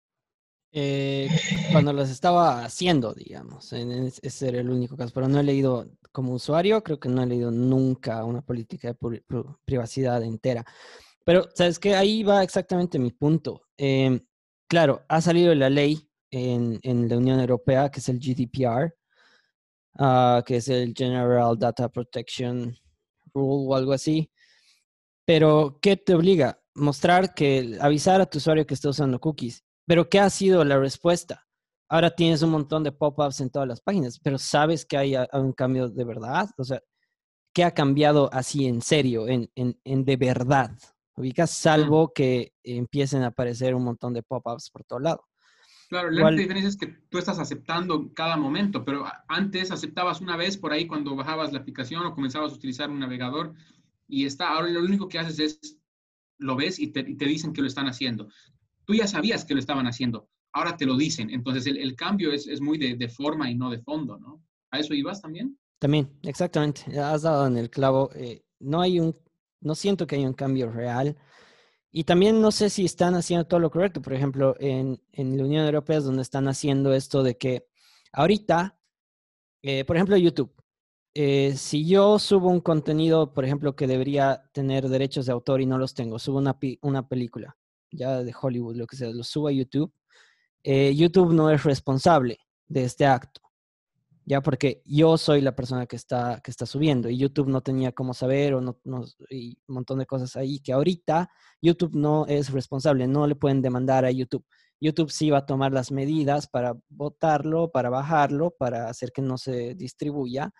Eh, 0.72 1.28
cuando 1.72 1.92
las 1.92 2.10
estaba 2.10 2.64
haciendo, 2.64 3.12
digamos, 3.12 3.72
ese 3.72 4.48
era 4.48 4.60
el 4.60 4.70
único 4.70 4.96
caso, 4.96 5.12
pero 5.14 5.28
no 5.28 5.38
he 5.38 5.42
leído 5.42 5.86
como 6.12 6.32
usuario, 6.34 6.82
creo 6.82 6.98
que 6.98 7.08
no 7.08 7.22
he 7.22 7.26
leído 7.26 7.50
nunca 7.50 8.24
una 8.24 8.42
política 8.42 8.88
de 8.92 9.22
privacidad 9.64 10.22
entera. 10.22 10.64
Pero, 11.24 11.48
¿sabes 11.54 11.78
qué? 11.78 11.94
Ahí 11.94 12.22
va 12.22 12.42
exactamente 12.42 12.98
mi 12.98 13.10
punto. 13.12 13.62
Eh, 13.76 14.20
claro, 14.68 15.04
ha 15.08 15.20
salido 15.20 15.54
la 15.54 15.70
ley 15.70 16.08
en, 16.30 16.80
en, 16.82 17.08
la 17.08 17.16
Unión 17.18 17.38
Europea, 17.40 17.90
que 17.90 18.00
es 18.00 18.08
el 18.08 18.18
GDPR, 18.18 18.94
uh, 19.98 20.42
que 20.44 20.56
es 20.56 20.68
el 20.68 20.94
General 20.96 21.56
Data 21.58 21.88
Protection 21.88 22.76
Rule 23.34 23.66
o 23.68 23.74
algo 23.74 23.92
así. 23.92 24.30
Pero, 25.24 25.78
¿qué 25.80 25.96
te 25.96 26.14
obliga? 26.14 26.60
Mostrar 26.74 27.34
que, 27.34 27.78
avisar 27.80 28.20
a 28.20 28.26
tu 28.26 28.38
usuario 28.38 28.66
que 28.66 28.74
está 28.74 28.88
usando 28.88 29.20
cookies. 29.20 29.64
Pero, 29.86 30.08
¿qué 30.08 30.20
ha 30.20 30.30
sido 30.30 30.64
la 30.64 30.78
respuesta? 30.78 31.46
Ahora 31.88 32.10
tienes 32.10 32.42
un 32.42 32.50
montón 32.50 32.84
de 32.84 32.92
pop-ups 32.92 33.40
en 33.40 33.50
todas 33.50 33.68
las 33.68 33.80
páginas, 33.80 34.18
pero 34.18 34.38
sabes 34.38 34.86
que 34.86 34.96
hay 34.96 35.14
un 35.32 35.52
cambio 35.52 35.88
de 35.88 36.04
verdad. 36.04 36.48
O 36.56 36.64
sea, 36.64 36.80
¿qué 37.52 37.64
ha 37.64 37.72
cambiado 37.72 38.30
así 38.32 38.66
en 38.66 38.80
serio, 38.80 39.28
en, 39.28 39.50
en, 39.54 39.78
en 39.84 40.04
de 40.04 40.16
verdad? 40.16 40.70
Ubicas, 41.16 41.50
salvo 41.50 42.12
que 42.14 42.54
empiecen 42.62 43.22
a 43.22 43.28
aparecer 43.28 43.74
un 43.74 43.84
montón 43.84 44.14
de 44.14 44.22
pop-ups 44.22 44.70
por 44.70 44.84
todo 44.84 45.00
lado. 45.00 45.24
Claro, 45.90 46.10
la 46.10 46.20
Igual, 46.20 46.36
diferencia 46.38 46.70
es 46.70 46.78
que 46.78 46.86
tú 46.86 47.18
estás 47.18 47.38
aceptando 47.38 48.14
cada 48.14 48.38
momento, 48.38 48.82
pero 48.82 49.04
antes 49.28 49.70
aceptabas 49.70 50.22
una 50.22 50.38
vez 50.38 50.56
por 50.56 50.72
ahí 50.72 50.86
cuando 50.86 51.14
bajabas 51.14 51.52
la 51.52 51.58
aplicación 51.58 52.06
o 52.06 52.14
comenzabas 52.14 52.52
a 52.52 52.54
utilizar 52.54 52.88
un 52.88 53.00
navegador 53.00 53.52
y 54.08 54.24
está, 54.24 54.48
ahora 54.48 54.68
lo 54.68 54.80
único 54.80 55.08
que 55.08 55.18
haces 55.18 55.38
es, 55.38 55.78
lo 56.38 56.56
ves 56.56 56.78
y 56.78 56.88
te, 56.88 57.00
y 57.00 57.16
te 57.16 57.26
dicen 57.26 57.52
que 57.52 57.60
lo 57.60 57.66
están 57.66 57.88
haciendo. 57.88 58.28
Tú 58.84 58.94
ya 58.94 59.06
sabías 59.06 59.44
que 59.44 59.54
lo 59.54 59.60
estaban 59.60 59.86
haciendo, 59.86 60.28
ahora 60.52 60.76
te 60.76 60.86
lo 60.86 60.96
dicen. 60.96 61.30
Entonces 61.30 61.66
el, 61.66 61.96
cambio 61.96 62.32
es, 62.32 62.60
muy 62.60 62.78
de, 62.78 63.08
forma 63.08 63.50
y 63.50 63.54
no 63.54 63.70
de 63.70 63.78
fondo, 63.78 64.18
¿no? 64.18 64.42
¿A 64.70 64.78
eso 64.78 64.94
ibas 64.94 65.20
también? 65.20 65.58
También, 65.78 66.10
exactamente. 66.22 66.98
Has 66.98 67.22
dado 67.22 67.46
en 67.46 67.56
el 67.56 67.70
clavo. 67.70 68.10
Eh, 68.14 68.44
no 68.60 68.80
hay 68.80 69.00
un, 69.00 69.16
no 69.60 69.74
siento 69.74 70.06
que 70.06 70.16
haya 70.16 70.26
un 70.26 70.34
cambio 70.34 70.70
real. 70.70 71.16
Y 71.90 72.04
también 72.04 72.40
no 72.40 72.50
sé 72.50 72.70
si 72.70 72.84
están 72.84 73.14
haciendo 73.14 73.46
todo 73.46 73.60
lo 73.60 73.70
correcto. 73.70 74.00
Por 74.00 74.14
ejemplo, 74.14 74.56
en, 74.58 75.00
la 75.12 75.44
Unión 75.44 75.64
Europea 75.66 75.98
es 75.98 76.04
donde 76.04 76.22
están 76.22 76.48
haciendo 76.48 76.94
esto 76.94 77.22
de 77.22 77.36
que 77.36 77.66
ahorita 78.12 78.78
eh, 79.62 79.84
por 79.84 79.96
ejemplo, 79.96 80.16
YouTube. 80.16 80.52
Eh, 81.14 81.54
si 81.56 81.86
yo 81.86 82.18
subo 82.18 82.48
un 82.48 82.60
contenido, 82.60 83.32
por 83.32 83.44
ejemplo, 83.44 83.76
que 83.76 83.86
debería 83.86 84.42
tener 84.52 84.88
derechos 84.88 85.26
de 85.26 85.32
autor 85.32 85.60
y 85.60 85.66
no 85.66 85.78
los 85.78 85.94
tengo, 85.94 86.18
subo 86.18 86.38
una 86.38 87.08
película, 87.08 87.56
ya 87.92 88.22
de 88.22 88.34
Hollywood, 88.38 88.76
lo 88.76 88.86
que 88.86 88.96
sea, 88.96 89.10
lo 89.10 89.24
subo 89.24 89.48
a 89.48 89.52
YouTube, 89.52 89.92
eh, 90.64 90.94
YouTube 90.94 91.32
no 91.32 91.50
es 91.50 91.62
responsable 91.64 92.38
de 92.68 92.84
este 92.84 93.06
acto, 93.06 93.40
ya 94.24 94.40
porque 94.40 94.82
yo 94.84 95.18
soy 95.18 95.40
la 95.40 95.54
persona 95.54 95.86
que 95.86 95.96
está, 95.96 96.40
que 96.42 96.50
está 96.50 96.66
subiendo 96.66 97.08
y 97.08 97.18
YouTube 97.18 97.48
no 97.48 97.60
tenía 97.60 97.92
cómo 97.92 98.14
saber 98.14 98.54
o 98.54 98.60
no, 98.60 98.78
no, 98.84 99.04
y 99.28 99.58
un 99.68 99.74
montón 99.74 99.98
de 99.98 100.06
cosas 100.06 100.36
ahí 100.36 100.60
que 100.60 100.72
ahorita 100.72 101.28
YouTube 101.60 101.94
no 101.94 102.26
es 102.26 102.50
responsable, 102.50 103.06
no 103.06 103.26
le 103.26 103.34
pueden 103.34 103.62
demandar 103.62 104.04
a 104.04 104.10
YouTube. 104.10 104.44
YouTube 104.80 105.10
sí 105.10 105.30
va 105.30 105.38
a 105.38 105.46
tomar 105.46 105.72
las 105.72 105.92
medidas 105.92 106.48
para 106.48 106.74
votarlo, 106.88 107.70
para 107.70 107.88
bajarlo, 107.88 108.50
para 108.50 108.88
hacer 108.88 109.12
que 109.12 109.22
no 109.22 109.38
se 109.38 109.74
distribuya, 109.74 110.52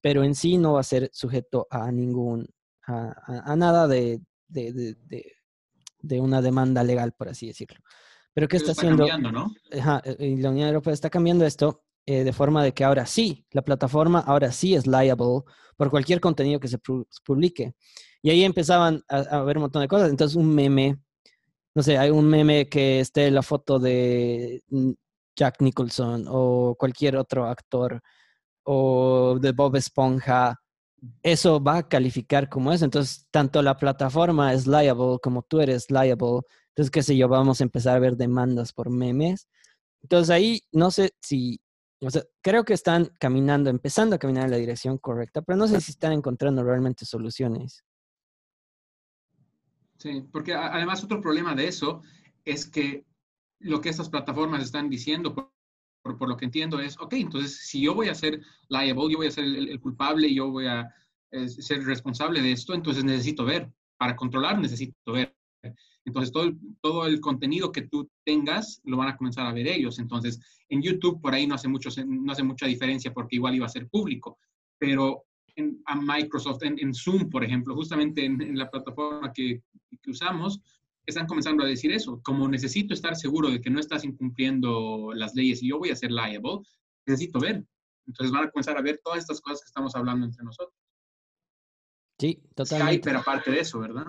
pero 0.00 0.22
en 0.22 0.36
sí 0.36 0.56
no 0.56 0.74
va 0.74 0.80
a 0.80 0.84
ser 0.84 1.10
sujeto 1.12 1.66
a 1.68 1.90
ningún, 1.90 2.46
a, 2.86 3.56
nada 3.56 3.88
de, 3.88 4.20
de, 4.46 4.72
de, 4.72 5.32
una 6.20 6.42
demanda 6.42 6.82
legal, 6.82 7.12
por 7.12 7.28
así 7.28 7.48
decirlo. 7.48 7.80
Pero 8.32 8.48
¿qué 8.48 8.58
está, 8.58 8.72
haciendo? 8.72 9.06
Cambiando, 9.06 9.32
¿no? 9.32 9.54
y 10.18 10.36
la 10.36 10.50
Unión 10.50 10.68
Europea 10.68 10.92
está 10.92 11.08
cambiando 11.08 11.46
esto 11.46 11.84
eh, 12.04 12.22
de 12.22 12.32
forma 12.32 12.62
de 12.62 12.72
que 12.72 12.84
ahora 12.84 13.06
sí, 13.06 13.46
la 13.50 13.62
plataforma 13.62 14.20
ahora 14.20 14.52
sí 14.52 14.74
es 14.74 14.86
liable 14.86 15.42
por 15.76 15.90
cualquier 15.90 16.20
contenido 16.20 16.60
que 16.60 16.68
se 16.68 16.78
publique. 17.24 17.74
Y 18.22 18.30
ahí 18.30 18.44
empezaban 18.44 19.02
a, 19.08 19.18
a 19.18 19.42
ver 19.42 19.56
un 19.56 19.62
montón 19.62 19.82
de 19.82 19.88
cosas. 19.88 20.10
Entonces, 20.10 20.36
un 20.36 20.54
meme 20.54 20.98
no 21.76 21.82
sé, 21.82 21.98
hay 21.98 22.08
un 22.08 22.26
meme 22.26 22.70
que 22.70 23.00
esté 23.00 23.30
la 23.30 23.42
foto 23.42 23.78
de 23.78 24.62
Jack 25.36 25.60
Nicholson 25.60 26.24
o 26.26 26.74
cualquier 26.78 27.18
otro 27.18 27.44
actor 27.44 28.00
o 28.64 29.38
de 29.38 29.52
Bob 29.52 29.76
Esponja, 29.76 30.58
eso 31.22 31.62
va 31.62 31.78
a 31.78 31.88
calificar 31.88 32.48
como 32.48 32.72
eso. 32.72 32.84
Entonces, 32.84 33.26
tanto 33.30 33.62
la 33.62 33.76
plataforma 33.76 34.52
es 34.52 34.66
liable 34.66 35.18
como 35.22 35.42
tú 35.42 35.60
eres 35.60 35.90
liable. 35.90 36.42
Entonces, 36.68 36.90
qué 36.90 37.02
sé 37.02 37.16
yo, 37.16 37.28
vamos 37.28 37.60
a 37.60 37.64
empezar 37.64 37.96
a 37.96 38.00
ver 38.00 38.16
demandas 38.16 38.72
por 38.72 38.90
memes. 38.90 39.48
Entonces, 40.02 40.30
ahí 40.30 40.60
no 40.72 40.90
sé 40.90 41.14
si, 41.20 41.60
o 42.00 42.10
sea, 42.10 42.22
creo 42.42 42.64
que 42.64 42.74
están 42.74 43.10
caminando, 43.18 43.70
empezando 43.70 44.16
a 44.16 44.18
caminar 44.18 44.44
en 44.44 44.50
la 44.52 44.56
dirección 44.56 44.98
correcta, 44.98 45.42
pero 45.42 45.56
no 45.56 45.68
sé 45.68 45.80
si 45.80 45.92
están 45.92 46.12
encontrando 46.12 46.62
realmente 46.62 47.04
soluciones. 47.04 47.84
Sí, 49.98 50.28
porque 50.30 50.54
además 50.54 51.02
otro 51.02 51.20
problema 51.20 51.54
de 51.54 51.68
eso 51.68 52.02
es 52.44 52.66
que 52.66 53.06
lo 53.58 53.80
que 53.80 53.88
estas 53.88 54.10
plataformas 54.10 54.62
están 54.62 54.90
diciendo, 54.90 55.34
por, 56.18 56.28
lo 56.28 56.36
que 56.36 56.44
entiendo, 56.44 56.80
es, 56.80 56.98
ok, 56.98 57.14
entonces 57.14 57.66
si 57.66 57.80
yo 57.80 57.94
voy 57.94 58.08
a 58.08 58.14
ser 58.14 58.40
liable, 58.68 59.12
yo 59.12 59.18
voy 59.18 59.26
a 59.26 59.30
ser 59.30 59.44
el, 59.44 59.80
culpable, 59.80 60.32
yo 60.32 60.50
voy 60.50 60.66
a 60.66 60.88
ser 61.46 61.84
responsable 61.84 62.40
de 62.40 62.52
esto, 62.52 62.74
entonces 62.74 63.04
necesito 63.04 63.44
ver. 63.44 63.70
Para 63.98 64.14
controlar 64.14 64.58
necesito 64.58 65.12
ver. 65.12 65.34
Entonces 66.04 66.30
todo 66.30 66.44
el, 66.44 66.58
todo 66.80 67.06
el 67.06 67.20
contenido 67.20 67.72
que 67.72 67.82
tú 67.82 68.08
tengas 68.24 68.80
lo 68.84 68.98
van 68.98 69.08
a 69.08 69.16
comenzar 69.16 69.46
a 69.46 69.52
ver 69.52 69.66
ellos. 69.66 69.98
Entonces 69.98 70.38
en 70.68 70.82
YouTube 70.82 71.20
por 71.20 71.34
ahí 71.34 71.46
no 71.46 71.54
hace, 71.54 71.68
mucho, 71.68 71.88
no 72.06 72.32
hace 72.32 72.42
mucha 72.42 72.66
diferencia 72.66 73.12
porque 73.12 73.36
igual 73.36 73.54
iba 73.54 73.66
a 73.66 73.70
ser 73.70 73.88
público, 73.88 74.38
pero 74.78 75.24
a 75.86 75.96
Microsoft, 75.96 76.62
en, 76.64 76.94
Zoom, 76.94 77.30
por 77.30 77.42
ejemplo, 77.42 77.74
justamente 77.74 78.24
en, 78.24 78.58
la 78.58 78.70
plataforma 78.70 79.32
que, 79.32 79.62
que, 80.02 80.10
usamos, 80.10 80.60
están 81.10 81.26
comenzando 81.26 81.64
a 81.64 81.66
decir 81.66 81.92
eso. 81.92 82.20
Como 82.22 82.48
necesito 82.48 82.94
estar 82.94 83.16
seguro 83.16 83.50
de 83.50 83.60
que 83.60 83.70
no 83.70 83.80
estás 83.80 84.04
incumpliendo 84.04 85.12
las 85.14 85.34
leyes 85.34 85.62
y 85.62 85.68
yo 85.68 85.78
voy 85.78 85.90
a 85.90 85.96
ser 85.96 86.10
liable, 86.10 86.60
necesito 87.06 87.38
ver. 87.38 87.64
Entonces 88.06 88.32
van 88.32 88.44
a 88.44 88.50
comenzar 88.50 88.76
a 88.76 88.82
ver 88.82 89.00
todas 89.02 89.20
estas 89.20 89.40
cosas 89.40 89.60
que 89.60 89.66
estamos 89.66 89.94
hablando 89.94 90.26
entre 90.26 90.44
nosotros. 90.44 90.76
Sí, 92.18 92.42
totalmente. 92.54 92.92
Skype, 92.92 93.04
pero 93.04 93.18
aparte 93.18 93.50
de 93.50 93.60
eso, 93.60 93.78
¿verdad? 93.78 94.06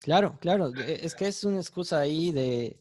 Claro, 0.00 0.38
claro. 0.40 0.72
E, 0.76 1.04
es 1.04 1.14
que 1.14 1.26
es 1.26 1.44
una 1.44 1.58
excusa 1.58 1.98
ahí 1.98 2.30
de, 2.30 2.78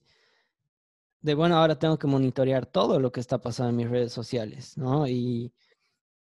de, 1.21 1.33
bueno, 1.33 1.57
ahora 1.57 1.79
tengo 1.79 1.97
que 1.97 2.07
monitorear 2.07 2.65
todo 2.65 2.99
lo 2.99 3.11
que 3.11 3.21
está 3.21 3.41
pasando 3.41 3.71
en 3.71 3.77
mis 3.77 3.89
redes 3.89 4.11
sociales, 4.11 4.77
¿no? 4.77 5.07
Y 5.07 5.53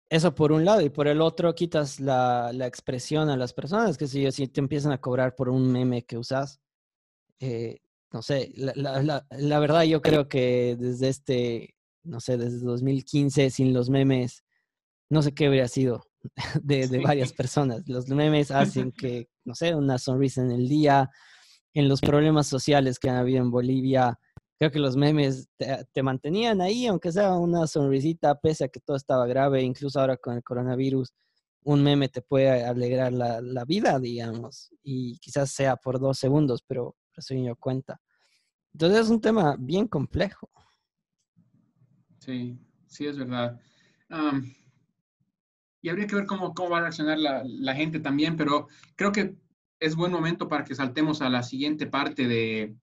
eso 0.09 0.35
por 0.35 0.51
un 0.51 0.63
lado, 0.63 0.81
y 0.81 0.89
por 0.89 1.07
el 1.07 1.21
otro 1.21 1.55
quitas 1.55 1.99
la, 1.99 2.51
la 2.53 2.67
expresión 2.67 3.29
a 3.29 3.37
las 3.37 3.53
personas, 3.53 3.97
que 3.97 4.07
si, 4.07 4.31
si 4.31 4.47
te 4.47 4.61
empiezan 4.61 4.91
a 4.91 5.01
cobrar 5.01 5.35
por 5.35 5.49
un 5.49 5.71
meme 5.71 6.05
que 6.05 6.17
usas, 6.17 6.61
eh, 7.41 7.79
no 8.11 8.21
sé, 8.21 8.51
la, 8.55 8.73
la, 8.75 9.25
la, 9.29 9.59
verdad 9.59 9.83
yo 9.83 10.01
creo 10.01 10.27
que 10.27 10.77
desde 10.79 11.09
este, 11.09 11.75
no 12.03 12.19
sé, 12.19 12.37
desde 12.37 12.59
2015, 12.59 13.49
sin 13.49 13.73
los 13.73 13.89
memes, 13.89 14.43
no 15.09 15.21
sé 15.21 15.33
qué 15.33 15.47
habría 15.47 15.67
sido 15.67 16.05
de, 16.61 16.87
de 16.87 16.99
varias 16.99 17.33
personas. 17.33 17.87
Los 17.87 18.07
memes 18.09 18.51
hacen 18.51 18.91
que, 18.97 19.29
no 19.43 19.55
sé, 19.55 19.75
una 19.75 19.97
sonrisa 19.97 20.41
en 20.41 20.51
el 20.51 20.69
día, 20.69 21.09
en 21.73 21.89
los 21.89 22.01
problemas 22.01 22.47
sociales 22.47 22.99
que 22.99 23.09
han 23.09 23.17
habido 23.17 23.39
en 23.39 23.49
Bolivia, 23.51 24.19
creo 24.59 24.71
que 24.71 24.79
los 24.79 24.95
memes 24.95 25.49
te, 25.57 26.03
mantenían 26.03 26.61
ahí, 26.61 26.85
aunque 26.85 27.11
sea 27.11 27.33
una 27.33 27.65
sonrisita, 27.65 28.35
pese 28.39 28.65
a 28.65 28.67
que 28.67 28.79
todo 28.79 28.95
estaba 28.95 29.25
grave, 29.25 29.63
incluso 29.63 29.99
ahora 29.99 30.17
con 30.17 30.35
el 30.35 30.43
coronavirus, 30.43 31.11
un 31.63 31.81
meme 31.81 32.09
te 32.09 32.21
puede 32.21 32.63
alegrar 32.63 33.11
la, 33.11 33.41
la 33.41 33.65
vida, 33.65 33.99
digamos, 33.99 34.69
y 34.83 35.17
quizás 35.17 35.49
sea 35.51 35.77
por 35.77 35.99
dos 35.99 36.19
segundos, 36.19 36.63
pero 36.67 36.95
eso 37.15 37.35
yo 37.35 37.55
cuenta. 37.55 37.99
Entonces 38.73 38.99
es 38.99 39.09
un 39.09 39.21
tema 39.21 39.55
bien 39.59 39.87
complejo. 39.87 40.49
Sí, 42.19 42.57
sí, 42.87 43.07
es 43.07 43.17
verdad. 43.17 43.59
y 45.81 45.89
habría 45.89 46.07
que 46.07 46.15
ver 46.15 46.25
cómo, 46.25 46.53
cómo 46.53 46.69
va 46.69 46.77
a 46.77 46.81
reaccionar 46.81 47.17
la, 47.17 47.43
la, 47.45 47.73
gente 47.73 47.99
también, 47.99 48.37
pero 48.37 48.67
creo 48.95 49.11
que 49.11 49.35
es 49.79 49.95
buen 49.95 50.11
momento 50.11 50.47
para 50.47 50.63
que 50.63 50.75
saltemos 50.75 51.21
a 51.21 51.29
la 51.29 51.41
siguiente 51.41 51.87
parte 51.87 52.27
de, 52.27 52.75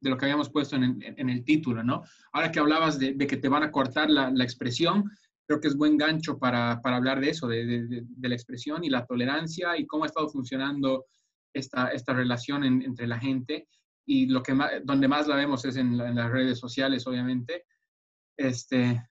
de 0.00 0.10
lo 0.10 0.16
que 0.16 0.24
habíamos 0.24 0.50
puesto 0.50 0.76
en, 0.76 1.02
el 1.16 1.44
título, 1.44 1.84
¿no? 1.84 2.02
Ahora 2.32 2.50
que 2.50 2.58
hablabas 2.58 2.98
de, 2.98 3.16
que 3.16 3.36
te 3.36 3.48
van 3.48 3.62
a 3.62 3.70
cortar 3.70 4.08
la, 4.10 4.30
expresión, 4.42 5.04
creo 5.46 5.60
que 5.60 5.68
es 5.68 5.76
buen 5.76 5.96
gancho 5.96 6.38
para, 6.38 6.80
hablar 6.82 7.20
de 7.20 7.30
eso, 7.30 7.46
de, 7.46 8.04
la 8.20 8.34
expresión 8.34 8.82
y 8.82 8.88
la 8.88 9.04
tolerancia 9.06 9.78
y 9.78 9.86
cómo 9.86 10.04
ha 10.04 10.06
estado 10.06 10.28
funcionando 10.28 11.04
esta, 11.52 11.88
esta 11.88 12.12
relación 12.12 12.64
entre 12.64 13.06
la 13.06 13.18
gente. 13.18 13.68
Y 14.06 14.26
lo 14.26 14.42
que 14.42 14.56
donde 14.84 15.08
más 15.08 15.28
la 15.28 15.36
vemos 15.36 15.64
es 15.64 15.76
en, 15.76 15.96
las 15.96 16.30
redes 16.30 16.58
sociales, 16.58 17.06
obviamente. 17.06 17.64
Este, 18.36 19.02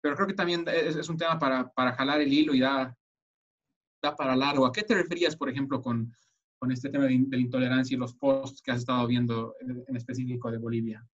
pero 0.00 0.14
creo 0.14 0.28
que 0.28 0.34
también 0.34 0.64
es, 0.68 1.08
un 1.08 1.16
tema 1.16 1.38
para, 1.38 1.68
para, 1.68 1.92
jalar 1.94 2.20
el 2.20 2.32
hilo 2.32 2.54
y 2.54 2.60
da, 2.60 2.96
da 4.02 4.14
para 4.14 4.36
largo. 4.36 4.66
¿A 4.66 4.72
qué 4.72 4.82
te 4.82 4.94
referías, 4.94 5.36
por 5.36 5.48
ejemplo, 5.48 5.80
con, 5.80 6.12
con 6.58 6.72
este 6.72 6.90
tema 6.90 7.04
de, 7.04 7.26
la 7.30 7.36
intolerancia 7.38 7.94
y 7.94 7.98
los 7.98 8.14
posts 8.14 8.62
que 8.62 8.70
has 8.70 8.78
estado 8.78 9.06
viendo 9.06 9.54
en, 9.60 9.96
específico 9.96 10.50
de 10.50 10.58
Bolivia? 10.58 11.06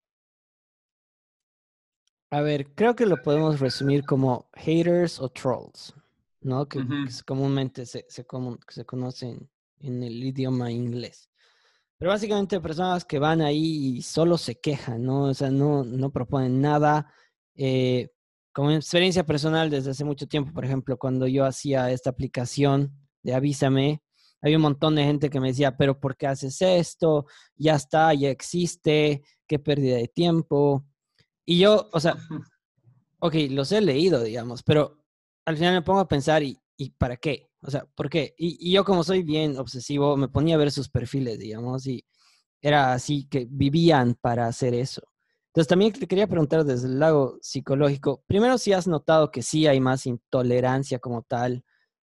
A 2.30 2.40
ver, 2.40 2.72
creo 2.74 2.96
que 2.96 3.06
lo 3.06 3.18
podemos 3.18 3.60
resumir 3.60 4.04
como 4.04 4.48
haters 4.54 5.20
o 5.20 5.28
trolls, 5.28 5.94
¿no? 6.40 6.66
Que, 6.66 6.80
comúnmente 7.26 7.84
se, 7.84 8.06
se, 8.08 8.24
se, 8.68 8.84
conocen 8.86 9.50
en 9.82 10.02
el 10.02 10.22
idioma 10.22 10.70
inglés. 10.70 11.28
Pero 11.98 12.10
básicamente 12.10 12.60
personas 12.60 13.04
que 13.04 13.18
van 13.18 13.40
ahí 13.40 13.96
y 13.98 14.02
solo 14.02 14.36
se 14.36 14.58
quejan, 14.58 15.04
¿no? 15.04 15.24
O 15.24 15.34
sea, 15.34 15.50
no, 15.50 15.84
no 15.84 16.10
proponen 16.10 16.60
nada. 16.60 17.12
Eh, 17.54 18.08
como 18.52 18.70
experiencia 18.70 19.24
personal 19.24 19.70
desde 19.70 19.92
hace 19.92 20.04
mucho 20.04 20.26
tiempo, 20.26 20.52
por 20.52 20.64
ejemplo, 20.64 20.98
cuando 20.98 21.26
yo 21.26 21.44
hacía 21.44 21.90
esta 21.90 22.10
aplicación 22.10 22.92
de 23.22 23.34
Avísame, 23.34 24.02
había 24.42 24.56
un 24.56 24.62
montón 24.62 24.96
de 24.96 25.04
gente 25.04 25.30
que 25.30 25.40
me 25.40 25.48
decía, 25.48 25.76
pero 25.76 26.00
¿por 26.00 26.16
qué 26.16 26.26
haces 26.26 26.60
esto? 26.60 27.26
Ya 27.54 27.76
está, 27.76 28.12
ya 28.14 28.30
existe, 28.30 29.22
qué 29.46 29.58
pérdida 29.58 29.96
de 29.96 30.08
tiempo. 30.08 30.84
Y 31.46 31.60
yo, 31.60 31.88
o 31.92 32.00
sea, 32.00 32.16
ok, 33.20 33.34
los 33.50 33.70
he 33.70 33.80
leído, 33.80 34.22
digamos, 34.22 34.62
pero 34.64 34.98
al 35.46 35.56
final 35.56 35.74
me 35.74 35.82
pongo 35.82 36.00
a 36.00 36.08
pensar, 36.08 36.42
¿y, 36.42 36.58
y 36.76 36.90
para 36.90 37.16
qué? 37.16 37.48
O 37.62 37.70
sea, 37.70 37.86
¿por 37.94 38.10
qué? 38.10 38.34
Y, 38.36 38.72
yo 38.72 38.84
como 38.84 39.04
soy 39.04 39.22
bien 39.22 39.58
obsesivo, 39.58 40.16
me 40.16 40.28
ponía 40.28 40.56
a 40.56 40.58
ver 40.58 40.70
sus 40.70 40.88
perfiles, 40.88 41.38
digamos, 41.38 41.86
y 41.86 42.04
era 42.60 42.92
así 42.92 43.26
que 43.28 43.46
vivían 43.50 44.14
para 44.20 44.46
hacer 44.46 44.74
eso. 44.74 45.02
Entonces 45.48 45.68
también 45.68 45.92
te 45.92 46.06
quería 46.06 46.26
preguntar 46.26 46.64
desde 46.64 46.88
el 46.88 46.98
lado 46.98 47.38
psicológico, 47.42 48.24
primero 48.26 48.56
si 48.58 48.72
has 48.72 48.86
notado 48.86 49.30
que 49.30 49.42
sí 49.42 49.66
hay 49.66 49.80
más 49.80 50.06
intolerancia 50.06 50.98
como 50.98 51.22
tal, 51.22 51.64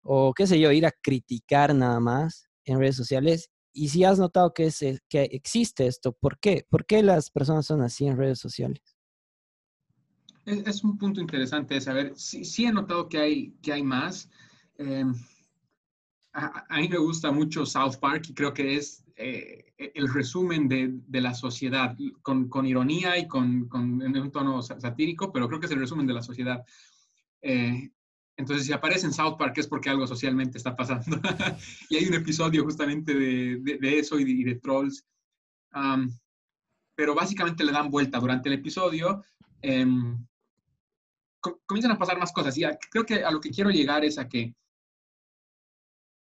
o 0.02 0.34
qué 0.34 0.46
sé 0.46 0.60
yo, 0.60 0.70
ir 0.72 0.86
a 0.86 0.92
criticar 0.92 1.74
nada 1.74 2.00
más 2.00 2.48
en 2.64 2.78
redes 2.78 2.96
sociales. 2.96 3.50
Y 3.72 3.88
si 3.88 4.04
has 4.04 4.18
notado 4.18 4.52
que, 4.52 4.66
es, 4.66 4.80
que 5.08 5.22
existe 5.22 5.86
esto, 5.86 6.12
¿por 6.12 6.38
qué? 6.38 6.66
¿Por 6.68 6.84
qué 6.86 7.02
las 7.02 7.30
personas 7.30 7.66
son 7.66 7.82
así 7.82 8.06
en 8.06 8.16
redes 8.16 8.38
sociales? 8.38 8.82
Es, 10.44 10.82
un 10.82 10.98
punto 10.98 11.20
interesante 11.20 11.74
de 11.74 11.80
saber. 11.80 12.12
Sí, 12.16 12.44
sí, 12.44 12.64
he 12.64 12.72
notado 12.72 13.08
que 13.08 13.18
hay, 13.18 13.52
que 13.62 13.72
hay 13.72 13.82
más. 13.82 14.28
Em, 14.80 15.14
a, 16.32 16.76
mí 16.78 16.88
me 16.88 16.96
gusta 16.96 17.30
mucho 17.30 17.66
South 17.66 17.96
Park 18.00 18.30
y 18.30 18.34
creo 18.34 18.54
que 18.54 18.76
es 18.76 19.04
eh, 19.14 19.74
el 19.76 20.10
resumen 20.12 20.68
de, 20.68 20.88
de, 21.06 21.20
la 21.20 21.34
sociedad, 21.34 21.94
con, 22.22 22.48
con 22.48 22.64
ironía 22.64 23.18
y 23.18 23.28
con, 23.28 23.68
con, 23.68 24.00
en 24.00 24.16
un 24.16 24.30
tono 24.30 24.62
satírico, 24.62 25.30
pero 25.32 25.48
creo 25.48 25.60
que 25.60 25.66
es 25.66 25.72
el 25.72 25.80
resumen 25.80 26.06
de 26.06 26.14
la 26.14 26.22
sociedad. 26.22 26.64
Eh, 27.42 27.90
entonces, 28.38 28.64
si 28.64 28.72
aparece 28.72 29.04
en 29.04 29.12
South 29.12 29.36
Park 29.36 29.58
es 29.58 29.66
porque 29.66 29.90
algo 29.90 30.06
socialmente 30.06 30.56
está 30.56 30.74
pasando. 30.74 31.20
y 31.90 31.96
hay 31.96 32.06
un 32.06 32.14
episodio 32.14 32.64
justamente 32.64 33.12
de, 33.12 33.98
eso 33.98 34.18
y 34.18 34.44
de, 34.44 34.54
trolls. 34.54 35.04
pero 36.94 37.14
básicamente 37.14 37.64
le 37.64 37.72
dan 37.72 37.90
vuelta 37.90 38.18
durante 38.18 38.48
el 38.48 38.54
episodio. 38.54 39.22
Em, 39.60 40.26
comienzan 41.66 41.92
a 41.92 41.98
pasar 41.98 42.18
más 42.18 42.32
cosas. 42.32 42.56
Y 42.56 42.64
creo 42.90 43.04
que 43.04 43.22
a 43.22 43.30
lo 43.30 43.42
que 43.42 43.50
quiero 43.50 43.68
llegar 43.68 44.06
es 44.06 44.16
a 44.16 44.26
que 44.26 44.54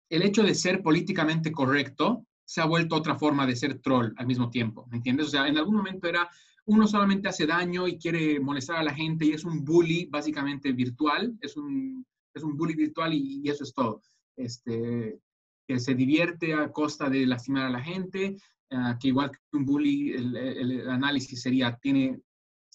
el 0.10 0.24
hecho 0.24 0.44
de 0.44 0.56
ser 0.56 0.82
políticamente 0.82 1.52
correcto 1.52 2.26
se 2.46 2.62
ha 2.62 2.66
vuelto 2.66 2.96
otra 2.96 3.16
forma 3.16 3.48
de 3.48 3.56
ser 3.56 3.80
troll 3.80 4.14
al 4.18 4.28
mismo 4.28 4.50
tiempo, 4.50 4.88
¿me 4.90 4.98
entiendes? 4.98 5.28
O 5.28 5.30
sea, 5.30 5.48
en 5.48 5.58
algún 5.58 5.76
momento 5.76 6.08
era 6.08 6.30
uno 6.66 6.88
solamente 6.88 7.28
hace 7.28 7.46
daño 7.46 7.88
y 7.88 7.98
quiere 7.98 8.40
molestar 8.40 8.78
a 8.78 8.84
la 8.84 8.94
gente 8.94 9.26
y 9.26 9.32
es 9.32 9.44
un 9.44 9.64
bully 9.64 10.08
básicamente 10.10 10.72
virtual, 10.72 11.38
es 11.42 11.58
un, 11.58 12.06
es 12.34 12.44
un 12.44 12.58
bully 12.58 12.76
virtual 12.76 13.14
y, 13.14 13.48
eso 13.48 13.64
es 13.64 13.74
todo. 13.74 14.02
Este, 14.36 15.20
que 15.68 15.80
se 15.80 15.96
divierte 15.96 16.54
a 16.54 16.72
costa 16.72 17.10
de 17.10 17.26
lastimar 17.26 17.66
a 17.66 17.70
la 17.70 17.82
gente, 17.82 18.36
ah, 18.72 18.98
que 19.00 19.10
igual 19.10 19.32
que 19.32 19.58
un 19.58 19.66
bully, 19.66 20.12
el, 20.14 20.90
análisis 20.90 21.42
sería, 21.42 21.78
tiene 21.82 22.20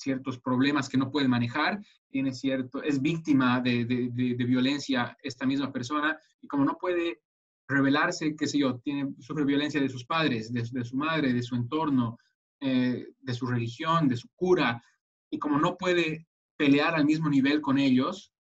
ciertos 0.00 0.38
problemas 0.38 0.88
que 0.88 0.98
no 0.98 1.10
puede 1.10 1.28
manejar, 1.28 1.80
tiene 2.08 2.32
cierto, 2.32 2.82
es 2.82 3.00
víctima 3.00 3.60
de, 3.60 3.84
de, 3.84 4.44
violencia 4.44 5.16
esta 5.22 5.46
misma 5.46 5.70
persona 5.70 6.18
y 6.40 6.48
como 6.48 6.64
no 6.64 6.76
puede 6.78 7.20
revelarse, 7.68 8.34
qué 8.34 8.46
sé 8.46 8.58
yo, 8.58 8.78
tiene, 8.78 9.14
sufre 9.20 9.44
violencia 9.44 9.80
de 9.80 9.88
sus 9.88 10.04
padres, 10.04 10.52
de, 10.52 10.84
su 10.84 10.96
madre, 10.96 11.32
de 11.32 11.42
su 11.42 11.54
entorno, 11.54 12.18
eh, 12.60 13.06
de 13.20 13.34
su 13.34 13.46
religión, 13.46 14.08
de 14.08 14.16
su 14.16 14.28
cura, 14.34 14.82
y 15.30 15.38
como 15.38 15.58
no 15.58 15.76
puede 15.76 16.26
pelear 16.56 16.94
al 16.94 17.04
mismo 17.04 17.28
nivel 17.28 17.60
con 17.60 17.78
ellos, 17.78 18.32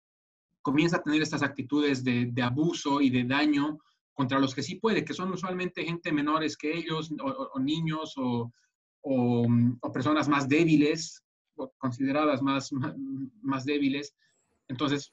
comienza 0.62 0.96
a 0.96 1.02
tener 1.02 1.22
estas 1.22 1.42
actitudes 1.42 2.02
de, 2.02 2.32
abuso 2.42 3.00
y 3.00 3.10
de 3.10 3.24
daño 3.24 3.78
contra 4.14 4.40
los 4.40 4.54
que 4.54 4.62
sí 4.62 4.76
puede, 4.76 5.04
que 5.04 5.14
son 5.14 5.30
usualmente 5.32 5.84
gente 5.84 6.10
menores 6.10 6.56
que 6.56 6.76
ellos, 6.76 7.10
o, 7.20 7.58
niños, 7.60 8.14
o, 8.16 8.50
o, 9.02 9.92
personas 9.92 10.28
más 10.28 10.48
débiles, 10.48 11.22
consideradas 11.78 12.42
más, 12.42 12.70
más 13.42 13.64
débiles. 13.64 14.14
Entonces, 14.68 15.12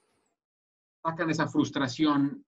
sacan 1.04 1.30
esa 1.30 1.48
frustración 1.48 2.46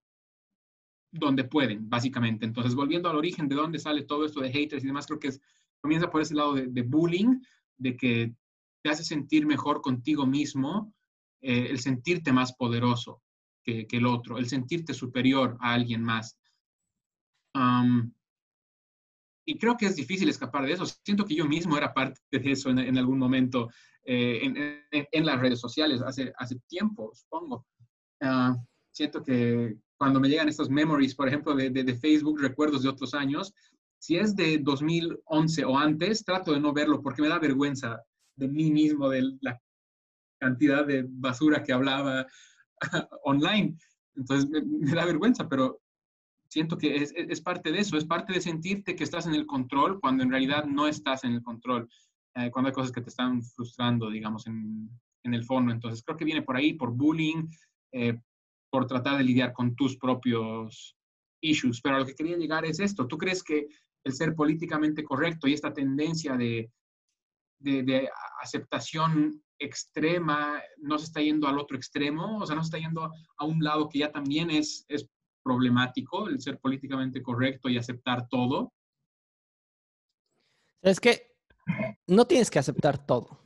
donde 1.11 1.43
pueden, 1.43 1.89
básicamente. 1.89 2.45
Entonces, 2.45 2.75
volviendo 2.75 3.09
al 3.09 3.15
origen 3.15 3.47
de 3.47 3.55
dónde 3.55 3.79
sale 3.79 4.03
todo 4.03 4.25
esto 4.25 4.41
de 4.41 4.51
haters 4.51 4.83
y 4.83 4.87
demás, 4.87 5.05
creo 5.07 5.19
que 5.19 5.29
es, 5.29 5.41
comienza 5.79 6.09
por 6.09 6.21
ese 6.21 6.35
lado 6.35 6.53
de, 6.53 6.81
bullying, 6.81 7.39
de 7.77 7.95
que 7.95 8.35
te 8.81 8.89
hace 8.89 9.03
sentir 9.03 9.45
mejor 9.45 9.81
contigo 9.81 10.25
mismo, 10.25 10.93
eh, 11.41 11.67
el 11.69 11.79
sentirte 11.79 12.31
más 12.33 12.53
poderoso 12.53 13.21
que, 13.63 13.87
el 13.89 14.05
otro, 14.05 14.37
el 14.37 14.47
sentirte 14.47 14.93
superior 14.93 15.57
a 15.59 15.73
alguien 15.73 16.01
más. 16.01 16.37
Y 19.47 19.57
creo 19.57 19.77
que 19.77 19.85
es 19.85 19.95
difícil 19.95 20.27
escapar 20.27 20.65
de 20.65 20.73
eso. 20.73 20.85
Siento 20.85 21.25
que 21.25 21.33
yo 21.33 21.45
mismo 21.45 21.77
era 21.77 21.93
parte 21.93 22.19
de 22.29 22.51
eso 22.51 22.69
en, 22.69 22.97
algún 22.97 23.17
momento 23.17 23.69
eh, 24.03 24.83
en, 24.91 25.25
las 25.25 25.39
redes 25.39 25.61
sociales, 25.61 26.01
hace, 26.01 26.33
hace 26.37 26.59
tiempo, 26.67 27.11
supongo. 27.13 27.65
Ah, 28.21 28.57
siento 28.91 29.23
que, 29.23 29.77
cuando 29.97 30.19
me 30.19 30.27
llegan 30.27 30.49
estos 30.49 30.69
memories, 30.69 31.15
por 31.15 31.29
ejemplo, 31.29 31.55
de, 31.55 31.69
de, 31.69 31.95
Facebook, 31.95 32.41
recuerdos 32.41 32.83
de 32.83 32.89
otros 32.89 33.13
años, 33.13 33.53
si 33.99 34.17
es 34.17 34.35
de 34.35 34.57
2011 34.57 35.63
o 35.63 35.77
antes, 35.77 36.25
trato 36.25 36.51
de 36.51 36.59
no 36.59 36.73
verlo 36.73 37.01
porque 37.01 37.21
me 37.21 37.29
da 37.29 37.39
vergüenza 37.39 38.01
de 38.35 38.49
mí 38.49 38.69
mismo, 38.69 39.07
de 39.07 39.37
la 39.39 39.59
cantidad 40.39 40.85
de 40.85 41.05
basura 41.07 41.63
que 41.63 41.71
hablaba 41.71 42.27
online. 43.23 43.77
Entonces 44.13 44.49
me, 44.49 44.91
da 44.93 45.05
vergüenza, 45.05 45.47
pero 45.47 45.79
siento 46.49 46.77
que 46.77 46.95
es, 46.95 47.13
es, 47.15 47.41
parte 47.41 47.71
de 47.71 47.79
eso, 47.79 47.97
es 47.97 48.05
parte 48.05 48.33
de 48.33 48.41
sentirte 48.41 48.95
que 48.95 49.03
estás 49.03 49.27
en 49.27 49.35
el 49.35 49.45
control 49.45 49.99
cuando 49.99 50.23
en 50.23 50.31
realidad 50.31 50.65
no 50.65 50.87
estás 50.87 51.23
en 51.23 51.33
el 51.33 51.43
control, 51.43 51.89
eh, 52.35 52.49
cuando 52.51 52.67
hay 52.67 52.73
cosas 52.73 52.91
que 52.91 53.01
te 53.01 53.09
están 53.09 53.43
frustrando, 53.43 54.09
digamos, 54.09 54.47
en, 54.47 54.89
en, 55.23 55.33
el 55.33 55.43
fondo. 55.43 55.71
Entonces 55.71 56.03
creo 56.03 56.17
que 56.17 56.25
viene 56.25 56.41
por 56.41 56.55
ahí, 56.55 56.73
por 56.73 56.91
bullying, 56.91 57.47
eh, 57.91 58.19
por 58.69 58.85
tratar 58.85 59.17
de 59.17 59.23
lidiar 59.23 59.53
con 59.53 59.75
tus 59.75 59.97
propios 59.97 60.95
issues. 61.41 61.81
Pero 61.81 61.95
a 61.95 61.99
lo 61.99 62.05
que 62.05 62.15
quería 62.15 62.37
llegar 62.37 62.65
es 62.65 62.79
esto. 62.79 63.07
¿Tú 63.07 63.17
crees 63.17 63.43
que 63.43 63.67
el 64.03 64.13
ser 64.13 64.35
políticamente 64.35 65.03
correcto 65.03 65.47
y 65.47 65.53
esta 65.53 65.73
tendencia 65.73 66.37
de, 66.37 66.71
de, 67.59 68.09
aceptación 68.41 69.41
extrema 69.59 70.61
no 70.77 70.99
se 70.99 71.05
está 71.05 71.21
yendo 71.21 71.47
al 71.47 71.59
otro 71.59 71.77
extremo? 71.77 72.37
O 72.39 72.45
sea, 72.45 72.55
no 72.55 72.63
se 72.63 72.67
está 72.67 72.77
yendo 72.77 73.11
a 73.37 73.45
un 73.45 73.63
lado 73.63 73.89
que 73.89 73.99
ya 73.99 74.11
también 74.11 74.49
es, 74.51 74.85
es 74.87 75.09
problemático, 75.47 76.27
el 76.27 76.41
ser 76.41 76.59
políticamente 76.59 77.21
correcto 77.21 77.69
y 77.69 77.77
aceptar 77.77 78.27
todo. 78.27 78.73
Es 80.81 80.99
que 80.99 81.35
no 82.07 82.25
tienes 82.25 82.51
que 82.51 82.59
aceptar 82.59 83.05
todo. 83.05 83.39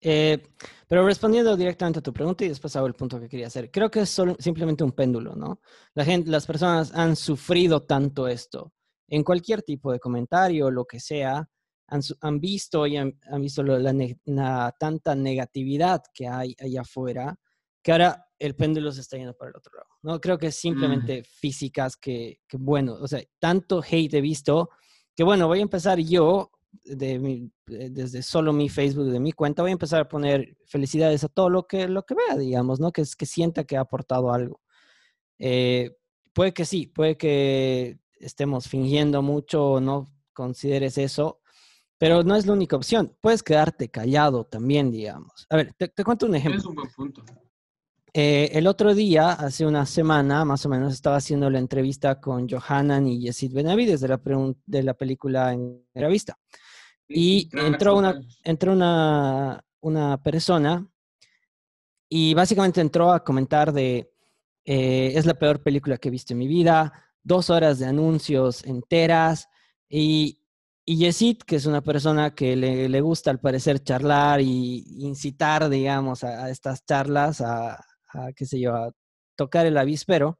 Eh, 0.00 0.40
pero 0.86 1.04
respondiendo 1.04 1.56
directamente 1.56 1.98
a 1.98 2.02
tu 2.02 2.12
pregunta 2.12 2.44
y 2.44 2.48
después 2.48 2.76
hago 2.76 2.86
el 2.86 2.94
punto 2.94 3.18
que 3.18 3.28
quería 3.28 3.48
hacer, 3.48 3.70
creo 3.72 3.90
que 3.90 4.00
es 4.02 4.22
simplemente 4.38 4.84
un 4.84 4.92
péndulo, 4.92 5.34
¿no? 5.34 5.60
La 5.94 6.04
gente, 6.04 6.30
las 6.30 6.46
personas 6.46 6.94
han 6.94 7.16
sufrido 7.16 7.82
tanto 7.82 8.28
esto 8.28 8.72
en 9.08 9.24
cualquier 9.24 9.62
tipo 9.62 9.90
de 9.90 9.98
comentario, 9.98 10.70
lo 10.70 10.84
que 10.84 11.00
sea, 11.00 11.48
han, 11.88 12.00
han 12.20 12.40
visto 12.40 12.86
y 12.86 12.96
han, 12.96 13.18
visto 13.38 13.62
la, 13.62 14.74
tanta 14.78 15.14
negatividad 15.14 16.02
que 16.14 16.28
hay 16.28 16.54
allá 16.60 16.82
afuera, 16.82 17.34
que 17.82 17.92
ahora 17.92 18.27
el 18.38 18.54
péndulo 18.54 18.92
se 18.92 19.00
está 19.00 19.16
yendo 19.16 19.36
para 19.36 19.50
el 19.50 19.56
otro 19.56 19.72
lado, 19.74 19.88
¿no? 20.02 20.20
Creo 20.20 20.38
que 20.38 20.48
es 20.48 20.56
simplemente 20.56 21.22
físicas 21.24 21.96
que, 21.96 22.40
que, 22.46 22.56
bueno, 22.56 22.94
o 23.00 23.08
sea, 23.08 23.22
tanto 23.38 23.82
hate 23.82 24.14
he 24.14 24.20
visto 24.20 24.70
que, 25.16 25.24
bueno, 25.24 25.48
voy 25.48 25.58
a 25.58 25.62
empezar 25.62 25.98
yo 25.98 26.50
de 26.84 27.50
eh, 27.70 27.90
desde 27.90 28.22
solo 28.22 28.52
mi 28.52 28.68
Facebook, 28.68 29.10
de 29.10 29.20
mi 29.20 29.32
cuenta, 29.32 29.62
voy 29.62 29.70
a 29.70 29.72
empezar 29.72 30.00
a 30.00 30.08
poner 30.08 30.56
felicidades 30.66 31.24
a 31.24 31.28
todo 31.28 31.50
lo 31.50 31.66
que, 31.66 31.88
lo 31.88 32.04
que 32.04 32.14
vea, 32.14 32.36
digamos, 32.36 32.80
¿no? 32.80 32.92
Que, 32.92 33.02
que 33.16 33.26
sienta 33.26 33.64
que 33.64 33.76
ha 33.76 33.80
aportado 33.80 34.32
algo. 34.32 34.60
Eh, 35.38 35.96
puede 36.32 36.52
que 36.52 36.64
sí, 36.64 36.86
puede 36.86 37.16
que 37.16 37.98
estemos 38.20 38.68
fingiendo 38.68 39.22
mucho 39.22 39.72
o 39.72 39.80
no 39.80 40.06
consideres 40.32 40.98
eso, 40.98 41.40
pero 41.98 42.22
no 42.22 42.36
es 42.36 42.46
la 42.46 42.52
única 42.52 42.76
opción. 42.76 43.16
Puedes 43.20 43.42
quedarte 43.42 43.90
callado 43.90 44.44
también, 44.44 44.90
digamos. 44.90 45.46
A 45.50 45.56
ver, 45.56 45.74
te, 45.74 46.04
cuento 46.04 46.26
un 46.26 46.36
ejemplo. 46.36 46.60
Es 46.60 46.66
un 46.66 46.74
buen 46.74 46.90
punto. 46.90 47.24
Eh, 48.20 48.58
el 48.58 48.66
otro 48.66 48.96
día, 48.96 49.30
hace 49.30 49.64
una 49.64 49.86
semana 49.86 50.44
más 50.44 50.66
o 50.66 50.68
menos, 50.68 50.92
estaba 50.92 51.18
haciendo 51.18 51.48
la 51.50 51.60
entrevista 51.60 52.20
con 52.20 52.48
Johanan 52.48 53.06
y 53.06 53.20
Yesid 53.20 53.52
Benavides 53.52 54.00
de 54.00 54.08
la, 54.08 54.20
de 54.66 54.82
la 54.82 54.94
película 54.94 55.52
en 55.52 55.86
la 55.94 56.08
vista. 56.08 56.36
Y 57.06 57.48
entró 57.52 57.96
una, 57.96 58.20
entró 58.42 58.72
una, 58.72 59.64
una 59.82 60.20
persona 60.20 60.84
y 62.08 62.34
básicamente 62.34 62.80
entró 62.80 63.12
a 63.12 63.22
comentar 63.22 63.72
de, 63.72 64.10
eh, 64.64 65.12
es 65.14 65.24
la 65.24 65.34
peor 65.34 65.62
película 65.62 65.96
que 65.96 66.08
he 66.08 66.10
visto 66.10 66.32
en 66.32 66.40
mi 66.40 66.48
vida, 66.48 66.92
dos 67.22 67.50
horas 67.50 67.78
de 67.78 67.86
anuncios 67.86 68.64
enteras 68.64 69.48
y, 69.88 70.42
y 70.84 70.96
Yesid, 70.96 71.38
que 71.46 71.54
es 71.54 71.66
una 71.66 71.82
persona 71.82 72.34
que 72.34 72.56
le, 72.56 72.88
le, 72.88 73.00
gusta 73.00 73.30
al 73.30 73.38
parecer 73.38 73.78
charlar 73.84 74.40
y 74.40 74.82
incitar, 75.04 75.68
digamos, 75.68 76.24
a, 76.24 76.50
estas 76.50 76.84
charlas, 76.84 77.40
a, 77.42 77.78
a, 78.12 78.32
qué 78.32 78.46
sé 78.46 78.60
yo, 78.60 78.74
a 78.74 78.92
tocar 79.36 79.66
el 79.66 79.78
avispero, 79.78 80.38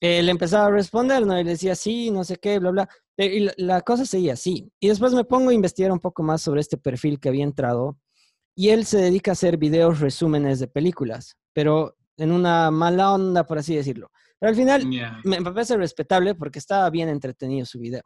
eh, 0.00 0.22
le 0.22 0.30
empezaba 0.30 0.66
a 0.66 0.70
responder, 0.70 1.26
¿no? 1.26 1.38
Y 1.38 1.44
le 1.44 1.50
decía, 1.50 1.74
sí, 1.74 2.10
no 2.10 2.24
sé 2.24 2.36
qué, 2.36 2.58
bla, 2.58 2.70
bla. 2.70 2.88
Eh, 3.16 3.38
y 3.38 3.62
la, 3.62 3.80
cosa 3.82 4.04
seguía 4.04 4.34
así. 4.34 4.70
Y 4.80 4.88
después 4.88 5.14
me 5.14 5.24
pongo 5.24 5.50
a 5.50 5.54
investigar 5.54 5.92
un 5.92 6.00
poco 6.00 6.22
más 6.22 6.42
sobre 6.42 6.60
este 6.60 6.76
perfil 6.76 7.20
que 7.20 7.28
había 7.28 7.44
entrado. 7.44 7.98
Y 8.56 8.68
él 8.68 8.84
se 8.84 8.98
dedica 8.98 9.30
a 9.30 9.32
hacer 9.32 9.56
videos 9.56 10.00
resúmenes 10.00 10.60
de 10.60 10.68
películas, 10.68 11.36
pero 11.52 11.96
en 12.16 12.32
una 12.32 12.70
mala 12.70 13.12
onda, 13.12 13.44
por 13.44 13.58
así 13.58 13.74
decirlo. 13.74 14.10
Pero 14.38 14.50
al 14.50 14.56
final 14.56 14.86
me, 15.24 15.42
parece 15.42 15.76
respetable 15.76 16.34
porque 16.34 16.58
estaba 16.58 16.88
bien 16.90 17.08
entretenido 17.08 17.66
su 17.66 17.78
video. 17.78 18.02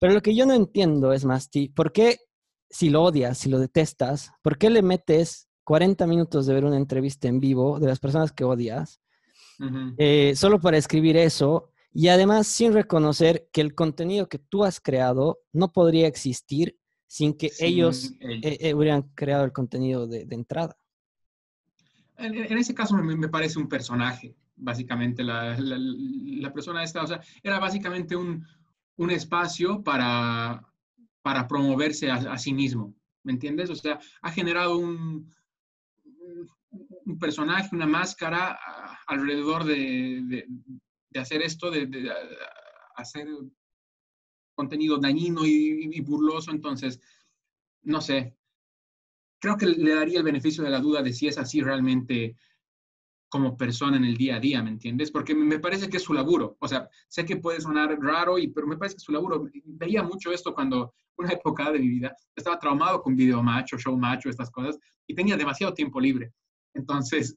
Pero 0.00 0.14
lo 0.14 0.22
que 0.22 0.34
yo 0.34 0.46
no 0.46 0.54
entiendo 0.54 1.12
es, 1.12 1.24
Masti, 1.24 1.68
¿por 1.68 1.92
qué 1.92 2.18
si 2.70 2.90
lo 2.90 3.02
odias, 3.02 3.38
si 3.38 3.48
lo 3.48 3.58
detestas, 3.58 4.30
por 4.42 4.58
qué 4.58 4.70
le 4.70 4.82
metes 4.82 5.47
40 5.68 6.06
minutos 6.06 6.46
de 6.46 6.54
ver 6.54 6.64
una 6.64 6.78
entrevista 6.78 7.28
en 7.28 7.40
vivo 7.40 7.78
de 7.78 7.88
las 7.88 7.98
personas 7.98 8.32
que 8.32 8.42
odias, 8.42 9.02
eh, 9.98 10.32
solo 10.34 10.58
para 10.58 10.78
escribir 10.78 11.18
eso 11.18 11.72
y 11.92 12.08
además 12.08 12.46
sin 12.46 12.72
reconocer 12.72 13.50
que 13.52 13.60
el 13.60 13.74
contenido 13.74 14.30
que 14.30 14.38
tú 14.38 14.64
has 14.64 14.80
creado 14.80 15.40
no 15.52 15.70
podría 15.70 16.06
existir 16.06 16.78
sin 17.06 17.36
que 17.36 17.50
ellos, 17.58 18.14
eh, 18.20 18.56
eh, 18.62 18.72
hubieran 18.72 19.10
creado 19.14 19.44
el 19.44 19.52
contenido 19.52 20.06
de, 20.06 20.26
entrada. 20.30 20.74
En, 22.16 22.56
ese 22.56 22.74
caso 22.74 22.96
me, 22.96 23.28
parece 23.28 23.58
un 23.58 23.68
personaje, 23.68 24.34
básicamente. 24.56 25.22
La, 25.22 25.54
persona 26.54 26.82
esta, 26.82 27.02
o 27.02 27.06
sea, 27.06 27.20
era 27.42 27.58
básicamente 27.58 28.16
un, 28.16 28.42
espacio 29.10 29.82
para, 29.82 30.66
para 31.20 31.46
promoverse 31.46 32.10
a, 32.10 32.38
sí 32.38 32.54
mismo, 32.54 32.94
¿me 33.22 33.32
entiendes? 33.32 33.68
O 33.68 33.74
sea, 33.74 34.00
ha 34.22 34.32
generado 34.32 34.78
un, 34.78 35.30
un 37.08 37.18
personaje, 37.18 37.74
una 37.74 37.86
máscara 37.86 38.58
alrededor 39.06 39.64
de, 39.64 40.46
hacer 41.14 41.42
esto, 41.42 41.70
de, 41.70 42.12
hacer 42.96 43.26
contenido 44.54 44.98
dañino 44.98 45.46
y, 45.46 46.00
burloso. 46.00 46.50
Entonces, 46.50 47.00
no 47.82 48.00
sé, 48.00 48.36
creo 49.40 49.56
que 49.56 49.66
le 49.66 49.94
daría 49.94 50.18
el 50.18 50.24
beneficio 50.24 50.62
de 50.62 50.70
la 50.70 50.80
duda 50.80 51.02
de 51.02 51.12
si 51.12 51.28
es 51.28 51.38
así 51.38 51.62
realmente 51.62 52.36
como 53.30 53.56
persona 53.56 53.98
en 53.98 54.04
el 54.04 54.16
día 54.16 54.36
a 54.36 54.40
día, 54.40 54.62
¿me 54.62 54.70
entiendes? 54.70 55.10
Porque 55.10 55.34
me 55.34 55.58
parece 55.58 55.88
que 55.88 55.98
es 55.98 56.02
su 56.02 56.14
laburo. 56.14 56.56
O 56.60 56.68
sea, 56.68 56.88
sé 57.08 57.26
que 57.26 57.36
puede 57.36 57.60
sonar 57.60 57.98
raro, 58.00 58.38
y, 58.38 58.48
pero 58.48 58.66
me 58.66 58.78
parece 58.78 58.94
que 58.94 58.98
es 58.98 59.04
su 59.04 59.12
laburo. 59.12 59.46
Veía 59.64 60.02
mucho 60.02 60.32
esto 60.32 60.54
cuando, 60.54 60.94
una 61.16 61.32
época 61.32 61.70
de 61.70 61.78
mi 61.78 61.88
vida, 61.88 62.16
estaba 62.34 62.58
traumado 62.58 63.02
con 63.02 63.16
video 63.16 63.42
macho, 63.42 63.76
show 63.76 63.98
macho, 63.98 64.30
estas 64.30 64.50
cosas, 64.50 64.78
y 65.06 65.14
tenía 65.14 65.36
demasiado 65.36 65.74
tiempo 65.74 66.00
libre. 66.00 66.32
Entonces, 66.78 67.36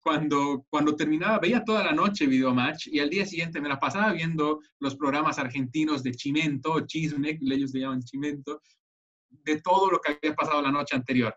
cuando, 0.00 0.64
cuando 0.70 0.94
terminaba, 0.94 1.38
veía 1.38 1.64
toda 1.64 1.82
la 1.82 1.92
noche 1.92 2.26
video 2.26 2.54
match 2.54 2.86
y 2.86 3.00
al 3.00 3.10
día 3.10 3.26
siguiente 3.26 3.60
me 3.60 3.68
la 3.68 3.80
pasaba 3.80 4.12
viendo 4.12 4.60
los 4.78 4.94
programas 4.96 5.38
argentinos 5.38 6.02
de 6.02 6.12
Chimento, 6.12 6.80
Chisme, 6.86 7.38
ellos 7.40 7.72
le 7.74 7.80
llaman 7.80 8.02
Chimento, 8.02 8.62
de 9.30 9.60
todo 9.60 9.90
lo 9.90 10.00
que 10.00 10.12
había 10.12 10.36
pasado 10.36 10.62
la 10.62 10.70
noche 10.70 10.94
anterior. 10.94 11.34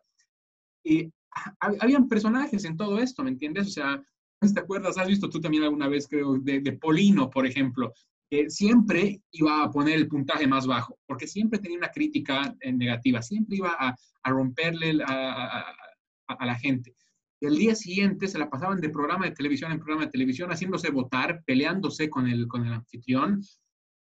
Y 0.83 1.11
habían 1.59 2.07
personajes 2.07 2.65
en 2.65 2.77
todo 2.77 2.99
esto, 2.99 3.23
¿me 3.23 3.31
entiendes? 3.31 3.67
O 3.67 3.71
sea, 3.71 4.03
¿te 4.39 4.59
acuerdas? 4.59 4.97
Has 4.97 5.07
visto 5.07 5.29
tú 5.29 5.39
también 5.39 5.63
alguna 5.63 5.87
vez, 5.87 6.07
creo, 6.07 6.37
de, 6.39 6.59
de 6.59 6.73
Polino, 6.73 7.29
por 7.29 7.45
ejemplo, 7.45 7.93
que 8.29 8.49
siempre 8.49 9.21
iba 9.31 9.63
a 9.63 9.71
poner 9.71 9.95
el 9.95 10.07
puntaje 10.07 10.47
más 10.47 10.65
bajo, 10.65 10.97
porque 11.05 11.27
siempre 11.27 11.59
tenía 11.59 11.77
una 11.77 11.91
crítica 11.91 12.55
negativa, 12.63 13.21
siempre 13.21 13.57
iba 13.57 13.75
a, 13.77 13.95
a 14.23 14.29
romperle 14.29 15.03
a, 15.05 15.65
a, 16.27 16.45
la 16.45 16.55
gente. 16.55 16.95
Y 17.41 17.47
el 17.47 17.57
día 17.57 17.75
siguiente 17.75 18.27
se 18.27 18.37
la 18.37 18.49
pasaban 18.49 18.79
de 18.79 18.89
programa 18.89 19.25
de 19.25 19.31
televisión 19.31 19.71
en 19.71 19.79
programa 19.79 20.05
de 20.05 20.11
televisión, 20.11 20.49
haciéndose 20.51 20.91
votar, 20.91 21.43
peleándose 21.43 22.09
con 22.09 22.27
el, 22.27 22.47
con 22.47 22.65
el 22.65 22.73
anfitrión, 22.73 23.41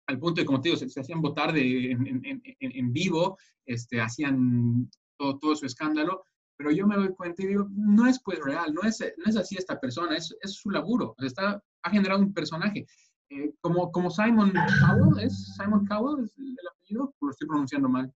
al 0.09 0.19
punto 0.19 0.41
de, 0.41 0.45
como 0.45 0.61
te 0.61 0.69
digo, 0.69 0.79
se, 0.79 1.01
hacían 1.01 1.23
votar 1.23 1.53
de, 1.53 1.93
en, 1.93 2.93
vivo, 2.93 3.39
este, 3.65 4.01
hacían 4.01 4.91
todo, 5.17 5.39
todo 5.39 5.57
su 5.57 5.67
escándalo 5.67 6.25
pero 6.63 6.71
yo 6.71 6.87
me 6.87 6.97
doy 6.97 7.09
cuenta 7.15 7.43
y 7.43 7.47
digo, 7.47 7.67
no 7.71 8.07
es 8.07 8.21
pues 8.23 8.39
real, 8.39 8.73
no 8.73 8.83
es, 8.83 9.01
no 9.19 9.25
es 9.27 9.37
así 9.37 9.57
esta 9.57 9.81
persona, 9.81 10.17
es, 10.17 10.35
es 10.41 10.53
su 10.55 10.71
laburo, 10.71 11.15
está, 11.19 11.61
ha 11.83 11.91
generado 11.91 12.21
un 12.21 12.33
personaje. 12.33 12.87
Eh, 13.31 13.53
como, 13.61 13.91
como 13.91 14.11
Simon 14.11 14.53
Cowell, 14.81 15.25
¿es 15.25 15.55
Simon 15.57 15.87
Cowell 15.87 16.25
es 16.25 16.39
el, 16.39 16.55
apellido? 16.71 17.15
¿O 17.19 17.27
lo 17.27 17.31
estoy 17.33 17.49
pronunciando 17.49 17.89
mal? 17.89 18.13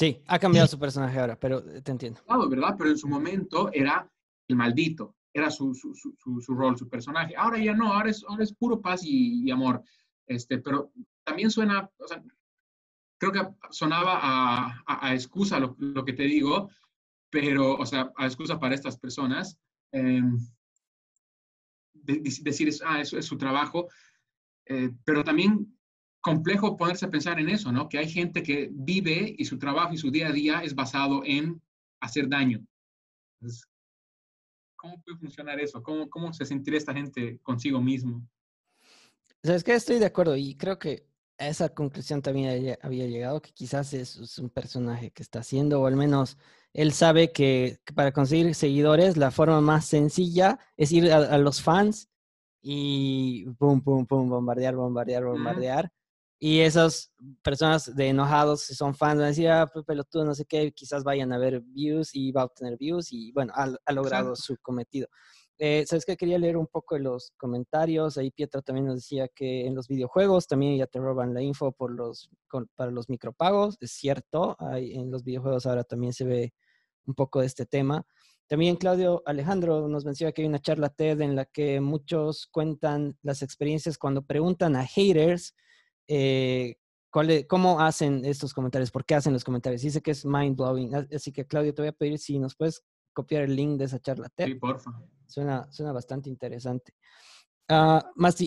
Sí, 0.00 0.22
ha 0.28 0.38
cambiado 0.38 0.66
su 0.66 0.78
personaje 0.78 1.20
ahora, 1.20 1.38
pero 1.38 1.62
te 1.62 1.92
entiendo. 1.92 2.22
Claro, 2.24 2.48
¿verdad? 2.48 2.74
Pero 2.78 2.88
en 2.88 2.96
su 2.96 3.06
momento 3.06 3.70
era 3.70 4.10
el 4.48 4.56
maldito, 4.56 5.14
era 5.30 5.50
su, 5.50 5.74
su, 5.74 5.94
su, 5.94 6.40
su 6.40 6.54
rol, 6.54 6.78
su 6.78 6.88
personaje. 6.88 7.36
Ahora 7.36 7.58
ya 7.58 7.74
no, 7.74 7.92
ahora 7.92 8.08
es, 8.08 8.24
ahora 8.26 8.44
es 8.44 8.54
puro 8.54 8.80
paz 8.80 9.02
y, 9.04 9.44
y 9.44 9.50
amor. 9.50 9.82
Este, 10.26 10.58
pero 10.58 10.90
también 11.22 11.50
suena, 11.50 11.90
o 11.98 12.08
sea, 12.08 12.22
creo 13.18 13.30
que 13.30 13.46
sonaba 13.68 14.18
a, 14.22 14.82
a, 14.86 15.08
a 15.08 15.14
excusa 15.14 15.60
lo, 15.60 15.76
lo, 15.78 16.02
que 16.02 16.14
te 16.14 16.22
digo, 16.22 16.70
pero, 17.28 17.74
o 17.74 17.84
sea, 17.84 18.10
a 18.16 18.24
excusa 18.24 18.58
para 18.58 18.74
estas 18.74 18.98
personas, 18.98 19.58
eh, 19.92 20.22
de, 21.92 22.20
decir, 22.40 22.72
ah, 22.86 23.02
eso 23.02 23.18
es 23.18 23.26
su 23.26 23.36
trabajo, 23.36 23.88
eh, 24.64 24.90
pero 25.04 25.22
también 25.22 25.78
complejo 26.20 26.76
ponerse 26.76 27.06
a 27.06 27.10
pensar 27.10 27.38
en 27.40 27.48
eso, 27.48 27.72
¿no? 27.72 27.88
Que 27.88 27.98
hay 27.98 28.08
gente 28.08 28.42
que 28.42 28.68
vive 28.72 29.34
y 29.36 29.44
su 29.44 29.58
trabajo 29.58 29.94
y 29.94 29.98
su 29.98 30.10
día 30.10 30.28
a 30.28 30.32
día 30.32 30.62
es 30.62 30.74
basado 30.74 31.22
en 31.24 31.60
hacer 32.00 32.28
daño. 32.28 32.64
Entonces, 33.40 33.70
¿Cómo 34.80 34.98
puede 35.02 35.18
funcionar 35.18 35.60
eso? 35.60 35.82
¿Cómo, 35.82 36.08
¿Cómo 36.08 36.32
se 36.32 36.46
sentirá 36.46 36.78
esta 36.78 36.94
gente 36.94 37.38
consigo 37.42 37.82
mismo? 37.82 38.26
¿Sabes 39.42 39.62
qué? 39.62 39.74
Estoy 39.74 39.98
de 39.98 40.06
acuerdo 40.06 40.36
y 40.36 40.54
creo 40.54 40.78
que 40.78 41.06
a 41.36 41.48
esa 41.48 41.68
conclusión 41.68 42.22
también 42.22 42.78
había 42.80 43.06
llegado, 43.06 43.42
que 43.42 43.52
quizás 43.52 43.92
es, 43.92 44.38
un 44.38 44.48
personaje 44.48 45.10
que 45.10 45.22
está 45.22 45.40
haciendo, 45.40 45.82
o 45.82 45.86
al 45.86 45.96
menos 45.96 46.38
él 46.72 46.92
sabe 46.92 47.30
que, 47.30 47.80
para 47.94 48.12
conseguir 48.12 48.54
seguidores 48.54 49.18
la 49.18 49.30
forma 49.30 49.60
más 49.60 49.84
sencilla 49.84 50.58
es 50.78 50.92
ir 50.92 51.12
a, 51.12 51.36
los 51.36 51.60
fans 51.60 52.08
y 52.62 53.44
pum, 53.58 53.82
pum, 53.82 54.06
pum, 54.06 54.30
bombardear, 54.30 54.76
bombardear, 54.76 55.24
bombardear. 55.24 55.92
Y 56.42 56.60
esas 56.60 57.12
personas 57.42 57.94
de 57.94 58.08
enojados, 58.08 58.62
si 58.62 58.74
son 58.74 58.94
fans, 58.94 59.16
van 59.16 59.24
a 59.24 59.28
decir, 59.28 59.50
ah, 59.50 59.68
pues, 59.70 59.84
pelotudo, 59.84 60.24
no 60.24 60.34
sé 60.34 60.46
qué, 60.46 60.72
quizás 60.72 61.04
vayan 61.04 61.34
a 61.34 61.38
ver 61.38 61.60
views 61.60 62.14
y 62.14 62.32
va 62.32 62.40
a 62.40 62.44
obtener 62.46 62.78
views 62.78 63.12
y 63.12 63.30
bueno, 63.32 63.52
ha, 63.54 63.92
logrado 63.92 64.34
su 64.34 64.56
cometido. 64.62 65.06
Eh, 65.58 65.84
¿Sabes 65.86 66.06
qué? 66.06 66.16
Quería 66.16 66.38
leer 66.38 66.56
un 66.56 66.66
poco 66.66 66.94
de 66.94 67.02
los 67.02 67.32
comentarios. 67.36 68.16
Ahí 68.16 68.30
Pietro 68.30 68.62
también 68.62 68.86
nos 68.86 68.96
decía 68.96 69.28
que 69.28 69.66
en 69.66 69.74
los 69.74 69.86
videojuegos 69.86 70.46
también 70.46 70.78
ya 70.78 70.86
te 70.86 70.98
roban 70.98 71.34
la 71.34 71.42
info 71.42 71.72
por 71.72 71.92
los, 71.92 72.30
para 72.74 72.90
los 72.90 73.10
micropagos. 73.10 73.76
Es 73.78 73.90
cierto, 73.92 74.56
hay, 74.58 74.94
en 74.94 75.10
los 75.10 75.22
videojuegos 75.22 75.66
ahora 75.66 75.84
también 75.84 76.14
se 76.14 76.24
ve 76.24 76.54
un 77.04 77.14
poco 77.14 77.40
de 77.40 77.46
este 77.48 77.66
tema. 77.66 78.06
También 78.46 78.76
Claudio 78.76 79.22
Alejandro 79.26 79.86
nos 79.88 80.06
menciona 80.06 80.32
que 80.32 80.40
hay 80.40 80.48
una 80.48 80.58
charla 80.58 80.88
TED 80.88 81.20
en 81.20 81.36
la 81.36 81.44
que 81.44 81.82
muchos 81.82 82.46
cuentan 82.46 83.18
las 83.20 83.42
experiencias 83.42 83.98
cuando 83.98 84.22
preguntan 84.22 84.76
a 84.76 84.86
haters 84.86 85.54
eh, 86.12 86.76
cómo 87.46 87.80
hacen 87.80 88.24
estos 88.24 88.52
comentarios, 88.52 88.90
por 88.90 89.04
qué 89.04 89.14
hacen 89.14 89.32
los 89.32 89.44
comentarios. 89.44 89.82
Dice 89.82 90.02
que 90.02 90.10
es 90.10 90.24
mind 90.24 90.56
blowing. 90.56 90.94
Así 91.14 91.32
que 91.32 91.46
Claudio, 91.46 91.72
te 91.72 91.82
voy 91.82 91.88
a 91.88 91.92
pedir 91.92 92.18
si 92.18 92.38
nos 92.38 92.56
puedes 92.56 92.82
copiar 93.12 93.44
el 93.44 93.54
link 93.54 93.78
de 93.78 93.84
esa 93.84 94.00
charla. 94.00 94.28
Sí, 94.36 94.54
porfa. 94.54 94.90
Suena, 95.26 95.70
suena 95.70 95.92
bastante 95.92 96.28
interesante. 96.28 96.94
Uh, 97.68 98.00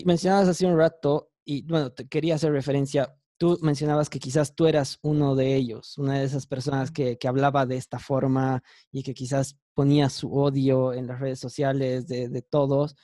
mencionabas 0.04 0.48
hace 0.48 0.66
un 0.66 0.76
rato, 0.76 1.30
y 1.46 1.62
bueno, 1.62 1.90
te 1.90 2.06
quería 2.06 2.34
hacer 2.34 2.52
referencia, 2.52 3.16
tú 3.38 3.58
mencionabas 3.62 4.10
que 4.10 4.18
quizás 4.18 4.54
tú 4.54 4.66
eras 4.66 4.98
uno 5.02 5.34
de 5.34 5.54
ellos, 5.54 5.96
una 5.96 6.18
de 6.18 6.24
esas 6.24 6.46
personas 6.46 6.90
que, 6.90 7.16
que 7.16 7.28
hablaba 7.28 7.64
de 7.64 7.76
esta 7.76 7.98
forma 7.98 8.62
y 8.92 9.02
que 9.02 9.14
quizás 9.14 9.56
ponía 9.72 10.10
su 10.10 10.34
odio 10.34 10.92
en 10.92 11.06
las 11.06 11.20
redes 11.20 11.40
sociales 11.40 12.06
de, 12.06 12.28
de 12.28 12.42
todos. 12.42 12.94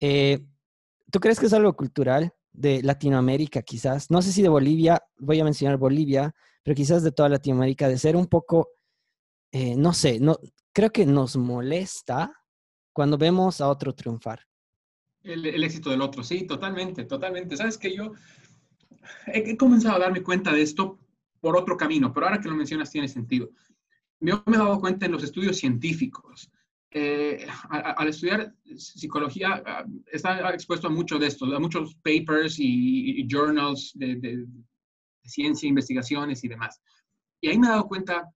Eh, 0.00 0.46
¿Tú 1.10 1.18
crees 1.20 1.40
que 1.40 1.46
es 1.46 1.54
algo 1.54 1.74
cultural 1.74 2.34
de 2.54 2.82
Latinoamérica 2.82 3.60
quizás? 3.60 4.10
No 4.10 4.22
sé 4.22 4.32
si 4.32 4.40
de 4.40 4.48
Bolivia, 4.48 5.02
voy 5.18 5.40
a 5.40 5.44
mencionar 5.44 5.76
Bolivia, 5.76 6.34
pero 6.62 6.74
quizás 6.74 7.02
de 7.02 7.12
toda 7.12 7.28
Latinoamérica, 7.28 7.88
de 7.88 7.98
ser 7.98 8.16
un 8.16 8.26
poco, 8.26 8.70
eh, 9.52 9.76
no 9.76 9.92
sé, 9.92 10.18
no, 10.20 10.38
creo 10.72 10.90
que 10.90 11.04
nos 11.04 11.36
molesta 11.36 12.32
cuando 12.92 13.18
vemos 13.18 13.60
a 13.60 13.68
otro 13.68 13.94
triunfar. 13.94 14.40
El, 15.22 15.44
el, 15.46 15.64
éxito 15.64 15.90
del 15.90 16.00
otro, 16.00 16.22
sí, 16.22 16.46
totalmente, 16.46 17.04
totalmente. 17.04 17.56
Sabes 17.56 17.76
que 17.76 17.94
yo 17.94 18.12
he, 19.26 19.56
comenzado 19.56 19.96
a 19.96 20.00
darme 20.00 20.22
cuenta 20.22 20.52
de 20.52 20.62
esto 20.62 20.98
por 21.40 21.56
otro 21.56 21.76
camino, 21.76 22.12
pero 22.12 22.26
ahora 22.26 22.40
que 22.40 22.48
lo 22.48 22.54
mencionas 22.54 22.90
tiene 22.90 23.08
sentido. 23.08 23.50
Yo 24.20 24.42
me 24.46 24.56
he 24.56 24.58
dado 24.58 24.80
cuenta 24.80 25.06
en 25.06 25.12
los 25.12 25.22
estudios 25.22 25.56
científicos. 25.56 26.50
Eh, 26.96 27.44
al, 27.70 28.06
estudiar 28.06 28.54
psicología, 28.76 29.64
uh, 29.66 30.02
está 30.12 30.54
expuesto 30.54 30.86
a 30.86 30.90
mucho 30.90 31.18
de 31.18 31.26
esto, 31.26 31.44
a 31.44 31.58
muchos 31.58 31.96
papers 31.96 32.54
y, 32.60 33.26
journals 33.28 33.90
de, 33.96 34.46
ciencia, 35.24 35.68
investigaciones 35.68 36.44
y 36.44 36.48
demás. 36.48 36.80
Y 37.40 37.48
ahí 37.48 37.58
me 37.58 37.66
he 37.66 37.70
dado 37.70 37.88
cuenta 37.88 38.32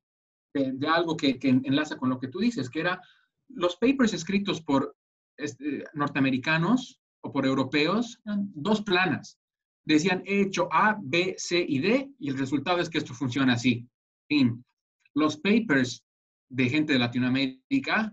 de, 0.52 0.88
algo 0.88 1.16
que, 1.16 1.38
enlaza 1.40 1.98
con 1.98 2.08
lo 2.08 2.18
que 2.18 2.26
tú 2.26 2.40
dices, 2.40 2.68
que 2.68 2.80
era 2.80 3.00
los 3.48 3.76
papers 3.76 4.12
escritos 4.12 4.60
por 4.60 4.96
este, 5.36 5.84
norteamericanos 5.94 7.00
o 7.20 7.30
por 7.30 7.46
europeos, 7.46 8.20
dos 8.24 8.82
planas. 8.82 9.38
Decían, 9.84 10.24
he 10.26 10.40
hecho 10.40 10.68
A, 10.72 10.98
B, 11.00 11.36
C 11.38 11.64
y 11.66 11.78
D, 11.78 12.10
y 12.18 12.28
el 12.28 12.36
resultado 12.36 12.80
es 12.80 12.90
que 12.90 12.98
esto 12.98 13.14
funciona 13.14 13.52
así. 13.52 13.88
Los 15.14 15.36
papers 15.36 16.04
de 16.48 16.68
gente 16.68 16.94
de 16.94 16.98
Latinoamérica, 16.98 18.12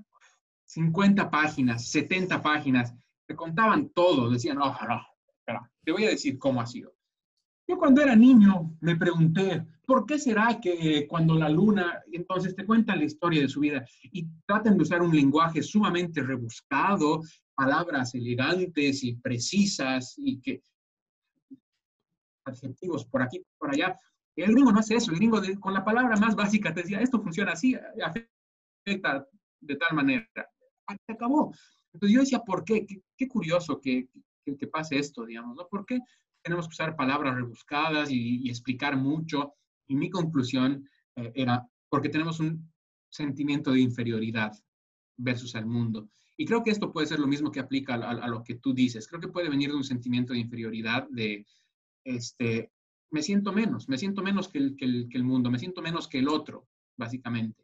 50 0.65 1.29
páginas, 1.29 1.89
70 1.89 2.41
páginas, 2.41 2.93
te 3.25 3.35
contaban 3.35 3.89
todo, 3.89 4.29
decían, 4.29 4.57
no, 4.57 4.65
no, 4.65 5.01
espera, 5.27 5.71
te 5.83 5.91
voy 5.91 6.05
a 6.05 6.09
decir 6.09 6.37
cómo 6.37 6.61
ha 6.61 6.65
sido. 6.65 6.93
Yo 7.67 7.77
cuando 7.77 8.01
era 8.01 8.15
niño 8.15 8.77
me 8.81 8.95
pregunté, 8.95 9.65
¿por 9.85 10.05
qué 10.05 10.19
será 10.19 10.59
que 10.61 11.07
cuando 11.07 11.33
la 11.35 11.49
luna, 11.49 12.03
entonces 12.11 12.55
te 12.55 12.65
cuentan 12.65 12.99
la 12.99 13.05
historia 13.05 13.41
de 13.41 13.49
su 13.49 13.59
vida 13.59 13.83
y 14.03 14.27
tratan 14.45 14.77
de 14.77 14.83
usar 14.83 15.01
un 15.01 15.15
lenguaje 15.15 15.63
sumamente 15.63 16.21
rebuscado, 16.21 17.21
palabras 17.55 18.13
elegantes 18.13 19.03
y 19.03 19.15
precisas 19.15 20.13
y 20.17 20.39
que 20.41 20.61
adjetivos 22.45 23.05
por 23.05 23.23
aquí, 23.23 23.43
por 23.57 23.71
allá. 23.71 23.97
El 24.35 24.51
gringo 24.51 24.71
no 24.71 24.79
hace 24.79 24.95
eso, 24.95 25.11
el 25.11 25.17
gringo 25.17 25.41
con 25.59 25.73
la 25.73 25.83
palabra 25.83 26.17
más 26.17 26.35
básica 26.35 26.73
te 26.73 26.81
decía, 26.81 26.99
esto 26.99 27.21
funciona 27.21 27.53
así, 27.53 27.75
afecta 28.03 29.25
de 29.61 29.75
tal 29.75 29.95
manera. 29.95 30.27
Se 30.87 31.13
acabó. 31.13 31.53
Entonces 31.93 32.13
yo 32.13 32.21
decía, 32.21 32.39
¿por 32.39 32.63
qué? 32.63 32.85
Qué, 32.85 33.01
qué 33.17 33.27
curioso 33.27 33.79
que, 33.79 34.09
que, 34.45 34.55
que, 34.57 34.67
pase 34.67 34.97
esto, 34.99 35.25
digamos, 35.25 35.55
¿no? 35.55 35.67
¿Por 35.67 35.85
qué? 35.85 35.99
tenemos 36.45 36.67
que 36.67 36.73
usar 36.73 36.95
palabras 36.95 37.33
rebuscadas 37.33 38.11
y, 38.11 38.45
y 38.45 38.49
explicar 38.49 38.95
mucho. 38.95 39.55
Y 39.87 39.95
mi 39.95 40.11
conclusión 40.11 40.87
eh, 41.15 41.31
era 41.33 41.67
porque 41.89 42.09
tenemos 42.09 42.39
un 42.39 42.71
sentimiento 43.09 43.71
de 43.71 43.81
inferioridad. 43.81 44.53
versus 45.17 45.55
al 45.55 45.65
mundo. 45.65 46.09
Y 46.37 46.45
creo 46.45 46.61
que 46.61 46.69
esto 46.69 46.91
puede 46.91 47.07
ser 47.07 47.19
lo 47.19 47.27
mismo 47.27 47.49
que 47.51 47.61
aplica 47.61 47.95
a, 47.95 48.27
lo 48.27 48.43
que 48.43 48.55
tú 48.55 48.73
dices. 48.73 49.07
Creo 49.07 49.21
que 49.21 49.29
puede 49.29 49.49
venir 49.49 49.69
de 49.69 49.77
un 49.77 49.83
sentimiento 49.85 50.33
de 50.33 50.39
inferioridad, 50.39 51.07
de, 51.09 51.45
este, 52.03 52.71
me 53.11 53.21
siento 53.21 53.53
menos, 53.53 53.87
me 53.87 53.97
siento 53.97 54.21
menos 54.21 54.49
que 54.49 54.57
el, 54.57 54.75
que 54.75 54.83
el, 54.85 55.07
que 55.09 55.17
el 55.17 55.23
mundo, 55.23 55.49
me 55.49 55.57
siento 55.57 55.81
menos 55.81 56.09
que 56.09 56.19
el 56.19 56.27
otro, 56.27 56.67
básicamente. 56.97 57.63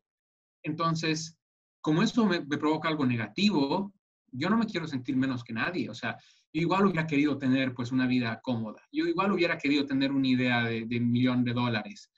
Entonces, 0.64 1.38
como 1.82 2.04
eso 2.04 2.26
me, 2.26 2.42
provoca 2.42 2.88
algo 2.88 3.06
negativo, 3.06 3.94
yo 4.32 4.50
no 4.50 4.58
me 4.58 4.66
quiero 4.66 4.88
sentir 4.88 5.18
menos 5.18 5.44
que 5.44 5.54
nadie. 5.54 5.90
O 5.90 5.94
sea, 5.94 6.18
yo 6.54 6.62
igual 6.62 6.86
hubiera 6.86 7.08
querido 7.08 7.38
tener 7.38 7.74
pues 7.74 7.92
una 7.92 8.08
vida 8.08 8.40
cómoda. 8.42 8.82
Yo 8.92 9.06
igual 9.06 9.32
hubiera 9.32 9.58
querido 9.58 9.86
tener 9.86 10.12
una 10.12 10.28
idea 10.28 10.64
de, 10.64 10.86
de 10.86 11.00
millón 11.00 11.44
de 11.44 11.54
dólares. 11.54 12.10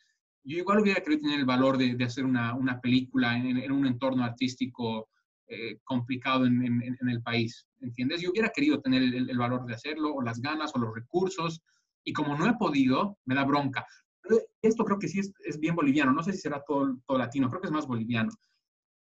Yo 0.43 0.57
igual 0.57 0.79
hubiera 0.79 1.01
querido 1.01 1.21
tener 1.21 1.39
el 1.39 1.45
valor 1.45 1.77
de, 1.77 1.95
de 1.95 2.03
hacer 2.03 2.25
una, 2.25 2.53
una 2.53 2.81
película 2.81 3.37
en, 3.37 3.71
un 3.71 3.87
entorno 3.87 4.25
artístico 4.25 5.09
eh, 5.47 5.79
complicado 5.83 6.45
en, 6.45 6.63
en, 6.63 7.09
el 7.09 7.21
país, 7.21 7.67
¿entiendes? 7.79 8.21
Yo 8.21 8.31
hubiera 8.31 8.49
querido 8.49 8.81
tener 8.81 9.03
el, 9.03 9.37
valor 9.37 9.65
de 9.65 9.75
hacerlo, 9.75 10.13
o 10.13 10.21
las 10.21 10.41
ganas, 10.41 10.73
o 10.75 10.79
los 10.79 10.93
recursos, 10.93 11.61
y 12.03 12.11
como 12.11 12.35
no 12.37 12.47
he 12.49 12.55
podido, 12.55 13.17
me 13.25 13.35
da 13.35 13.45
bronca. 13.45 13.85
Esto 14.61 14.83
creo 14.83 14.99
que 14.99 15.07
sí 15.07 15.19
es, 15.19 15.31
es 15.45 15.59
bien 15.59 15.75
boliviano, 15.75 16.11
no 16.11 16.23
sé 16.23 16.33
si 16.33 16.39
será 16.39 16.61
todo, 16.65 16.97
todo 17.05 17.17
latino, 17.17 17.49
creo 17.49 17.61
que 17.61 17.67
es 17.67 17.73
más 17.73 17.87
boliviano. 17.87 18.31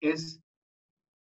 Es, 0.01 0.42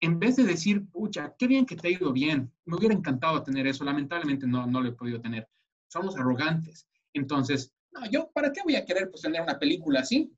en 0.05 0.19
vez 0.19 0.37
de 0.37 0.45
decir, 0.45 0.87
pucha, 0.87 1.35
qué 1.39 1.47
bien 1.47 1.67
que 1.67 1.77
te 1.77 1.89
ha 1.89 1.91
ido 1.91 2.13
bien, 2.13 2.53
me 2.65 2.77
hubiera 2.77 2.95
encantado 2.95 3.43
tener 3.43 3.67
eso, 3.67 3.85
lamentablemente 3.85 4.47
no, 4.47 4.67
no 4.67 4.81
lo 4.81 4.89
he 4.89 4.93
podido 4.93 5.21
tener. 5.21 5.49
Somos 5.89 6.17
arrogantes. 6.17 6.87
Entonces, 7.13 7.73
no, 7.93 8.09
yo, 8.11 8.31
¿para 8.33 8.53
qué 8.53 8.61
voy 8.65 8.77
a 8.77 8.85
querer 8.85 9.11
pues, 9.11 9.23
tener 9.23 9.43
una 9.43 9.59
película 9.59 10.01
así? 10.01 10.33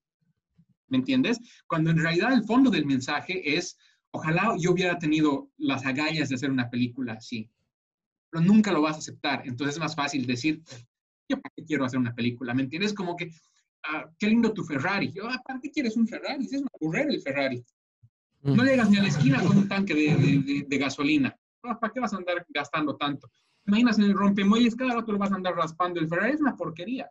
¿Me 0.88 0.98
entiendes? 0.98 1.38
Cuando 1.66 1.90
en 1.90 1.98
realidad 1.98 2.32
el 2.32 2.44
fondo 2.44 2.70
del 2.70 2.86
mensaje 2.86 3.56
es, 3.56 3.76
Ojalá 4.16 4.54
yo 4.58 4.72
hubiera 4.72 4.98
tenido 4.98 5.50
las 5.58 5.84
agallas 5.84 6.30
de 6.30 6.36
hacer 6.36 6.50
una 6.50 6.70
película 6.70 7.12
así, 7.12 7.50
pero 8.30 8.42
nunca 8.42 8.72
lo 8.72 8.80
vas 8.80 8.96
a 8.96 9.00
aceptar. 9.00 9.42
Entonces 9.46 9.76
es 9.76 9.80
más 9.80 9.94
fácil 9.94 10.26
decir, 10.26 10.62
yo 11.28 11.38
para 11.38 11.52
qué 11.54 11.64
quiero 11.66 11.84
hacer 11.84 11.98
una 11.98 12.14
película, 12.14 12.54
¿me 12.54 12.62
entiendes? 12.62 12.94
Como 12.94 13.14
que, 13.14 13.30
ah, 13.84 14.10
qué 14.18 14.28
lindo 14.28 14.54
tu 14.54 14.64
Ferrari. 14.64 15.12
Yo, 15.12 15.28
ah, 15.28 15.42
¿para 15.46 15.60
qué 15.60 15.70
quieres 15.70 15.98
un 15.98 16.08
Ferrari? 16.08 16.46
Es 16.46 16.62
aburrir 16.80 17.10
el 17.10 17.20
Ferrari. 17.20 17.62
No 18.46 18.64
llegas 18.64 18.90
ni 18.90 18.98
a 18.98 19.02
la 19.02 19.08
esquina 19.08 19.42
con 19.42 19.56
un 19.56 19.68
tanque 19.68 19.94
de, 19.94 20.64
de, 20.68 20.78
gasolina. 20.78 21.36
Ah, 21.62 21.78
¿Para 21.78 21.92
qué 21.92 22.00
vas 22.00 22.12
a 22.12 22.16
andar 22.16 22.46
gastando 22.48 22.96
tanto? 22.96 23.28
Imaginas 23.66 23.98
en 23.98 24.04
el 24.04 24.14
rompemuelles, 24.14 24.76
cada 24.76 24.94
rato 24.94 25.12
lo 25.12 25.18
vas 25.18 25.32
a 25.32 25.36
andar 25.36 25.54
raspando. 25.54 25.98
El 25.98 26.08
Ferrari 26.08 26.34
es 26.34 26.40
una 26.40 26.56
porquería. 26.56 27.10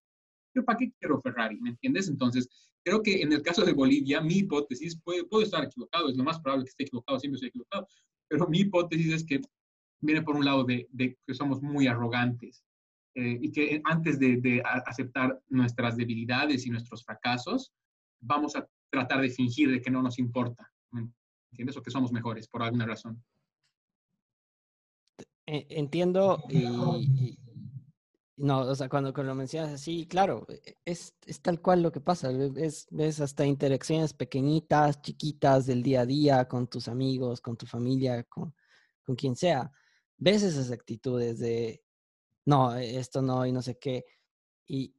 ¿Yo 0.54 0.64
para 0.64 0.78
qué 0.78 0.94
quiero 0.98 1.22
Ferrari? 1.22 1.60
¿Me 1.60 1.72
entiendes? 1.72 2.08
Entonces, 2.08 2.50
Creo 2.86 3.02
que 3.02 3.24
en 3.24 3.34
el 3.34 3.42
caso 3.42 3.66
de 3.66 3.74
Bolivia, 3.74 4.22
mi 4.22 4.36
hipótesis, 4.36 5.02
puede, 5.02 5.24
puedo 5.24 5.44
estar 5.44 5.64
equivocado, 5.64 6.08
es 6.08 6.16
lo 6.16 6.24
más 6.24 6.40
probable 6.40 6.66
que 6.66 6.70
esté 6.70 6.84
equivocado, 6.84 7.20
siempre 7.20 7.38
estoy 7.38 7.50
equivocado, 7.50 7.88
pero 8.30 8.48
mi 8.48 8.60
hipótesis 8.60 9.12
es 9.12 9.26
que 9.26 9.42
viene 10.02 10.22
por 10.22 10.36
un 10.36 10.46
lado 10.46 10.64
de, 10.64 10.88
que 11.26 11.34
somos 11.34 11.64
muy 11.64 11.88
arrogantes 11.88 12.64
eh, 13.16 13.40
y 13.42 13.52
que 13.52 13.82
antes 13.86 14.20
de, 14.20 14.38
de, 14.38 14.62
aceptar 14.64 15.42
nuestras 15.48 15.98
debilidades 15.98 16.68
y 16.68 16.70
nuestros 16.70 17.04
fracasos, 17.04 17.74
vamos 18.22 18.56
a 18.56 18.70
tratar 18.92 19.22
de 19.22 19.30
fingir 19.30 19.72
de 19.72 19.82
que 19.82 19.90
no 19.90 20.04
nos 20.04 20.20
importa, 20.20 20.62
¿me 20.62 20.75
entiendes? 21.56 21.78
O 21.78 21.82
que 21.82 21.92
somos 21.92 22.12
mejores 22.12 22.48
por 22.48 22.62
alguna 22.62 22.86
razón. 22.86 23.24
E, 25.48 25.66
entiendo 25.70 26.44
y, 26.50 27.38
no, 28.38 28.62
o 28.62 28.76
sea, 28.76 28.90
cuando, 28.90 29.12
lo 29.12 29.36
mencionas 29.36 29.72
así, 29.72 30.08
claro, 30.08 30.46
e, 30.50 30.78
es, 30.84 31.16
es, 31.26 31.42
tal 31.42 31.62
cual 31.62 31.82
lo 31.82 31.92
que 31.92 32.02
pasa. 32.02 32.30
Ves, 32.32 32.88
ves 32.92 33.22
hasta 33.22 33.46
interacciones 33.46 34.14
pequeñitas, 34.14 35.02
chiquitas 35.02 35.66
del 35.66 35.82
día 35.84 36.02
a 36.02 36.06
día 36.06 36.48
con 36.48 36.68
tus 36.68 36.88
amigos, 36.88 37.42
con 37.42 37.56
tu 37.56 37.66
familia, 37.66 38.24
con, 38.24 38.54
con 39.04 39.16
quien 39.16 39.36
sea. 39.36 39.72
Ves 40.18 40.44
esas 40.44 40.72
actitudes 40.72 41.40
de, 41.40 41.82
no, 42.46 42.76
e, 42.76 42.98
esto 43.00 43.22
no, 43.22 43.46
y 43.46 43.52
no 43.52 43.62
sé 43.62 43.78
qué. 43.78 44.06
Y, 44.68 44.96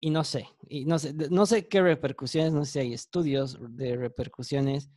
y 0.00 0.10
no 0.10 0.24
sé, 0.24 0.48
y 0.68 0.84
no 0.84 0.98
sé, 0.98 1.14
no 1.30 1.46
sé 1.46 1.66
qué 1.66 1.80
repercusiones, 1.82 2.52
no 2.52 2.64
sé 2.64 2.72
si 2.72 2.78
hay 2.80 2.92
estudios 2.94 3.58
de 3.70 3.96
repercusiones, 3.96 4.90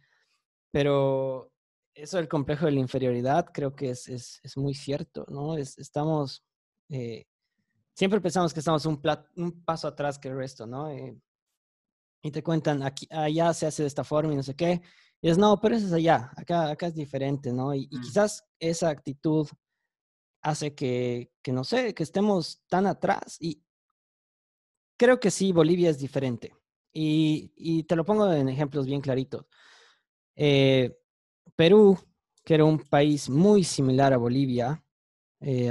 pero 0.78 1.52
eso 1.96 2.18
del 2.18 2.28
complejo 2.28 2.68
de 2.68 2.74
la 2.74 2.80
inferioridad 2.80 3.48
creo 3.52 3.76
que 3.76 3.90
es, 3.90 4.08
es, 4.08 4.40
es 4.44 4.56
muy 4.58 4.76
cierto, 4.76 5.26
¿no? 5.28 5.58
Es, 5.58 5.76
estamos 5.80 6.46
eh, 6.88 7.26
siempre 7.96 8.22
pensamos 8.22 8.54
que 8.54 8.60
estamos 8.60 8.86
un, 8.86 9.02
un, 9.38 9.64
paso 9.64 9.88
atrás 9.88 10.20
que 10.20 10.28
el 10.28 10.38
resto, 10.38 10.68
¿no? 10.68 10.92
Eh, 10.92 11.20
y 12.22 12.30
te 12.30 12.44
cuentan, 12.44 12.84
aquí, 12.84 13.08
allá 13.10 13.56
se 13.56 13.66
hace 13.66 13.82
de 13.82 13.88
esta 13.88 14.04
forma 14.04 14.34
y 14.34 14.36
no 14.36 14.44
sé 14.44 14.56
qué. 14.56 14.80
Y 15.20 15.30
es, 15.30 15.40
no, 15.40 15.60
pero 15.60 15.76
eso 15.76 15.88
es 15.88 15.94
allá, 15.94 16.32
acá, 16.38 16.70
acá 16.70 16.86
es 16.86 16.94
diferente, 16.94 17.52
¿no? 17.52 17.74
Y, 17.74 17.88
mm. 17.88 18.02
quizás 18.02 18.46
esa 18.60 18.90
actitud 18.90 19.48
hace 20.44 20.76
que, 20.76 21.32
que, 21.42 21.52
no 21.52 21.64
sé, 21.64 21.96
que 21.96 22.04
estemos 22.04 22.62
tan 22.68 22.86
atrás. 22.86 23.38
Y 23.40 23.64
creo 24.96 25.20
que 25.20 25.32
sí, 25.32 25.52
Bolivia 25.52 25.90
es 25.90 25.98
diferente. 25.98 26.54
Y, 26.94 27.52
y 27.56 27.86
te 27.86 27.96
lo 27.96 28.06
pongo 28.06 28.32
en 28.32 28.48
ejemplos 28.48 28.86
bien 28.86 29.02
claritos. 29.02 29.48
Eh, 30.38 30.98
Perú, 31.56 32.00
que 32.46 32.54
era 32.54 32.64
un 32.64 32.80
país 32.80 33.30
muy 33.30 33.66
similar 33.66 34.14
a 34.14 34.18
Bolivia, 34.18 34.82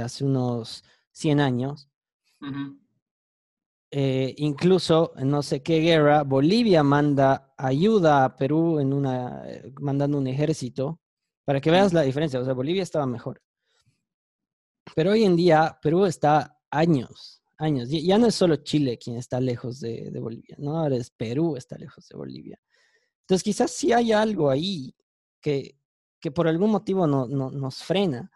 hace 0.03 0.23
unos 0.23 0.83
100 1.11 1.39
años. 1.39 1.89
Eh, 3.89 4.35
incluso, 4.37 5.13
no 5.15 5.41
sé 5.41 5.63
qué 5.63 5.79
guerra, 5.79 6.23
Bolivia 6.23 6.83
manda 6.83 7.53
ayuda 7.57 8.25
a 8.25 8.35
Perú 8.35 8.79
en 8.79 8.91
una, 8.93 9.43
eh, 9.49 9.73
mandando 9.79 10.17
un 10.17 10.27
ejército, 10.27 10.99
para 11.45 11.61
que 11.61 11.71
veas 11.71 11.93
la 11.93 12.01
diferencia. 12.01 12.39
O 12.39 12.45
sea, 12.45 12.53
Bolivia 12.53 12.83
estaba 12.83 13.05
mejor. 13.05 13.41
Pero 14.95 15.11
hoy 15.11 15.23
en 15.23 15.35
día, 15.35 15.79
Perú 15.81 16.05
está 16.05 16.59
años, 16.69 17.41
años. 17.57 17.89
Ya 17.89 18.17
no 18.17 18.27
es 18.27 18.35
solo 18.35 18.57
Chile 18.57 18.97
quien 18.97 19.17
está 19.17 19.39
lejos 19.39 19.79
de, 19.79 20.11
Bolivia, 20.19 20.55
¿no? 20.59 20.77
Ahora 20.77 20.97
es 20.97 21.09
Perú 21.11 21.55
está 21.55 21.77
lejos 21.77 22.07
de 22.09 22.17
Bolivia. 22.17 22.59
Entonces, 23.27 23.43
quizás 23.43 23.71
sí 23.71 23.91
hay 23.91 24.11
algo 24.11 24.49
ahí 24.49 24.95
que, 25.41 25.77
que 26.19 26.31
por 26.31 26.47
algún 26.47 26.71
motivo 26.71 27.05
no, 27.07 27.27
nos 27.27 27.83
frena 27.83 28.31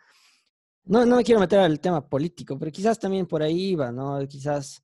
no, 0.84 1.06
no 1.06 1.18
me 1.18 1.24
quiero 1.24 1.40
meter 1.40 1.60
al 1.60 1.80
tema 1.80 2.08
político, 2.08 2.58
pero 2.58 2.72
quizás 2.72 3.00
también 3.00 3.26
por 3.28 3.44
ahí 3.44 3.72
iba, 3.72 3.92
¿no? 3.92 4.20
Quizás 4.28 4.84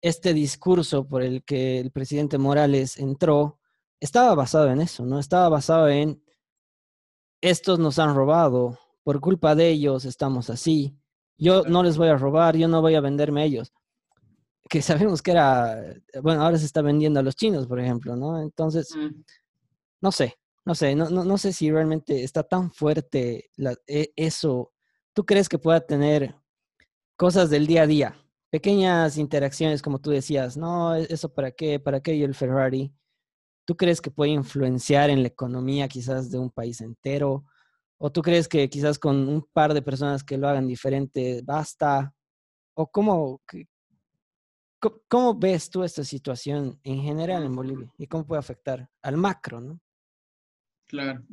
este 0.00 0.34
discurso 0.34 1.06
por 1.06 1.22
el 1.22 1.44
que 1.44 1.80
el 1.80 1.90
presidente 1.90 2.38
Morales 2.38 2.98
entró 2.98 3.58
estaba 4.00 4.34
basado 4.34 4.70
en 4.70 4.80
eso, 4.80 5.04
¿no? 5.04 5.18
Estaba 5.18 5.48
basado 5.48 5.88
en 5.88 6.22
estos 7.40 7.78
nos 7.78 7.98
han 7.98 8.14
robado, 8.14 8.78
por 9.02 9.20
culpa 9.20 9.54
de 9.54 9.68
ellos 9.68 10.04
estamos 10.04 10.48
así, 10.48 10.96
yo 11.36 11.64
no 11.64 11.82
les 11.82 11.96
voy 11.96 12.08
a 12.08 12.16
robar, 12.16 12.56
yo 12.56 12.68
no 12.68 12.80
voy 12.80 12.94
a 12.94 13.00
venderme 13.00 13.42
a 13.42 13.44
ellos. 13.44 13.72
Que 14.68 14.80
sabemos 14.80 15.22
que 15.22 15.32
era, 15.32 15.76
bueno, 16.22 16.42
ahora 16.42 16.56
se 16.56 16.66
está 16.66 16.82
vendiendo 16.82 17.20
a 17.20 17.22
los 17.22 17.34
chinos, 17.34 17.66
por 17.66 17.80
ejemplo, 17.80 18.16
¿no? 18.16 18.40
Entonces. 18.40 18.94
No 20.02 20.12
sé, 20.12 20.34
no 20.64 20.74
sé, 20.74 20.94
no, 20.94 21.08
no, 21.08 21.24
no 21.24 21.38
sé 21.38 21.52
si 21.52 21.70
realmente 21.70 22.22
está 22.22 22.42
tan 22.42 22.70
fuerte 22.70 23.50
e, 23.86 24.12
eso 24.16 24.72
tú 25.12 25.24
crees 25.24 25.48
que 25.48 25.58
pueda 25.58 25.80
tener 25.80 26.34
cosas 27.16 27.50
del 27.50 27.66
día 27.66 27.82
a 27.82 27.86
día, 27.86 28.16
pequeñas 28.50 29.16
interacciones, 29.18 29.82
como 29.82 30.00
tú 30.00 30.10
decías, 30.10 30.56
no, 30.56 30.96
e-, 30.96 31.06
eso 31.10 31.32
para 31.32 31.52
qué, 31.52 31.80
para 31.80 32.00
qué 32.00 32.18
yo 32.18 32.26
el 32.26 32.34
Ferrari. 32.34 32.92
¿Tú 33.64 33.76
crees 33.76 34.00
que 34.00 34.10
puede 34.10 34.32
influenciar 34.32 35.08
en 35.10 35.22
la 35.22 35.28
economía 35.28 35.86
quizás 35.88 36.30
de 36.30 36.38
un 36.38 36.50
país 36.50 36.80
entero? 36.80 37.44
¿O 37.96 38.10
tú 38.10 38.20
crees 38.20 38.48
que 38.48 38.68
quizás 38.68 38.98
con 38.98 39.28
un 39.28 39.46
par 39.52 39.72
de 39.72 39.82
personas 39.82 40.24
que 40.24 40.36
lo 40.36 40.48
hagan 40.48 40.66
diferente 40.66 41.42
basta? 41.44 42.12
¿O 42.74 42.90
cómo, 42.90 43.40
cómo 45.08 45.34
ves 45.38 45.70
tú 45.70 45.84
esta 45.84 46.02
situación 46.02 46.80
en 46.82 47.02
general 47.02 47.44
en 47.44 47.54
Bolivia 47.54 47.92
y 47.96 48.08
cómo 48.08 48.26
puede 48.26 48.40
afectar 48.40 48.88
al 49.00 49.16
macro, 49.16 49.60
¿no? 49.60 49.78
Claro, 50.92 51.24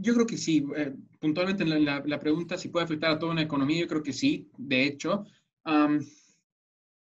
yo, 0.00 0.14
creo 0.14 0.26
que 0.26 0.36
sí. 0.36 0.64
Eh, 0.76 0.94
puntualmente 1.18 1.64
la, 1.64 2.04
la, 2.06 2.20
pregunta 2.20 2.56
si 2.56 2.68
puede 2.68 2.84
afectar 2.84 3.10
a 3.10 3.18
toda 3.18 3.32
una 3.32 3.42
economía, 3.42 3.80
yo 3.80 3.88
creo 3.88 4.00
que 4.00 4.12
sí, 4.12 4.48
de 4.56 4.84
hecho. 4.84 5.24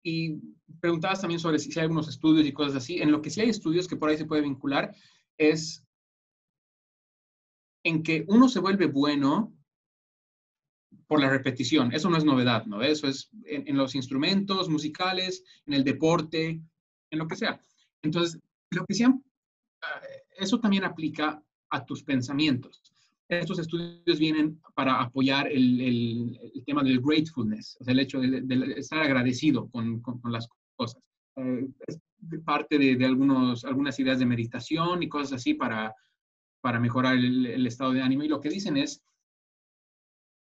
y 0.02 0.40
preguntabas 0.80 1.20
también 1.20 1.40
sobre 1.40 1.58
si, 1.58 1.78
hay 1.78 1.82
algunos 1.82 2.08
estudios 2.08 2.46
y 2.46 2.54
cosas 2.54 2.76
así. 2.76 3.02
En 3.02 3.12
lo 3.12 3.20
que 3.20 3.28
sí 3.28 3.42
hay 3.42 3.50
estudios 3.50 3.86
que 3.86 3.96
por 3.96 4.08
ahí 4.08 4.16
se 4.16 4.24
puede 4.24 4.40
vincular 4.40 4.94
es 5.36 5.84
en 7.84 8.02
que 8.02 8.24
uno 8.28 8.48
se 8.48 8.60
vuelve 8.60 8.86
bueno 8.86 9.54
por 11.08 11.20
la 11.20 11.28
repetición. 11.28 11.92
Eso 11.92 12.08
no 12.08 12.16
es 12.16 12.24
novedad, 12.24 12.64
¿no? 12.64 12.80
Eso 12.80 13.08
es 13.08 13.28
en, 13.44 13.68
en 13.68 13.76
los 13.76 13.94
instrumentos 13.94 14.70
musicales, 14.70 15.44
en 15.66 15.74
el 15.74 15.84
deporte, 15.84 16.62
en 17.10 17.18
lo 17.18 17.28
que 17.28 17.36
sea. 17.36 17.60
Entonces, 18.00 18.40
lo 18.70 18.86
que 18.86 18.94
sí, 18.94 19.04
ah, 19.04 20.00
eso 20.38 20.58
también 20.58 20.84
aplica 20.84 21.42
a 21.70 21.84
tus 21.84 22.02
pensamientos. 22.02 22.82
Estos 23.28 23.58
estudios 23.58 24.18
vienen 24.18 24.60
para 24.74 25.00
apoyar 25.00 25.48
el, 25.48 25.80
el, 25.80 26.64
tema 26.64 26.84
del 26.84 27.00
gratefulness, 27.00 27.76
o 27.80 27.84
sea, 27.84 27.92
el 27.92 28.00
hecho 28.00 28.20
de, 28.20 28.74
estar 28.76 29.00
agradecido 29.00 29.68
con, 29.68 30.00
con, 30.00 30.20
las 30.30 30.48
cosas. 30.76 31.02
Eh, 31.36 31.66
es 31.88 31.98
parte 32.44 32.78
de, 32.78 32.96
de, 32.96 33.04
algunos, 33.04 33.64
algunas 33.64 33.98
ideas 33.98 34.20
de 34.20 34.26
meditación 34.26 35.02
y 35.02 35.08
cosas 35.08 35.34
así 35.34 35.54
para, 35.54 35.92
para 36.60 36.80
mejorar 36.80 37.16
el, 37.16 37.66
estado 37.66 37.92
de 37.92 38.02
ánimo 38.02 38.24
y 38.24 38.28
lo 38.28 38.40
que 38.40 38.48
dicen 38.48 38.76
es, 38.76 39.00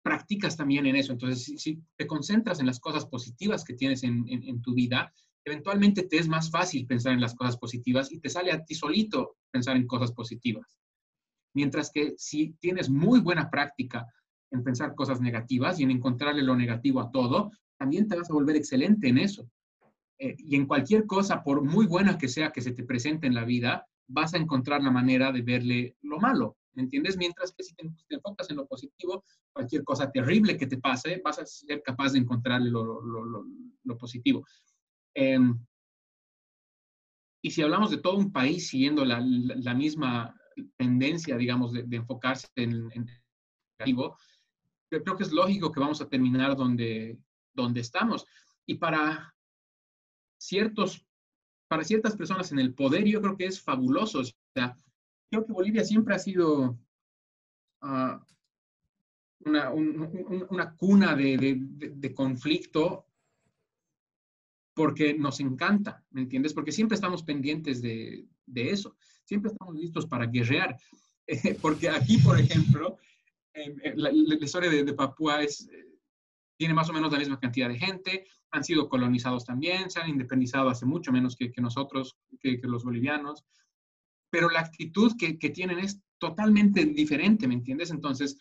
practicas 0.02 0.56
también 0.56 0.86
en 0.86 0.96
eso. 0.96 1.12
Entonces, 1.12 1.60
si, 1.60 1.82
te 1.96 2.06
concentras 2.06 2.60
en 2.60 2.66
las 2.66 2.80
cosas 2.80 3.04
positivas 3.04 3.62
que 3.64 3.74
tienes 3.74 4.02
en, 4.04 4.24
en, 4.26 4.62
tu 4.62 4.72
vida, 4.72 5.12
eventualmente 5.44 6.04
te 6.04 6.16
es 6.16 6.26
más 6.28 6.50
fácil 6.50 6.86
pensar 6.86 7.12
en 7.12 7.20
las 7.20 7.34
cosas 7.34 7.58
positivas 7.58 8.10
y 8.10 8.20
te 8.20 8.30
sale 8.30 8.52
a 8.52 8.64
ti 8.64 8.74
solito 8.74 9.36
pensar 9.50 9.76
en 9.76 9.86
cosas 9.86 10.12
positivas. 10.12 10.78
Mientras 11.54 11.90
que 11.90 12.14
si 12.16 12.54
tienes 12.60 12.88
muy 12.88 13.20
buena 13.20 13.50
práctica 13.50 14.06
en 14.50 14.62
pensar 14.62 14.94
cosas 14.94 15.20
negativas 15.20 15.78
y 15.78 15.82
en 15.82 15.90
encontrarle 15.90 16.42
lo 16.42 16.56
negativo 16.56 17.00
a 17.00 17.10
todo, 17.10 17.50
también 17.76 18.08
te 18.08 18.16
vas 18.16 18.30
a 18.30 18.34
volver 18.34 18.56
excelente 18.56 19.08
en 19.08 19.18
eso. 19.18 19.48
Eh, 20.18 20.34
y 20.38 20.56
en 20.56 20.66
cualquier 20.66 21.06
cosa, 21.06 21.42
por 21.42 21.62
muy 21.62 21.86
buena 21.86 22.18
que 22.18 22.28
sea 22.28 22.50
que 22.50 22.60
se 22.60 22.72
te 22.72 22.82
presente 22.82 23.26
en 23.26 23.34
la 23.34 23.44
vida, 23.44 23.86
vas 24.08 24.34
a 24.34 24.38
encontrar 24.38 24.82
la 24.82 24.90
manera 24.90 25.30
de 25.30 25.42
verle 25.42 25.96
lo 26.02 26.18
malo, 26.18 26.56
¿me 26.72 26.82
entiendes? 26.82 27.16
Mientras 27.16 27.52
que 27.52 27.62
si 27.62 27.74
te, 27.74 27.88
enfocas 28.08 28.50
en 28.50 28.56
lo 28.56 28.66
positivo, 28.66 29.24
cualquier 29.52 29.84
cosa 29.84 30.10
terrible 30.10 30.56
que 30.56 30.66
te 30.66 30.78
pase, 30.78 31.20
vas 31.22 31.38
a 31.38 31.46
ser 31.46 31.82
capaz 31.82 32.12
de 32.12 32.18
encontrarle 32.18 32.70
lo, 32.70 33.00
lo, 33.02 33.98
positivo. 33.98 34.44
Em, 35.14 35.58
y 37.42 37.50
si 37.50 37.62
hablamos 37.62 37.90
de 37.90 37.98
todo 37.98 38.16
un 38.16 38.32
país 38.32 38.68
siguiendo 38.68 39.04
la, 39.04 39.20
la, 39.20 39.74
misma 39.74 40.37
tendencia, 40.76 41.36
digamos, 41.36 41.72
de, 41.72 41.84
enfocarse 41.96 42.48
en, 42.56 42.90
en 42.92 43.08
negativo, 43.78 44.16
creo 44.88 45.16
que 45.16 45.22
es 45.22 45.32
lógico 45.32 45.70
que 45.70 45.80
vamos 45.80 46.00
a 46.00 46.08
terminar 46.08 46.56
donde, 46.56 47.18
donde 47.52 47.80
estamos. 47.80 48.26
Y 48.66 48.74
para 48.76 49.34
ciertos, 50.38 51.04
para 51.68 51.84
ciertas 51.84 52.16
personas 52.16 52.50
en 52.52 52.58
el 52.58 52.74
poder, 52.74 53.04
yo 53.04 53.20
creo 53.20 53.36
que 53.36 53.46
es 53.46 53.60
fabuloso. 53.60 54.20
O 54.20 54.24
creo 55.30 55.46
que 55.46 55.52
Bolivia 55.52 55.84
siempre 55.84 56.14
ha 56.14 56.18
sido 56.18 56.78
ah, 57.82 58.24
una, 59.40 59.70
una, 59.70 60.74
cuna 60.74 61.14
de, 61.14 62.12
conflicto 62.14 63.06
porque 64.74 65.14
nos 65.14 65.40
encanta, 65.40 66.04
¿me 66.10 66.22
entiendes? 66.22 66.54
Porque 66.54 66.72
siempre 66.72 66.94
estamos 66.94 67.24
pendientes 67.24 67.82
de 67.82 68.26
eso, 68.46 68.96
siempre 69.28 69.52
estamos 69.52 69.76
listos 69.76 70.06
para 70.06 70.26
guerrear. 70.26 70.76
porque 71.62 71.90
aquí, 71.90 72.16
por 72.18 72.40
ejemplo, 72.40 72.96
la, 73.96 74.10
historia 74.40 74.70
de, 74.70 74.94
Papúa 74.94 75.42
es, 75.42 75.68
tiene 76.56 76.72
más 76.72 76.88
o 76.88 76.94
menos 76.94 77.12
la 77.12 77.18
misma 77.18 77.38
cantidad 77.38 77.68
de 77.68 77.78
gente, 77.78 78.24
han 78.50 78.64
sido 78.64 78.88
colonizados 78.88 79.44
también, 79.44 79.90
se 79.90 80.00
han 80.00 80.08
independizado 80.08 80.70
hace 80.70 80.86
mucho 80.86 81.12
menos 81.12 81.36
que, 81.36 81.52
nosotros, 81.58 82.16
que, 82.40 82.58
los 82.62 82.84
bolivianos, 82.84 83.44
pero 84.30 84.48
la 84.48 84.60
actitud 84.60 85.12
que, 85.18 85.34
tienen 85.50 85.80
es 85.80 86.00
totalmente 86.18 86.86
diferente, 86.86 87.46
¿me 87.46 87.54
entiendes? 87.54 87.90
Entonces, 87.90 88.38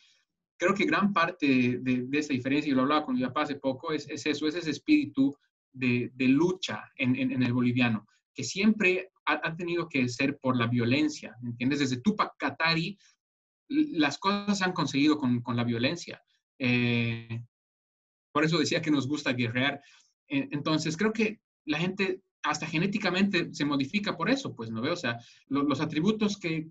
creo 0.58 0.74
que 0.74 0.86
gran 0.86 1.12
parte 1.12 1.80
de, 1.82 2.06
de 2.08 2.18
esa 2.18 2.34
diferencia, 2.34 2.72
y 2.72 2.76
lo 2.76 2.84
hablaba 2.84 3.06
con 3.06 3.16
mi 3.16 3.22
papá 3.22 3.42
hace 3.42 3.56
poco, 3.56 3.92
es, 3.92 4.08
eso, 4.10 4.48
es 4.48 4.56
ese 4.56 4.72
espíritu 4.72 5.36
de, 5.74 6.10
lucha 6.20 6.90
en, 6.96 7.44
el 7.44 7.54
boliviano, 7.54 8.08
que 8.34 8.46
siempre 8.46 9.12
ha, 9.28 9.56
tenido 9.56 9.90
que 9.90 10.08
ser 10.08 10.38
por 10.40 10.58
la 10.58 10.68
violencia, 10.68 11.36
¿me 11.42 11.50
entiendes? 11.50 11.80
Desde 11.80 12.02
Tupac 12.02 12.38
Katari, 12.38 12.98
las 13.68 14.18
cosas 14.18 14.58
se 14.58 14.64
han 14.64 14.72
conseguido 14.72 15.18
con, 15.18 15.44
la 15.56 15.64
violencia. 15.64 16.22
Eh, 16.58 17.44
por 18.32 18.46
eso 18.46 18.58
decía 18.58 18.82
que 18.82 18.92
nos 18.92 19.08
gusta 19.08 19.34
guerrear. 19.34 19.82
Entonces, 20.28 20.96
creo 20.96 21.12
que 21.12 21.42
la 21.66 21.80
gente 21.80 22.22
hasta 22.44 22.66
genéticamente 22.66 23.54
se 23.54 23.66
modifica 23.66 24.16
por 24.16 24.30
eso, 24.30 24.56
pues, 24.56 24.70
¿no 24.70 24.82
veo? 24.82 24.94
O 24.94 24.98
sea, 24.98 25.20
los 25.48 25.82
atributos 25.82 26.38
que, 26.38 26.70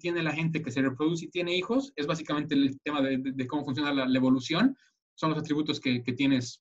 tiene 0.00 0.22
la 0.22 0.32
gente 0.32 0.62
que 0.62 0.70
se 0.70 0.82
reproduce 0.82 1.26
y 1.26 1.30
tiene 1.30 1.56
hijos 1.56 1.92
es 1.96 2.06
básicamente 2.06 2.54
el 2.54 2.78
tema 2.80 3.00
de, 3.00 3.46
cómo 3.46 3.64
funciona 3.64 3.92
la, 3.92 4.18
evolución, 4.18 4.76
son 5.14 5.30
los 5.30 5.38
atributos 5.38 5.80
que, 5.80 6.00
tienes 6.00 6.60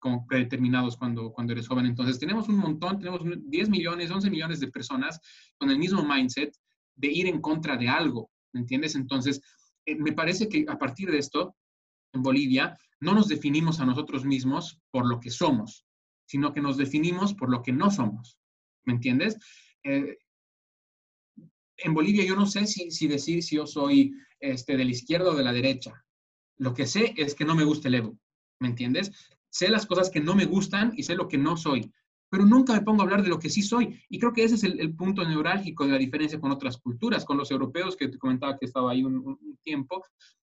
como 0.00 0.26
predeterminados 0.26 0.96
cuando, 0.96 1.30
cuando 1.32 1.52
eres 1.52 1.68
joven. 1.68 1.86
Entonces, 1.86 2.18
tenemos 2.18 2.48
un 2.48 2.56
montón, 2.56 2.98
tenemos 2.98 3.20
10 3.24 3.68
millones, 3.68 4.10
11 4.10 4.30
millones 4.30 4.58
de 4.58 4.68
personas 4.68 5.20
con 5.56 5.70
el 5.70 5.78
mismo 5.78 6.02
mindset 6.02 6.52
de 6.96 7.08
ir 7.08 7.26
en 7.26 7.40
contra 7.40 7.76
de 7.76 7.88
algo, 7.88 8.30
¿me 8.52 8.60
entiendes? 8.60 8.94
Entonces, 8.96 9.40
eh, 9.86 9.94
me 9.94 10.12
parece 10.12 10.48
que 10.48 10.64
a 10.68 10.76
partir 10.76 11.10
de 11.10 11.18
esto, 11.18 11.56
en 12.12 12.22
Bolivia, 12.22 12.76
no 13.00 13.14
nos 13.14 13.28
definimos 13.28 13.80
a 13.80 13.86
nosotros 13.86 14.24
mismos 14.24 14.80
por 14.90 15.06
lo 15.06 15.20
que 15.20 15.30
somos, 15.30 15.86
sino 16.26 16.52
que 16.52 16.60
nos 16.60 16.76
definimos 16.76 17.34
por 17.34 17.50
lo 17.50 17.62
que 17.62 17.72
no 17.72 17.90
somos. 17.90 18.38
¿Me 18.84 18.94
entiendes? 18.94 19.36
Eh, 19.84 20.18
en 21.78 21.94
Bolivia 21.94 22.24
yo 22.24 22.36
no 22.36 22.46
sé 22.46 22.66
si, 22.66 23.06
decir 23.06 23.42
si 23.42 23.56
yo 23.56 23.66
soy 23.66 24.14
este, 24.38 24.76
de 24.76 24.84
la 24.84 24.90
izquierda 24.90 25.30
o 25.30 25.34
de 25.34 25.44
la 25.44 25.52
derecha. 25.52 26.04
Lo 26.58 26.74
que 26.74 26.86
sé 26.86 27.14
es 27.16 27.34
que 27.34 27.44
no 27.44 27.54
me 27.54 27.64
gusta 27.64 27.88
el 27.88 27.94
Evo. 27.94 28.18
¿Me 28.58 28.68
entiendes? 28.68 29.12
Sé 29.50 29.68
las 29.68 29.86
cosas 29.86 30.10
que 30.10 30.20
no 30.20 30.34
me 30.34 30.46
gustan 30.46 30.92
y 30.96 31.02
sé 31.02 31.14
lo 31.14 31.28
que 31.28 31.38
no 31.38 31.56
soy, 31.56 31.92
pero 32.30 32.46
nunca 32.46 32.72
me 32.72 32.82
pongo 32.82 33.02
a 33.02 33.04
hablar 33.04 33.22
de 33.22 33.28
lo 33.28 33.38
que 33.38 33.50
sí 33.50 33.62
soy. 33.62 34.00
Y 34.08 34.18
creo 34.18 34.32
que 34.32 34.44
ese 34.44 34.54
es 34.54 34.64
el, 34.64 34.94
punto 34.94 35.26
neurálgico 35.26 35.84
de 35.84 35.92
la 35.92 35.98
diferencia 35.98 36.40
con 36.40 36.52
otras 36.52 36.78
culturas, 36.78 37.24
con 37.24 37.36
los 37.36 37.50
europeos, 37.50 37.96
que 37.96 38.08
te 38.08 38.18
comentaba 38.18 38.56
que 38.56 38.66
estaba 38.66 38.92
ahí 38.92 39.02
un 39.02 39.58
tiempo 39.62 40.02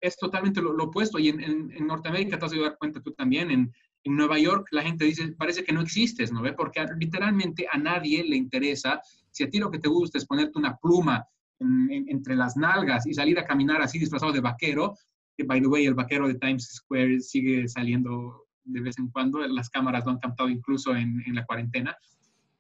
es 0.04 0.18
totalmente 0.18 0.62
lo, 0.62 0.72
opuesto. 0.84 1.18
Y 1.18 1.30
en, 1.30 1.88
Norteamérica 1.88 2.38
te 2.38 2.46
has 2.46 2.52
de 2.52 2.60
dar 2.60 2.78
cuenta 2.78 3.02
tú 3.02 3.14
también, 3.14 3.50
en, 3.50 3.74
Nueva 4.06 4.38
York 4.38 4.68
la 4.72 4.82
gente 4.82 5.06
dice, 5.06 5.32
parece 5.32 5.64
que 5.64 5.72
no 5.72 5.80
existes, 5.80 6.30
¿no 6.30 6.42
ve? 6.42 6.52
Porque 6.52 6.86
literalmente 7.00 7.66
a 7.72 7.78
nadie 7.78 8.22
le 8.22 8.36
interesa, 8.36 9.00
si 9.32 9.46
a 9.46 9.50
ti 9.50 9.60
lo 9.60 9.72
que 9.72 9.80
te 9.80 9.88
gusta 9.88 10.18
es 10.18 10.26
ponerte 10.26 10.60
una 10.60 10.76
pluma 10.76 11.26
entre 11.58 12.36
las 12.36 12.58
nalgas 12.58 13.08
y 13.08 13.14
salir 13.14 13.40
a 13.40 13.46
caminar 13.46 13.82
así 13.82 13.98
disfrazado 13.98 14.34
de 14.34 14.42
vaquero, 14.42 14.98
que 15.38 15.46
by 15.46 15.62
the 15.62 15.68
way 15.68 15.86
el 15.86 15.94
vaquero 15.94 16.28
de 16.28 16.36
Times 16.36 16.68
Square 16.74 17.22
sigue 17.22 17.66
saliendo 17.70 18.43
de 18.64 18.82
vez 18.82 18.98
en 19.00 19.10
cuando, 19.10 19.40
las 19.40 19.70
cámaras 19.70 20.06
lo 20.06 20.12
han 20.12 20.20
captado 20.20 20.50
incluso 20.50 20.96
en, 20.96 21.22
la 21.34 21.46
cuarentena. 21.46 21.96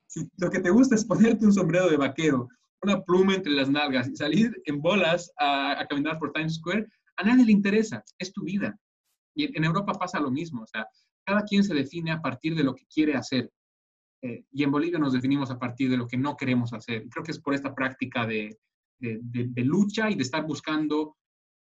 Si 0.08 0.28
lo 0.38 0.50
que 0.50 0.60
te 0.60 0.70
gusta 0.70 0.96
es 0.96 1.06
ponerte 1.06 1.46
un 1.46 1.54
sombrero 1.54 1.90
de 1.90 1.98
vaquero, 1.98 2.48
una 2.82 3.02
pluma 3.02 3.36
entre 3.36 3.54
las 3.54 3.70
nalgas 3.70 4.10
y 4.10 4.16
salir 4.16 4.62
en 4.66 4.82
bolas 4.82 5.32
a, 5.40 5.80
a 5.80 5.88
caminar 5.88 6.20
por 6.20 6.32
Times 6.34 6.56
Square, 6.56 6.88
a 7.18 7.24
nadie 7.24 7.46
le 7.46 7.52
interesa, 7.52 8.04
es 8.18 8.34
tu 8.34 8.44
vida. 8.44 8.78
Y 9.36 9.56
en 9.58 9.64
Europa 9.64 9.94
pasa 9.94 10.20
lo 10.20 10.30
mismo, 10.30 10.64
o 10.64 10.68
sea, 10.68 10.86
cada 11.26 11.44
quien 11.44 11.64
se 11.64 11.74
define 11.74 12.12
a 12.12 12.22
partir 12.22 12.56
de 12.56 12.64
lo 12.64 12.76
que 12.76 12.86
quiere 12.86 13.16
hacer. 13.16 13.52
Eh, 14.22 14.46
y 14.52 14.64
en 14.64 14.72
Bolivia 14.72 15.00
nos 15.00 15.14
definimos 15.14 15.52
a 15.52 15.60
partir 15.60 15.90
de 15.90 15.98
lo 15.98 16.08
que 16.08 16.18
no 16.18 16.36
queremos 16.38 16.74
hacer. 16.74 17.08
Creo 17.10 17.24
que 17.24 17.32
es 17.32 17.40
por 17.40 17.54
esta 17.54 17.74
práctica 17.74 18.26
de, 18.26 18.58
lucha 19.58 20.10
y 20.10 20.16
de 20.16 20.24
estar 20.24 20.46
buscando 20.46 21.18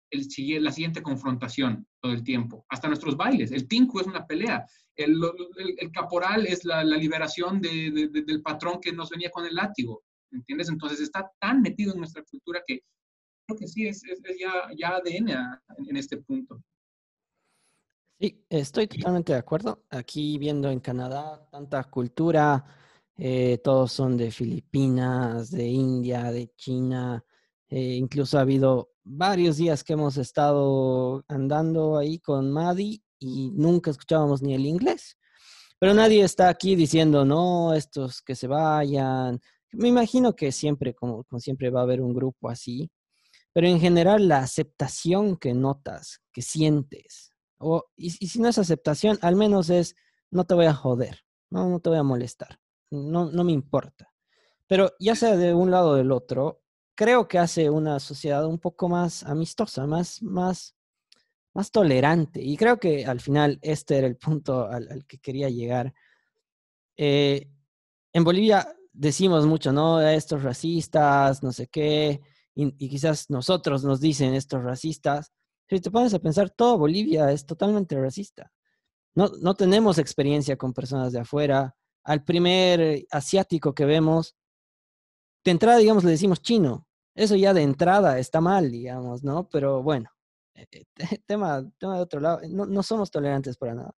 el, 0.09 0.63
la 0.63 0.71
siguiente 0.71 1.01
confrontación 1.01 1.87
todo 2.01 2.11
el 2.11 2.23
tiempo. 2.23 2.65
Hasta 2.69 2.87
nuestros 2.87 3.17
bailes. 3.17 3.51
El 3.51 3.67
tinku 3.67 3.99
es 3.99 4.07
una 4.07 4.25
pelea. 4.25 4.65
El, 4.95 5.19
caporal 5.93 6.45
es 6.47 6.65
la, 6.65 6.83
liberación 6.83 7.61
del 7.61 8.41
patrón 8.43 8.79
que 8.81 8.91
nos 8.91 9.09
venía 9.09 9.29
con 9.29 9.45
el 9.45 9.55
látigo. 9.55 10.03
¿Entiendes? 10.31 10.69
Entonces 10.69 10.99
está 10.99 11.31
tan 11.39 11.61
metido 11.61 11.93
en 11.93 11.99
nuestra 11.99 12.23
cultura 12.23 12.61
que 12.65 12.81
creo 13.47 13.59
que 13.59 13.67
sí, 13.67 13.87
es, 13.87 14.03
ya, 14.77 14.89
ADN 14.95 15.29
en 15.87 15.97
este 15.97 16.17
punto. 16.17 16.61
Sí, 18.19 18.43
estoy 18.49 18.87
totalmente 18.87 19.33
de 19.33 19.39
acuerdo. 19.39 19.85
Aquí 19.89 20.37
viendo 20.37 20.69
en 20.69 20.79
Canadá 20.79 21.47
tanta 21.51 21.83
cultura, 21.85 22.65
eh, 23.15 23.59
todos 23.63 23.91
son 23.91 24.17
de 24.17 24.31
Filipinas, 24.31 25.51
de 25.51 25.65
India, 25.67 26.31
de 26.31 26.51
China. 26.55 27.23
Eh, 27.69 27.95
incluso 27.95 28.37
ha 28.37 28.41
habido 28.41 28.96
varios 29.07 29.57
días 29.57 29.83
que 29.83 29.93
hemos 29.93 30.17
estado 30.17 31.23
andando 31.27 31.97
ahí 31.97 32.19
con 32.19 32.51
Maddie 32.51 33.01
y 33.19 33.51
nunca 33.51 33.91
escuchábamos 33.91 34.41
ni 34.41 34.53
el 34.53 34.65
inglés. 34.65 35.17
Pero 35.79 35.93
nadie 35.93 36.23
está 36.23 36.49
aquí 36.49 36.75
diciendo, 36.75 37.25
no, 37.25 37.73
estos 37.73 38.21
que 38.21 38.35
se 38.35 38.47
vayan. 38.47 39.39
Me 39.73 39.87
imagino 39.87 40.35
que 40.35 40.51
siempre, 40.51 40.93
como 40.93 41.25
siempre, 41.37 41.69
va 41.69 41.81
a 41.81 41.83
haber 41.83 42.01
un 42.01 42.13
grupo 42.13 42.49
así 42.49 42.89
pero 43.57 43.69
en 43.69 43.79
general 43.79 44.27
la 44.27 44.37
aceptación 44.37 45.35
que 45.35 45.55
notas, 45.55 46.21
que 46.31 46.43
sientes, 46.43 47.31
o, 47.57 47.85
y, 47.95 48.11
si 48.11 48.39
no 48.39 48.49
es 48.49 48.59
aceptación, 48.59 49.17
al 49.23 49.35
menos 49.35 49.71
es, 49.71 49.95
no 50.29 50.45
te 50.45 50.53
voy 50.53 50.67
a 50.67 50.75
joder, 50.75 51.21
no, 51.49 51.67
no 51.67 51.79
te 51.79 51.89
voy 51.89 51.97
a 51.97 52.03
molestar, 52.03 52.59
no, 52.91 53.31
no 53.31 53.43
me 53.43 53.53
importa. 53.53 54.13
Pero 54.67 54.91
ya 54.99 55.15
sea 55.15 55.35
de 55.35 55.55
un 55.55 55.71
lado 55.71 55.89
o 55.89 55.95
del 55.95 56.11
otro, 56.11 56.61
creo 56.97 57.27
que 57.27 57.37
hace 57.37 57.69
una 57.69 57.99
sociedad 57.99 58.45
un 58.47 58.57
poco 58.57 58.89
más 58.89 59.23
amistosa, 59.23 59.85
más, 59.85 60.21
más, 60.23 60.75
más 61.53 61.71
tolerante. 61.71 62.41
Y 62.41 62.57
creo 62.57 62.79
que 62.79 63.05
al 63.05 63.21
final 63.21 63.59
este 63.61 63.99
era 63.99 64.07
el 64.07 64.17
punto 64.17 64.67
al, 64.67 65.05
que 65.05 65.19
quería 65.19 65.47
llegar. 65.49 65.93
Eh, 66.97 67.47
en 68.11 68.23
Bolivia 68.23 68.67
decimos 68.91 69.45
mucho, 69.45 69.71
¿no? 69.71 70.01
Estos 70.01 70.41
racistas, 70.41 71.43
no 71.43 71.53
sé 71.53 71.67
qué, 71.67 72.19
y, 72.55 72.71
quizás 72.89 73.29
nosotros 73.29 73.83
nos 73.83 74.01
dicen 74.01 74.33
estos 74.33 74.63
racistas, 74.63 75.31
si 75.69 75.79
te 75.79 75.91
pones 75.91 76.15
a 76.15 76.19
pensar, 76.19 76.49
todo 76.49 76.79
Bolivia 76.79 77.31
es 77.31 77.45
totalmente 77.45 77.99
racista. 77.99 78.51
No, 79.13 79.29
no 79.39 79.53
tenemos 79.53 79.99
experiencia 79.99 80.57
con 80.57 80.73
personas 80.73 81.13
de 81.13 81.19
afuera. 81.19 81.75
Al 82.03 82.23
primer 82.23 83.05
asiático 83.11 83.75
que 83.75 83.85
vemos, 83.85 84.35
de 85.45 85.51
entrada, 85.51 85.77
digamos, 85.77 86.03
le 86.03 86.11
decimos 86.11 86.41
chino. 86.41 86.86
Eso 87.17 87.35
ya 87.35 87.51
de 87.53 87.63
entrada 87.63 88.19
está 88.19 88.41
mal, 88.41 88.71
digamos, 88.71 89.23
¿no? 89.23 89.49
Pero 89.49 89.81
bueno, 89.81 90.11
eh, 90.53 90.67
eh, 90.71 90.85
tema, 91.25 91.67
tema 91.79 91.95
de 91.95 92.01
otro 92.01 92.19
lado, 92.19 92.41
no, 92.47 92.67
no 92.67 92.83
somos 92.83 93.09
tolerantes 93.09 93.57
para 93.57 93.73
nada. 93.73 93.95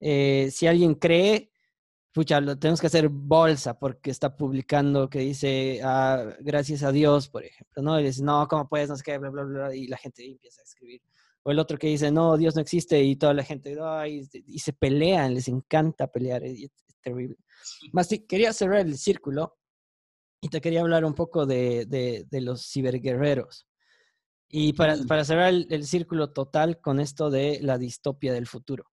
Eh, 0.00 0.50
si 0.52 0.66
alguien 0.66 0.96
cree, 0.96 1.52
pucha, 2.12 2.40
lo 2.40 2.58
tenemos 2.58 2.80
que 2.80 2.88
hacer 2.88 3.08
bolsa 3.08 3.78
porque 3.78 4.10
está 4.10 4.36
publicando 4.36 5.08
que 5.08 5.20
dice, 5.20 5.80
ah, 5.84 6.34
gracias 6.40 6.82
a 6.82 6.90
Dios, 6.90 7.28
por 7.28 7.44
ejemplo, 7.44 7.82
¿no? 7.82 8.00
Y 8.00 8.04
dice, 8.04 8.24
no, 8.24 8.48
¿cómo 8.48 8.68
puedes? 8.68 8.88
No 8.88 8.96
sé 8.96 9.04
qué, 9.04 9.18
bla, 9.18 9.30
bla, 9.30 9.44
bla, 9.44 9.74
y 9.74 9.86
la 9.86 9.96
gente 9.96 10.26
empieza 10.26 10.60
a 10.60 10.64
escribir. 10.64 11.00
O 11.44 11.52
el 11.52 11.58
otro 11.60 11.78
que 11.78 11.86
dice, 11.86 12.10
no, 12.10 12.36
Dios 12.36 12.56
no 12.56 12.62
existe, 12.62 13.00
y 13.00 13.14
toda 13.14 13.32
la 13.32 13.44
gente, 13.44 13.76
Ay", 13.80 14.28
y 14.32 14.58
se 14.58 14.72
pelean, 14.72 15.34
les 15.34 15.46
encanta 15.46 16.08
pelear, 16.08 16.42
es, 16.44 16.68
terrible. 17.00 17.36
Más 17.92 18.08
quería 18.28 18.52
cerrar 18.52 18.80
el 18.80 18.98
círculo 18.98 19.59
y 20.40 20.48
te 20.48 20.60
quería 20.60 20.80
hablar 20.80 21.04
un 21.04 21.14
poco 21.14 21.46
de, 21.46 21.86
de, 21.86 22.40
los 22.40 22.70
ciberguerreros. 22.70 23.66
Y 24.48 24.72
para, 24.72 24.96
para 25.06 25.24
cerrar 25.24 25.52
el, 25.52 25.84
círculo 25.84 26.32
total 26.32 26.80
con 26.80 26.98
esto 26.98 27.30
de 27.30 27.60
la 27.62 27.78
distopia 27.78 28.32
del 28.32 28.46
futuro. 28.46 28.84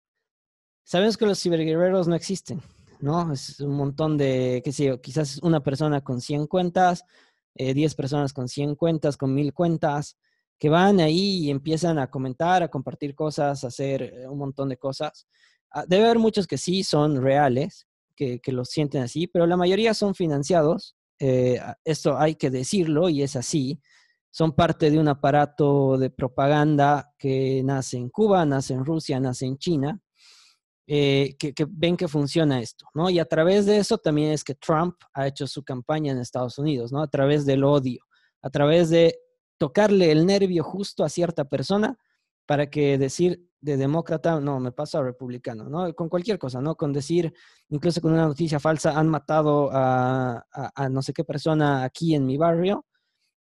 Sabemos 0.84 1.16
que 1.16 1.26
los 1.26 1.40
ciberguerreros 1.40 2.08
no 2.08 2.14
existen, 2.14 2.60
¿no? 3.00 3.32
Es 3.32 3.60
un 3.60 3.74
montón 3.74 4.18
de, 4.18 4.60
qué 4.64 4.72
sé 4.72 4.84
yo, 4.86 5.00
quizás 5.00 5.38
una 5.42 5.62
persona 5.62 6.02
con 6.02 6.20
100 6.20 6.46
cuentas, 6.46 7.04
10 7.54 7.92
eh, 7.92 7.96
personas 7.96 8.32
con 8.32 8.48
100 8.48 8.74
cuentas, 8.74 9.16
con 9.16 9.32
1000 9.34 9.54
cuentas, 9.54 10.18
que 10.58 10.68
van 10.68 11.00
ahí 11.00 11.46
y 11.46 11.50
empiezan 11.50 11.98
a 11.98 12.10
comentar, 12.10 12.62
a 12.62 12.68
compartir 12.68 13.14
cosas, 13.14 13.64
a 13.64 13.68
hacer 13.68 14.02
eh, 14.02 14.28
un 14.28 14.38
montón 14.38 14.68
de 14.68 14.76
cosas. 14.76 15.26
Ah, 15.70 15.84
debe 15.86 16.04
haber 16.04 16.18
muchos 16.18 16.46
que 16.46 16.58
sí 16.58 16.82
son 16.82 17.22
reales, 17.22 17.86
que, 18.14 18.40
que 18.40 18.52
los 18.52 18.68
sienten 18.68 19.02
así, 19.02 19.26
pero 19.26 19.46
la 19.46 19.56
mayoría 19.56 19.94
son 19.94 20.14
financiados 20.14 20.96
eh, 21.18 21.60
esto 21.84 22.18
hay 22.18 22.34
que 22.34 22.50
decirlo 22.50 23.08
y 23.08 23.22
es 23.22 23.36
así, 23.36 23.80
son 24.30 24.52
parte 24.52 24.90
de 24.90 24.98
un 24.98 25.08
aparato 25.08 25.96
de 25.96 26.10
propaganda 26.10 27.14
que 27.18 27.62
nace 27.64 27.96
en 27.96 28.10
Cuba, 28.10 28.44
nace 28.44 28.74
en 28.74 28.84
Rusia, 28.84 29.18
nace 29.18 29.46
en 29.46 29.56
China, 29.56 30.00
eh, 30.86 31.36
que, 31.38 31.52
ven 31.68 31.96
que 31.96 32.06
funciona 32.06 32.60
esto, 32.60 32.86
¿no? 32.94 33.10
Y 33.10 33.18
a 33.18 33.24
través 33.24 33.66
de 33.66 33.78
eso 33.78 33.98
también 33.98 34.30
es 34.30 34.44
que 34.44 34.54
Trump 34.54 34.94
ha 35.14 35.26
hecho 35.26 35.46
su 35.46 35.64
campaña 35.64 36.12
en 36.12 36.18
Estados 36.18 36.58
Unidos, 36.58 36.92
¿no? 36.92 37.02
A 37.02 37.08
través 37.08 37.44
del 37.44 37.64
odio, 37.64 38.04
a 38.42 38.50
través 38.50 38.90
de 38.90 39.18
tocarle 39.58 40.12
el 40.12 40.26
nervio 40.26 40.62
justo 40.62 41.02
a 41.02 41.08
cierta 41.08 41.46
persona 41.46 41.98
para 42.46 42.70
que 42.70 42.98
decir 42.98 43.48
de 43.66 43.76
demócrata, 43.76 44.40
no, 44.40 44.60
me 44.60 44.70
paso 44.70 44.98
a 44.98 45.02
republicano, 45.02 45.68
¿no? 45.68 45.92
Con 45.92 46.08
cualquier 46.08 46.38
cosa, 46.38 46.60
¿no? 46.60 46.76
Con 46.76 46.92
decir, 46.92 47.34
incluso 47.68 48.00
con 48.00 48.12
una 48.12 48.28
noticia 48.28 48.60
falsa, 48.60 48.96
han 48.96 49.08
matado 49.08 49.70
a, 49.72 50.44
no 50.88 51.02
sé 51.02 51.12
qué 51.12 51.24
persona 51.24 51.82
aquí 51.82 52.14
en 52.14 52.24
mi 52.24 52.36
barrio 52.36 52.86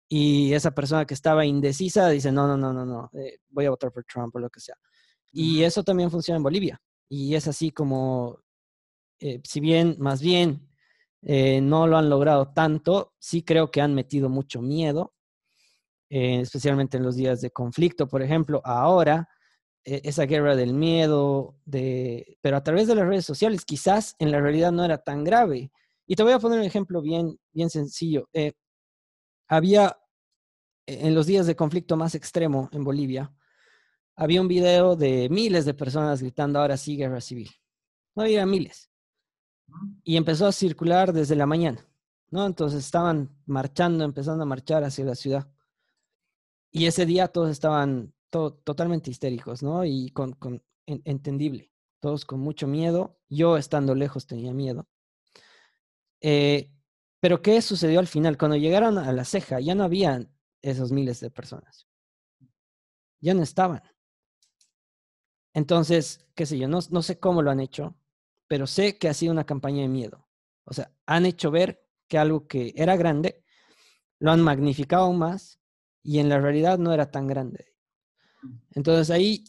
y 0.08 0.54
esa 0.54 0.70
persona 0.70 1.06
que 1.06 1.14
estaba 1.14 1.44
indecisa 1.44 2.08
dice, 2.08 2.30
no, 2.30 2.46
no, 2.46 2.56
no, 2.56 2.72
no, 2.72 2.86
no, 2.86 3.10
eh, 3.14 3.38
voy 3.48 3.66
a 3.66 3.70
votar 3.70 3.90
por 3.90 4.04
Trump 4.04 4.36
o 4.36 4.38
lo 4.38 4.48
que 4.48 4.60
sea. 4.60 4.76
Y 5.32 5.64
eso 5.64 5.82
también 5.82 6.08
funciona 6.08 6.36
en 6.36 6.44
Bolivia. 6.44 6.80
Y 7.08 7.34
es 7.34 7.48
así 7.48 7.72
como, 7.72 8.38
eh, 9.18 9.40
si 9.42 9.58
bien, 9.58 9.96
más 9.98 10.22
bien, 10.22 10.70
eh, 11.22 11.60
no 11.60 11.88
lo 11.88 11.96
han 11.96 12.08
logrado 12.08 12.52
tanto, 12.52 13.12
sí 13.18 13.42
creo 13.42 13.72
que 13.72 13.80
han 13.80 13.92
metido 13.92 14.28
mucho 14.28 14.62
miedo, 14.62 15.14
especialmente 16.14 16.98
en 16.98 17.04
los 17.04 17.16
días 17.16 17.40
de 17.40 17.50
conflicto, 17.50 18.06
por 18.06 18.20
ejemplo, 18.22 18.60
ahora 18.64 19.26
esa 19.84 20.24
guerra 20.24 20.56
del 20.56 20.74
miedo, 20.74 21.56
de, 21.64 22.38
pero 22.40 22.56
a 22.56 22.62
través 22.62 22.86
de 22.86 22.94
las 22.94 23.06
redes 23.06 23.24
sociales 23.24 23.64
quizás 23.64 24.14
en 24.18 24.30
la 24.30 24.40
realidad 24.40 24.72
no 24.72 24.84
era 24.84 24.98
tan 24.98 25.24
grave. 25.24 25.72
Y 26.06 26.16
te 26.16 26.22
voy 26.22 26.32
a 26.32 26.38
poner 26.38 26.58
un 26.60 26.64
ejemplo 26.64 27.02
bien, 27.02 27.38
bien 27.52 27.70
sencillo. 27.70 28.28
Eh, 28.32 28.52
había 29.48 29.98
e-, 30.86 31.06
en 31.06 31.14
los 31.14 31.26
días 31.26 31.46
de 31.46 31.56
conflicto 31.56 31.96
más 31.96 32.14
extremo 32.14 32.68
en 32.72 32.84
Bolivia, 32.84 33.32
había 34.16 34.40
un 34.40 34.48
video 34.48 34.96
de 34.96 35.28
miles 35.30 35.64
de 35.64 35.74
personas 35.74 36.20
gritando 36.20 36.60
ahora 36.60 36.76
sí 36.76 36.96
guerra 36.96 37.20
civil. 37.20 37.50
No 38.14 38.22
había 38.22 38.46
miles. 38.46 38.90
Y 40.04 40.16
empezó 40.16 40.46
a 40.46 40.52
circular 40.52 41.12
desde 41.12 41.34
la 41.34 41.46
mañana, 41.46 41.86
¿no? 42.30 42.44
Entonces 42.46 42.84
estaban 42.84 43.34
marchando, 43.46 44.04
empezando 44.04 44.42
a 44.42 44.46
marchar 44.46 44.84
hacia 44.84 45.04
la 45.04 45.14
ciudad. 45.14 45.50
Y 46.70 46.86
ese 46.86 47.06
día 47.06 47.28
todos 47.28 47.50
estaban 47.50 48.14
totalmente 48.32 49.10
histéricos, 49.10 49.62
¿no? 49.62 49.84
Y 49.84 50.10
con, 50.10 50.36
entendible, 50.86 51.70
todos 52.00 52.24
con 52.24 52.40
mucho 52.40 52.66
miedo. 52.66 53.18
Yo 53.28 53.56
estando 53.56 53.94
lejos 53.94 54.26
tenía 54.26 54.52
miedo. 54.52 54.88
Eh, 56.20 56.72
pero 57.20 57.42
¿qué 57.42 57.60
sucedió 57.62 58.00
al 58.00 58.06
final? 58.06 58.38
Cuando 58.38 58.56
llegaron 58.56 58.98
a 58.98 59.12
la 59.12 59.24
ceja, 59.24 59.60
ya 59.60 59.74
no 59.74 59.84
habían 59.84 60.32
esos 60.62 60.92
miles 60.92 61.20
de 61.20 61.30
personas. 61.30 61.86
Ya 63.20 63.34
no 63.34 63.42
estaban. 63.42 63.82
Entonces, 65.54 66.26
qué 66.34 66.46
sé 66.46 66.58
yo, 66.58 66.66
no, 66.68 66.80
no 66.90 67.02
sé 67.02 67.18
cómo 67.18 67.42
lo 67.42 67.50
han 67.50 67.60
hecho, 67.60 67.94
pero 68.48 68.66
sé 68.66 68.98
que 68.98 69.08
ha 69.08 69.14
sido 69.14 69.32
una 69.32 69.44
campaña 69.44 69.82
de 69.82 69.88
miedo. 69.88 70.26
O 70.64 70.72
sea, 70.72 70.90
han 71.06 71.26
hecho 71.26 71.50
ver 71.50 71.86
que 72.08 72.18
algo 72.18 72.46
que 72.46 72.72
era 72.76 72.96
grande, 72.96 73.44
lo 74.18 74.30
han 74.30 74.40
magnificado 74.40 75.12
más 75.12 75.60
y 76.02 76.18
en 76.18 76.28
la 76.28 76.40
realidad 76.40 76.78
no 76.78 76.92
era 76.92 77.10
tan 77.10 77.26
grande. 77.26 77.71
Entonces 78.74 79.10
ahí, 79.10 79.44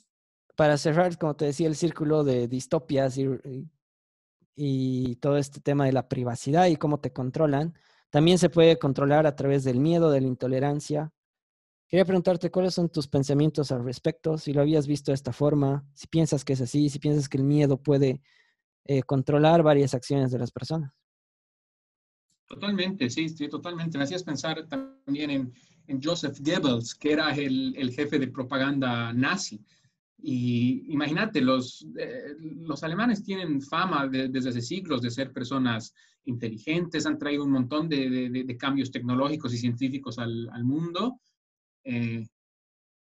para 0.55 0.77
cerrar, 0.77 1.17
como 1.17 1.35
te 1.35 1.45
decía, 1.45 1.67
el 1.67 1.75
círculo 1.75 2.23
de 2.23 2.47
distopias 2.47 3.17
y, 3.17 5.15
todo 5.19 5.37
este 5.37 5.61
tema 5.61 5.85
de 5.85 5.93
la 5.93 6.07
privacidad 6.07 6.67
y 6.67 6.75
cómo 6.75 6.99
te 6.99 7.11
controlan, 7.11 7.73
también 8.09 8.37
se 8.37 8.49
puede 8.49 8.77
controlar 8.77 9.25
a 9.25 9.35
través 9.35 9.63
del 9.63 9.79
miedo, 9.79 10.11
de 10.11 10.21
la 10.21 10.27
intolerancia. 10.27 11.11
Quería 11.87 12.05
preguntarte 12.05 12.51
cuáles 12.51 12.73
son 12.73 12.89
tus 12.89 13.07
pensamientos 13.07 13.71
al 13.71 13.83
respecto, 13.83 14.37
si 14.37 14.53
lo 14.53 14.61
habías 14.61 14.85
visto 14.87 15.11
de 15.11 15.15
esta 15.15 15.33
forma, 15.33 15.85
si 15.93 16.07
piensas 16.07 16.45
que 16.45 16.53
es 16.53 16.61
así, 16.61 16.89
si 16.89 16.99
piensas 16.99 17.29
que 17.29 17.37
el 17.37 17.43
miedo 17.43 17.81
puede 17.81 18.21
eh, 18.85 19.03
controlar 19.03 19.63
varias 19.63 19.93
acciones 19.93 20.31
de 20.31 20.39
las 20.39 20.51
personas. 20.51 20.93
Totalmente, 22.47 23.09
sí, 23.09 23.29
sí, 23.29 23.47
totalmente. 23.47 23.97
Me 23.97 24.03
hacías 24.03 24.23
pensar 24.23 24.67
también 24.67 25.29
en, 25.31 25.53
en 25.87 26.01
Joseph 26.01 26.39
Goebbels, 26.39 26.95
que 26.95 27.11
era 27.13 27.31
el, 27.31 27.73
el, 27.77 27.91
jefe 27.91 28.19
de 28.19 28.27
propaganda 28.27 29.13
nazi. 29.13 29.63
Y 30.21 30.85
imagínate, 30.93 31.41
los, 31.41 31.85
eh, 31.97 32.35
los 32.39 32.83
alemanes 32.83 33.23
tienen 33.23 33.61
fama 33.61 34.07
desde 34.07 34.49
hace 34.49 34.61
siglos 34.61 35.01
de 35.01 35.11
ser 35.11 35.33
personas 35.33 35.93
inteligentes, 36.25 37.05
han 37.05 37.17
traído 37.17 37.43
un 37.43 37.51
montón 37.51 37.89
de, 37.89 38.29
de, 38.29 38.57
cambios 38.57 38.91
tecnológicos 38.91 39.53
y 39.53 39.57
científicos 39.57 40.17
al, 40.19 40.49
al 40.53 40.63
mundo 40.63 41.19
eh, 41.83 42.25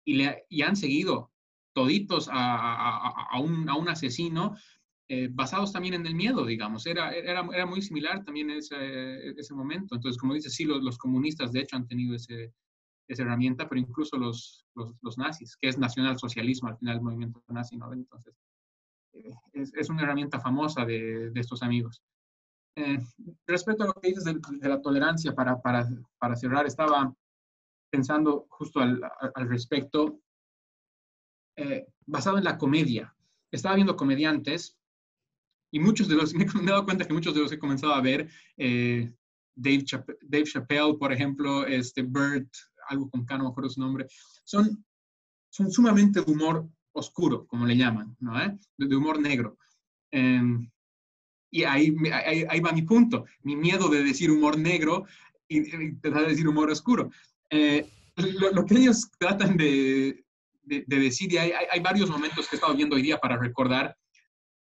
y, 0.05 0.13
le, 0.13 0.45
y, 0.49 0.61
han 0.61 0.75
seguido 0.75 1.31
toditos 1.73 2.29
a, 2.29 2.33
a, 2.33 3.27
a, 3.31 3.39
un, 3.39 3.67
a 3.67 3.75
un 3.75 3.89
asesino 3.89 4.55
eh, 5.11 5.27
basados 5.31 5.73
también 5.73 5.95
en 5.95 6.05
el 6.05 6.13
miedo, 6.13 6.45
digamos. 6.45 6.85
Era, 6.85 7.11
era, 7.11 7.43
era 7.51 7.65
muy 7.65 7.81
similar 7.81 8.23
también 8.23 8.51
ese, 8.51 9.29
ese 9.29 9.55
momento. 9.55 9.95
Entonces, 9.95 10.19
como 10.21 10.35
dices, 10.35 10.53
sí, 10.53 10.65
los, 10.65 10.83
los, 10.83 10.99
comunistas 10.99 11.51
de 11.51 11.61
hecho 11.61 11.77
han 11.77 11.87
tenido 11.87 12.13
ese, 12.13 12.53
esa 13.07 13.23
herramienta, 13.23 13.67
pero 13.67 13.81
incluso 13.81 14.17
los, 14.17 14.67
los, 14.75 14.93
los, 15.01 15.17
nazis, 15.17 15.57
que 15.57 15.67
es 15.67 15.79
nacionalsocialismo 15.79 16.69
al 16.69 16.77
final 16.77 16.97
el 16.97 17.01
movimiento 17.01 17.43
nazi, 17.47 17.75
¿no? 17.75 17.91
Entonces, 17.91 18.35
eh, 19.13 19.33
es, 19.53 19.73
es, 19.73 19.89
una 19.89 20.03
herramienta 20.03 20.39
famosa 20.39 20.85
de, 20.85 21.31
de 21.31 21.39
estos 21.39 21.63
amigos. 21.63 22.03
Eh, 22.75 22.99
respecto 23.47 23.85
a 23.85 23.87
lo 23.87 23.93
que 23.93 24.09
dices 24.09 24.25
de, 24.25 24.39
de 24.39 24.69
la 24.69 24.79
tolerancia, 24.79 25.33
para, 25.33 25.59
para, 25.59 25.87
para, 26.19 26.35
cerrar, 26.35 26.67
estaba 26.67 27.11
pensando 27.89 28.45
justo 28.51 28.79
al, 28.79 29.01
al 29.33 29.49
respecto, 29.49 30.21
basado 32.05 32.37
en 32.37 32.43
la 32.45 32.59
comedia. 32.59 33.13
Estaba 33.51 33.75
viendo 33.75 33.97
comediantes 33.97 34.78
y 35.71 35.79
muchos 35.79 36.07
de 36.07 36.15
los, 36.15 36.33
me 36.35 36.43
he 36.43 36.65
dado 36.65 36.85
cuenta 36.85 37.05
que 37.05 37.13
muchos 37.13 37.33
de 37.33 37.41
los 37.41 37.51
he 37.51 37.59
comenzado 37.59 37.93
a 37.93 38.01
ver, 38.01 38.29
eh, 38.57 39.11
Dave, 39.55 39.85
Dave, 40.21 40.45
Chappelle, 40.45 40.97
por 40.97 41.11
ejemplo, 41.11 41.65
este 41.65 42.01
Bert, 42.01 42.49
algo 42.87 43.09
con 43.09 43.25
K, 43.25 43.37
no 43.37 43.45
me 43.45 43.49
acuerdo 43.49 43.69
su 43.69 43.81
nombre, 43.81 44.07
son, 44.43 44.83
son 45.49 45.71
sumamente 45.71 46.21
de 46.21 46.31
humor 46.31 46.67
oscuro, 46.93 47.45
como 47.45 47.65
le 47.65 47.75
llaman, 47.75 48.15
¿no? 48.19 48.39
¿Eh? 48.41 48.57
De, 48.77 48.95
humor 48.95 49.19
negro. 49.19 49.57
Em, 50.11 50.69
y 51.51 51.63
ahí, 51.63 51.93
ahí, 52.13 52.45
ahí, 52.49 52.59
va 52.59 52.71
mi 52.71 52.83
punto, 52.83 53.25
mi 53.41 53.55
miedo 53.55 53.89
de 53.89 54.03
decir 54.03 54.31
humor 54.31 54.57
negro 54.57 55.05
y, 55.47 55.93
tratar 55.95 56.23
de 56.23 56.29
decir 56.29 56.47
humor 56.47 56.69
oscuro. 56.69 57.11
Eh, 57.49 57.89
lo, 58.15 58.51
lo, 58.51 58.65
que 58.65 58.75
ellos 58.75 59.09
tratan 59.17 59.57
de, 59.57 60.23
de, 60.63 60.83
de 60.85 60.99
decir, 60.99 61.31
y 61.33 61.37
hay, 61.37 61.51
hay, 61.71 61.79
varios 61.79 62.09
momentos 62.09 62.47
que 62.47 62.55
he 62.55 62.57
estado 62.57 62.75
viendo 62.75 62.95
hoy 62.95 63.01
día 63.01 63.17
para 63.17 63.37
recordar, 63.37 63.97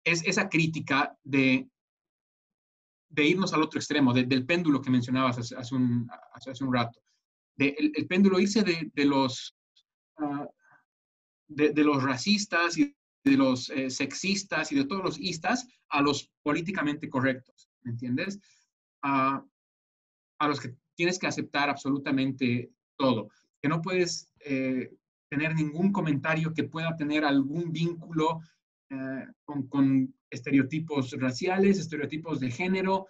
es 0.05 0.25
esa 0.27 0.49
crítica 0.49 1.17
de, 1.23 1.69
de 3.09 3.25
irnos 3.25 3.53
al 3.53 3.63
otro 3.63 3.79
extremo, 3.79 4.13
del 4.13 4.47
péndulo 4.47 4.81
que 4.81 4.91
mencionabas 4.91 5.39
hace, 5.39 5.75
un, 5.75 6.09
hace 6.33 6.65
un, 6.65 6.73
rato. 6.73 7.01
De, 7.57 7.75
el, 7.79 8.07
péndulo 8.07 8.41
irse 8.41 8.63
de, 8.63 8.91
de 8.95 9.05
los, 9.05 9.57
uh, 10.19 10.47
de, 11.49 11.85
los 11.85 12.03
racistas 12.03 12.79
y 12.79 12.97
de 13.25 13.37
los 13.37 13.69
eh, 13.71 13.91
sexistas 13.91 14.73
y 14.73 14.77
de 14.77 14.85
todos 14.85 15.05
los 15.05 15.19
istas 15.19 15.67
a 15.91 16.01
los 16.01 16.31
políticamente 16.43 17.11
correctos, 17.11 17.69
¿me 17.83 17.91
entiendes? 17.91 18.39
Uh, 19.05 19.45
a 20.41 20.49
los 20.49 20.61
que 20.61 20.75
tienes 20.95 21.19
que 21.19 21.27
aceptar 21.27 21.69
absolutamente 21.69 22.71
todo, 22.97 23.31
que 23.61 23.69
no 23.69 23.83
puedes 23.83 24.33
eh, 24.41 24.91
tener 25.29 25.55
ningún 25.55 25.93
comentario 25.93 26.53
que 26.53 26.65
pueda 26.65 26.97
tener 26.97 27.25
algún 27.25 27.73
vínculo 27.73 28.41
eh, 28.91 29.26
con, 29.45 30.14
estereotipos 30.28 31.12
raciales, 31.12 31.78
estereotipos 31.78 32.41
de 32.41 32.51
género, 32.51 33.07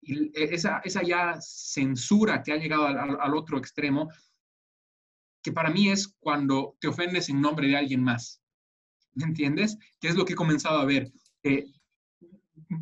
y 0.00 0.30
esa, 0.34 0.78
esa 0.84 1.02
ya 1.02 1.36
censura 1.40 2.42
que 2.42 2.52
ha 2.52 2.56
llegado 2.56 2.86
al, 2.86 3.34
otro 3.34 3.58
extremo, 3.58 4.08
que 5.42 5.52
para 5.52 5.70
mí 5.70 5.88
es 5.88 6.08
cuando 6.18 6.76
te 6.80 6.88
ofendes 6.88 7.28
en 7.28 7.40
nombre 7.40 7.68
de 7.68 7.76
alguien 7.76 8.02
más. 8.02 8.42
¿Me 9.14 9.24
entiendes? 9.24 9.78
Que 10.00 10.08
es 10.08 10.16
lo 10.16 10.24
que 10.24 10.32
he 10.32 10.36
comenzado 10.36 10.78
a 10.78 10.84
ver. 10.84 11.12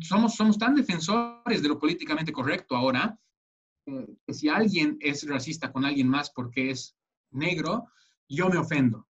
somos, 0.01 0.35
somos 0.35 0.57
tan 0.57 0.75
defensores 0.75 1.61
de 1.61 1.67
lo 1.67 1.79
políticamente 1.79 2.31
correcto 2.31 2.75
ahora, 2.75 3.19
eh, 3.85 4.07
que 4.25 4.33
si 4.33 4.49
alguien 4.49 4.97
es 5.01 5.27
racista 5.27 5.71
con 5.71 5.85
alguien 5.85 6.07
más 6.07 6.31
porque 6.31 6.69
es 6.69 6.95
negro, 7.31 7.87
yo 8.29 8.49
me 8.49 8.57
ofendo. 8.57 9.07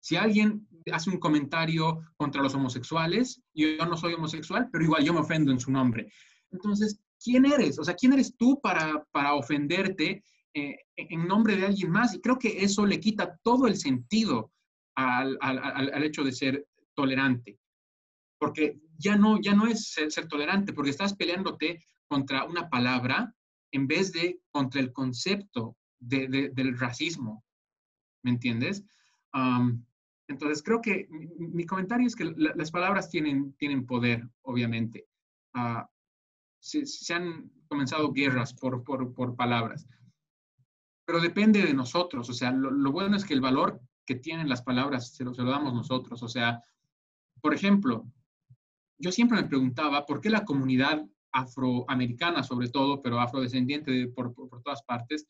Si 0.00 0.16
alguien 0.16 0.66
hace 0.92 1.10
un 1.10 1.18
comentario 1.18 2.00
contra 2.16 2.42
los 2.42 2.54
homosexuales, 2.54 3.42
yo 3.54 3.84
no 3.86 3.96
soy 3.96 4.14
homosexual, 4.14 4.68
pero 4.72 4.84
igual 4.84 5.04
yo 5.04 5.12
me 5.12 5.20
ofendo 5.20 5.52
en 5.52 5.60
su 5.60 5.70
nombre. 5.70 6.10
Entonces, 6.50 7.00
¿quién 7.22 7.44
eres? 7.44 7.78
O 7.78 7.84
sea, 7.84 7.94
¿quién 7.94 8.12
eres 8.12 8.36
tú 8.36 8.60
para, 8.60 9.04
para 9.12 9.34
ofenderte 9.34 10.22
eh, 10.54 10.76
en 10.96 11.26
nombre 11.26 11.56
de 11.56 11.66
alguien 11.66 11.90
más? 11.90 12.14
Y 12.14 12.20
creo 12.20 12.38
que 12.38 12.64
eso 12.64 12.84
le 12.86 13.00
quita 13.00 13.38
todo 13.42 13.66
el 13.66 13.76
sentido 13.76 14.52
al, 14.96 15.38
al, 15.40 15.58
al 15.58 16.04
hecho 16.04 16.24
de 16.24 16.32
ser 16.32 16.66
tolerante. 16.94 17.58
Porque 18.38 18.78
ya 18.98 19.16
no, 19.16 19.40
ya 19.40 19.54
no 19.54 19.66
es 19.66 19.90
ser, 19.92 20.10
ser 20.10 20.28
tolerante, 20.28 20.72
porque 20.72 20.90
estás 20.90 21.14
peleándote 21.14 21.84
contra 22.06 22.44
una 22.44 22.68
palabra 22.68 23.34
en 23.72 23.86
vez 23.86 24.12
de 24.12 24.40
contra 24.50 24.80
el 24.80 24.92
concepto 24.92 25.76
de, 25.98 26.50
del 26.52 26.78
racismo. 26.78 27.44
¿Me 28.22 28.30
entiendes? 28.30 28.84
Entonces, 30.28 30.62
creo 30.62 30.80
que 30.80 31.08
mi, 31.10 31.66
comentario 31.66 32.06
es 32.06 32.16
que 32.16 32.32
las 32.36 32.70
palabras 32.70 33.10
tienen, 33.10 33.52
tienen 33.54 33.86
poder, 33.86 34.28
obviamente. 34.42 35.06
Uh, 35.54 35.82
se, 36.58 37.14
han 37.14 37.50
comenzado 37.68 38.12
guerras 38.12 38.54
por, 38.54 38.84
por, 38.84 39.12
por, 39.14 39.36
palabras, 39.36 39.86
pero 41.04 41.20
depende 41.20 41.62
de 41.62 41.74
nosotros. 41.74 42.30
O 42.30 42.32
sea, 42.32 42.52
lo, 42.52 42.92
bueno 42.92 43.16
es 43.16 43.24
que 43.24 43.34
el 43.34 43.40
valor 43.40 43.80
que 44.06 44.14
tienen 44.14 44.48
las 44.48 44.62
palabras 44.62 45.14
se 45.14 45.24
lo, 45.24 45.34
se 45.34 45.42
lo 45.42 45.50
damos 45.50 45.74
nosotros. 45.74 46.22
O 46.22 46.28
sea, 46.28 46.62
por 47.40 47.52
ejemplo, 47.52 48.06
yo 48.98 49.10
siempre 49.10 49.42
me 49.42 49.48
preguntaba 49.48 50.06
por 50.06 50.20
qué 50.20 50.30
la 50.30 50.44
comunidad 50.44 51.04
afroamericana 51.32 52.42
sobre 52.42 52.68
todo, 52.68 53.02
pero 53.02 53.18
afrodescendiente 53.18 54.06
por, 54.08 54.34
por, 54.34 54.62
todas 54.62 54.82
partes, 54.82 55.26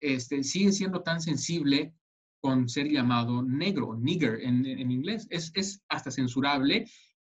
este, 0.00 0.44
sigue 0.44 0.72
siendo 0.72 1.02
tan 1.02 1.20
sensible 1.20 1.94
con 2.44 2.68
ser 2.68 2.90
llamado 2.90 3.42
negro, 3.42 3.96
nigger 3.96 4.38
en, 4.42 4.66
en 4.66 4.90
inglés. 4.90 5.26
Es, 5.30 5.50
es, 5.54 5.82
hasta 5.88 6.10
censurable 6.10 6.84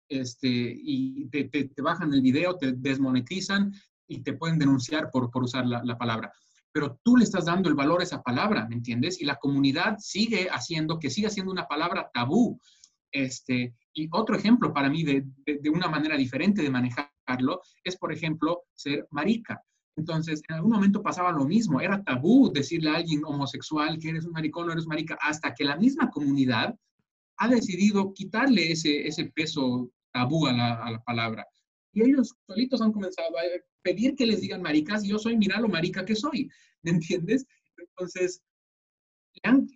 este, 0.07 0.47
y 0.47 1.27
te, 1.29 1.45
te, 1.45 1.81
bajan 1.81 2.13
el 2.13 2.21
video, 2.21 2.55
te 2.55 2.73
desmonetizan 2.73 3.73
y 4.07 4.19
te 4.21 4.33
pueden 4.33 4.59
denunciar 4.59 5.09
por, 5.09 5.31
por 5.31 5.41
usar 5.41 5.65
la, 5.65 5.83
la, 5.83 5.97
palabra. 5.97 6.31
Pero 6.71 6.99
tú 7.03 7.17
le 7.17 7.23
estás 7.23 7.45
dando 7.45 7.67
el 7.67 7.73
valor 7.73 8.01
a 8.01 8.03
esa 8.03 8.21
palabra, 8.21 8.67
¿me 8.67 8.75
entiendes? 8.75 9.19
Y 9.19 9.25
la 9.25 9.37
comunidad 9.37 9.97
sigue 9.97 10.49
haciendo 10.51 10.99
que 10.99 11.09
siga 11.09 11.31
siendo 11.31 11.51
una 11.51 11.67
palabra 11.67 12.11
tabú. 12.13 12.61
Este, 13.11 13.73
y 13.93 14.07
otro 14.11 14.35
ejemplo 14.35 14.71
para 14.71 14.87
mí 14.87 15.01
de, 15.01 15.25
de, 15.47 15.69
una 15.71 15.87
manera 15.87 16.15
diferente 16.15 16.61
de 16.61 16.69
manejar 16.69 17.09
es, 17.83 17.97
por 17.97 18.13
ejemplo, 18.13 18.65
ser 18.75 19.07
marica. 19.09 19.63
Entonces, 19.97 20.41
en 20.47 20.55
algún 20.55 20.71
momento 20.71 21.01
pasaba 21.01 21.31
lo 21.31 21.45
mismo, 21.45 21.81
era 21.81 22.03
tabú 22.03 22.51
decirle 22.53 22.91
a 22.91 22.95
alguien 22.97 23.25
homosexual 23.25 23.97
que 23.99 24.09
eres 24.09 24.25
un 24.25 24.31
maricón 24.31 24.69
o 24.69 24.71
eres 24.71 24.85
marica, 24.85 25.17
hasta 25.21 25.53
que 25.53 25.65
la 25.65 25.75
misma 25.75 26.09
comunidad 26.11 26.77
ha 27.37 27.47
decidido 27.47 28.13
quitarle 28.13 28.71
ese, 28.71 29.07
ese 29.07 29.25
peso 29.25 29.91
tabú 30.13 30.45
a 30.45 30.53
la, 30.53 31.03
palabra. 31.05 31.45
Y 31.93 32.03
ellos 32.03 32.35
solitos 32.45 32.81
han 32.81 32.91
comenzado 32.91 33.37
a 33.37 33.41
pedir 33.81 34.15
que 34.15 34.27
les 34.27 34.41
digan 34.41 34.61
maricas, 34.61 35.03
yo 35.03 35.17
soy, 35.17 35.35
mira 35.35 35.59
lo 35.59 35.67
marica 35.67 36.05
que 36.05 36.15
soy, 36.15 36.49
¿me 36.83 36.91
entiendes? 36.91 37.45
Entonces, 37.77 38.41
han, 39.43 39.67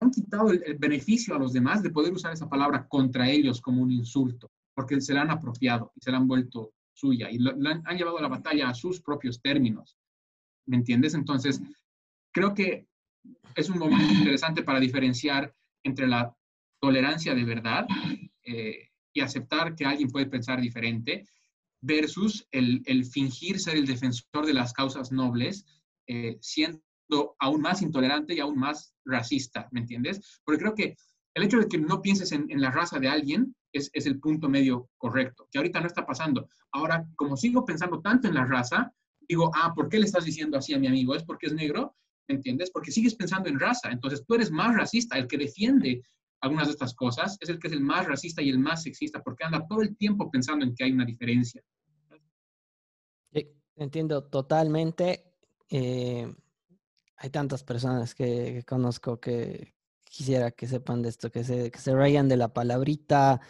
han 0.00 0.10
quitado 0.10 0.50
el, 0.50 0.78
beneficio 0.78 1.34
a 1.34 1.38
los 1.38 1.52
demás 1.52 1.82
de 1.82 1.90
poder 1.90 2.12
usar 2.12 2.32
esa 2.32 2.48
palabra 2.48 2.86
contra 2.88 3.28
ellos 3.28 3.60
como 3.60 3.82
un 3.82 3.90
insulto 3.90 4.50
porque 4.74 5.00
se 5.00 5.14
la 5.14 5.22
han 5.22 5.30
apropiado 5.30 5.92
y 5.94 6.00
se 6.00 6.10
la 6.10 6.18
han 6.18 6.26
vuelto 6.26 6.72
suya 6.94 7.28
y 7.30 7.38
han, 7.46 7.96
llevado 7.96 8.20
la 8.20 8.28
batalla 8.28 8.68
a 8.68 8.74
sus 8.74 9.00
propios 9.00 9.40
términos. 9.40 9.98
¿Me 10.66 10.76
entiendes? 10.76 11.14
Entonces, 11.14 11.60
creo 12.32 12.54
que 12.54 12.86
es 13.54 13.68
un 13.68 13.78
momento 13.78 14.12
interesante 14.14 14.62
para 14.62 14.80
diferenciar 14.80 15.54
entre 15.82 16.06
la 16.06 16.34
tolerancia 16.80 17.34
de 17.34 17.44
verdad 17.44 17.86
eh, 18.44 18.90
y 19.12 19.20
aceptar 19.20 19.74
que 19.74 19.84
alguien 19.84 20.08
puede 20.08 20.26
pensar 20.26 20.60
diferente 20.60 21.26
versus 21.80 22.46
el, 22.50 23.04
fingir 23.04 23.60
ser 23.60 23.76
el 23.76 23.86
defensor 23.86 24.46
de 24.46 24.54
las 24.54 24.72
causas 24.72 25.12
nobles, 25.12 25.66
eh, 26.06 26.38
siendo 26.40 26.80
aún 27.38 27.60
más 27.60 27.82
intolerante 27.82 28.34
y 28.34 28.40
aún 28.40 28.58
más 28.58 28.94
racista, 29.04 29.68
¿me 29.70 29.80
entiendes? 29.80 30.40
Porque 30.44 30.60
creo 30.60 30.74
que 30.74 30.96
el 31.34 31.42
hecho 31.42 31.58
de 31.58 31.68
que 31.68 31.78
no 31.78 32.00
pienses 32.00 32.32
en, 32.32 32.50
en 32.50 32.60
la 32.60 32.70
raza 32.70 32.98
de 32.98 33.08
alguien 33.08 33.54
es, 33.78 33.90
es, 33.92 34.06
el 34.06 34.20
punto 34.20 34.48
medio 34.48 34.88
correcto, 34.96 35.46
que 35.50 35.58
ahorita 35.58 35.80
no 35.80 35.86
está 35.86 36.06
pasando. 36.06 36.48
Ahora, 36.72 37.06
como 37.16 37.36
sigo 37.36 37.64
pensando 37.64 38.00
tanto 38.00 38.28
en 38.28 38.34
la 38.34 38.44
raza, 38.44 38.92
digo, 39.28 39.50
ah, 39.54 39.72
¿por 39.74 39.88
qué 39.88 39.98
le 39.98 40.06
estás 40.06 40.24
diciendo 40.24 40.58
así 40.58 40.74
a 40.74 40.78
mi 40.78 40.86
amigo? 40.86 41.14
¿Es 41.14 41.24
porque 41.24 41.46
es 41.46 41.54
negro? 41.54 41.96
¿Me 42.28 42.36
entiendes? 42.36 42.70
Porque 42.70 42.90
sigues 42.90 43.14
pensando 43.14 43.48
en 43.48 43.60
raza. 43.60 43.90
Entonces 43.90 44.24
tú 44.26 44.34
eres 44.34 44.50
más 44.50 44.74
racista. 44.76 45.18
El 45.18 45.26
que 45.26 45.38
defiende 45.38 46.02
algunas 46.40 46.66
de 46.66 46.72
estas 46.72 46.94
cosas 46.94 47.36
es 47.40 47.48
el 47.48 47.58
que 47.58 47.68
es 47.68 47.72
el 47.72 47.80
más 47.80 48.06
racista 48.06 48.42
y 48.42 48.50
el 48.50 48.58
más 48.58 48.82
sexista, 48.82 49.22
porque 49.22 49.44
anda 49.44 49.66
todo 49.66 49.82
el 49.82 49.96
tiempo 49.96 50.30
pensando 50.30 50.64
en 50.64 50.74
que 50.74 50.84
hay 50.84 50.92
una 50.92 51.04
diferencia. 51.04 51.62
Entiendo 53.76 54.22
totalmente. 54.24 55.34
Eh, 55.68 56.32
hay 57.16 57.30
tantas 57.30 57.64
personas 57.64 58.14
que, 58.14 58.62
conozco 58.66 59.18
que, 59.18 59.74
quisiera 60.04 60.50
que 60.50 60.66
sepan 60.66 61.02
de 61.02 61.08
esto, 61.10 61.30
que 61.30 61.44
se, 61.44 61.70
que 61.70 61.78
se 61.78 61.94
rayan 61.94 62.28
de 62.28 62.36
la 62.36 62.52
palabrita, 62.52 63.40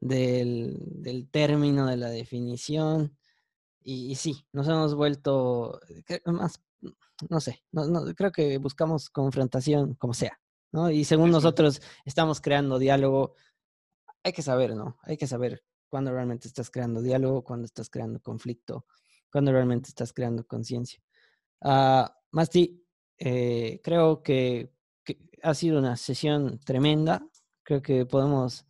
del, 0.00 0.78
del 0.80 1.28
término, 1.30 1.86
de 1.86 1.96
la 1.96 2.10
definición. 2.10 3.16
Y, 3.82 4.10
y, 4.10 4.14
sí, 4.16 4.46
nos 4.52 4.68
hemos 4.68 4.94
vuelto 4.94 5.80
más, 6.26 6.62
no 7.28 7.40
sé, 7.40 7.62
no, 7.72 7.86
no, 7.86 8.04
creo 8.14 8.32
que 8.32 8.58
buscamos 8.58 9.10
confrontación 9.10 9.94
como 9.94 10.14
sea, 10.14 10.40
¿no? 10.72 10.90
Y 10.90 11.04
según 11.04 11.30
nosotros 11.30 11.80
estamos 12.04 12.40
creando 12.40 12.78
diálogo, 12.78 13.34
hay 14.22 14.32
que 14.32 14.42
saber, 14.42 14.74
¿no? 14.74 14.98
Hay 15.02 15.16
que 15.16 15.26
saber 15.26 15.62
cuándo 15.88 16.12
realmente 16.12 16.48
estás 16.48 16.70
creando 16.70 17.02
diálogo, 17.02 17.42
cuándo 17.42 17.66
estás 17.66 17.90
creando 17.90 18.20
conflicto, 18.20 18.86
cuándo 19.30 19.52
realmente 19.52 19.88
estás 19.88 20.12
creando 20.12 20.46
conciencia. 20.46 21.02
Uh, 21.62 22.04
Masti, 22.30 22.84
eh, 23.18 23.80
creo 23.82 24.22
que 24.22 24.72
ha 25.42 25.54
sido 25.54 25.78
una 25.78 25.96
sesión 25.96 26.58
tremenda. 26.64 27.26
Creo 27.62 27.82
que 27.82 28.06
podemos... 28.06 28.66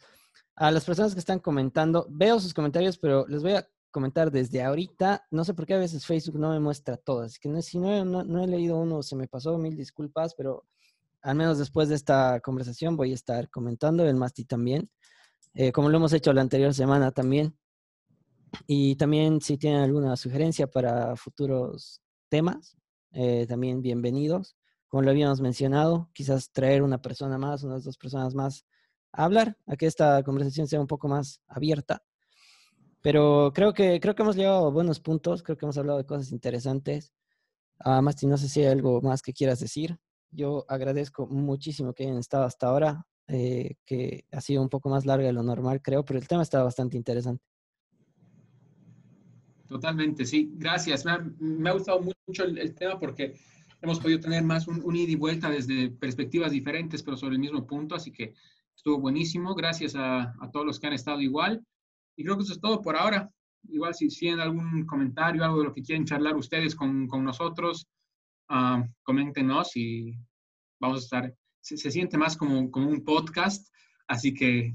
A 0.56 0.70
las 0.70 0.84
personas 0.84 1.14
que 1.14 1.20
están 1.20 1.38
comentando, 1.38 2.06
veo 2.10 2.38
sus 2.38 2.52
comentarios, 2.52 2.98
pero 2.98 3.26
les 3.26 3.42
voy 3.42 3.52
a 3.52 3.66
comentar 3.90 4.30
desde 4.30 4.62
ahorita. 4.62 5.26
No 5.30 5.44
sé 5.44 5.54
por 5.54 5.66
qué 5.66 5.74
a 5.74 5.78
veces 5.78 6.04
Facebook 6.04 6.38
no 6.38 6.50
me 6.50 6.60
muestra 6.60 6.98
todas. 6.98 7.38
que 7.38 7.62
si 7.62 7.78
no, 7.78 8.04
no, 8.04 8.24
no 8.24 8.44
he 8.44 8.46
leído 8.46 8.76
uno, 8.76 9.02
se 9.02 9.16
me 9.16 9.26
pasó, 9.26 9.56
mil 9.56 9.74
disculpas, 9.76 10.34
pero 10.34 10.66
al 11.22 11.34
menos 11.34 11.58
después 11.58 11.88
de 11.88 11.94
esta 11.94 12.40
conversación 12.40 12.96
voy 12.96 13.12
a 13.12 13.14
estar 13.14 13.48
comentando, 13.50 14.06
el 14.06 14.16
Masti 14.16 14.44
también, 14.44 14.90
eh, 15.54 15.72
como 15.72 15.88
lo 15.88 15.96
hemos 15.96 16.12
hecho 16.12 16.32
la 16.32 16.42
anterior 16.42 16.74
semana 16.74 17.10
también. 17.10 17.56
Y 18.66 18.96
también 18.96 19.40
si 19.40 19.56
tienen 19.56 19.80
alguna 19.80 20.16
sugerencia 20.16 20.66
para 20.66 21.16
futuros 21.16 22.02
temas, 22.28 22.76
eh, 23.12 23.46
también 23.48 23.80
bienvenidos 23.80 24.56
como 24.90 25.04
lo 25.04 25.10
habíamos 25.10 25.40
mencionado, 25.40 26.10
quizás 26.12 26.50
traer 26.50 26.82
una 26.82 27.00
persona 27.00 27.38
más, 27.38 27.62
unas 27.62 27.84
dos 27.84 27.96
personas 27.96 28.34
más 28.34 28.66
a 29.12 29.24
hablar, 29.24 29.56
a 29.66 29.76
que 29.76 29.86
esta 29.86 30.22
conversación 30.24 30.66
sea 30.66 30.80
un 30.80 30.88
poco 30.88 31.06
más 31.06 31.40
abierta. 31.46 32.02
Pero 33.00 33.52
creo 33.54 33.72
que, 33.72 34.00
creo 34.00 34.16
que 34.16 34.22
hemos 34.22 34.34
llegado 34.34 34.66
a 34.66 34.70
buenos 34.70 34.98
puntos, 34.98 35.44
creo 35.44 35.56
que 35.56 35.64
hemos 35.64 35.78
hablado 35.78 35.98
de 35.98 36.06
cosas 36.06 36.32
interesantes. 36.32 37.12
Uh, 37.84 38.02
Masti, 38.02 38.26
no 38.26 38.36
sé 38.36 38.48
si 38.48 38.62
hay 38.62 38.66
algo 38.66 39.00
más 39.00 39.22
que 39.22 39.32
quieras 39.32 39.60
decir. 39.60 39.96
Yo 40.32 40.64
agradezco 40.68 41.28
muchísimo 41.28 41.94
que 41.94 42.02
hayan 42.02 42.18
estado 42.18 42.42
hasta 42.42 42.66
ahora, 42.66 43.06
eh, 43.28 43.76
que 43.86 44.26
ha 44.32 44.40
sido 44.40 44.60
un 44.60 44.68
poco 44.68 44.88
más 44.88 45.06
larga 45.06 45.28
de 45.28 45.32
lo 45.32 45.44
normal, 45.44 45.80
creo, 45.82 46.04
pero 46.04 46.18
el 46.18 46.26
tema 46.26 46.42
está 46.42 46.64
bastante 46.64 46.96
interesante. 46.96 47.44
Totalmente, 49.68 50.26
sí. 50.26 50.50
Gracias. 50.56 51.04
Me 51.04 51.70
ha, 51.70 51.72
gustado 51.74 52.00
mucho 52.26 52.42
el 52.42 52.74
tema 52.74 52.98
porque 52.98 53.36
hemos 53.82 54.00
podido 54.00 54.20
tener 54.20 54.42
más 54.42 54.68
un, 54.68 54.82
un, 54.84 54.96
ida 54.96 55.12
y 55.12 55.16
vuelta 55.16 55.50
desde 55.50 55.90
perspectivas 55.90 56.52
diferentes, 56.52 57.02
pero 57.02 57.16
sobre 57.16 57.34
el 57.34 57.40
mismo 57.40 57.66
punto, 57.66 57.94
así 57.94 58.12
que 58.12 58.34
estuvo 58.76 58.98
buenísimo. 58.98 59.54
Gracias 59.54 59.94
a, 59.94 60.34
a 60.40 60.50
todos 60.52 60.66
los 60.66 60.78
que 60.78 60.86
han 60.86 60.92
estado 60.92 61.20
igual. 61.20 61.64
Y 62.16 62.24
creo 62.24 62.36
que 62.36 62.42
eso 62.42 62.52
es 62.52 62.60
todo 62.60 62.82
por 62.82 62.96
ahora. 62.96 63.30
igual 63.68 63.94
si 63.94 64.08
tienen 64.08 64.40
algún 64.40 64.84
comentario, 64.86 65.44
algo 65.44 65.58
de 65.58 65.64
lo 65.64 65.72
que 65.72 65.82
quieren 65.82 66.04
charlar 66.04 66.36
ustedes 66.36 66.74
con, 66.74 67.06
con 67.06 67.24
nosotros, 67.24 67.86
uh, 68.50 68.82
coméntenos 69.02 69.76
y 69.76 70.14
vamos 70.80 70.98
a 70.98 71.04
estar, 71.04 71.34
se, 71.60 71.76
se, 71.76 71.90
siente 71.90 72.18
más 72.18 72.36
como, 72.36 72.70
como 72.70 72.88
un 72.88 73.04
podcast, 73.04 73.68
así 74.06 74.34
que 74.34 74.74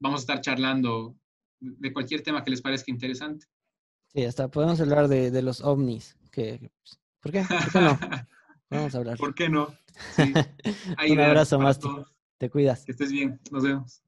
vamos 0.00 0.20
a 0.20 0.22
estar 0.22 0.40
charlando 0.40 1.16
de 1.60 1.92
cualquier 1.92 2.22
tema 2.22 2.44
que 2.44 2.50
les 2.50 2.62
parezca 2.62 2.90
interesante. 2.90 3.46
Sí, 4.12 4.24
hasta 4.24 4.48
podemos 4.48 4.80
hablar 4.80 5.08
de, 5.08 5.30
de 5.30 5.42
los 5.42 5.60
ovnis. 5.62 6.16
Que, 6.30 6.70
¿Por 7.20 7.32
qué? 7.32 7.44
¿Por 7.48 7.72
qué 7.72 7.80
no? 7.80 7.98
Vamos 8.70 8.94
a 8.94 8.98
hablar. 8.98 9.16
¿Por 9.16 9.34
qué 9.34 9.48
no? 9.48 9.74
Sí. 10.14 10.32
Un 11.10 11.20
abrazo, 11.20 11.58
más. 11.58 11.78
Te 12.38 12.50
cuidas. 12.50 12.84
Que 12.84 12.92
estés 12.92 13.12
bien. 13.12 13.40
Nos 13.50 13.62
vemos. 13.62 14.02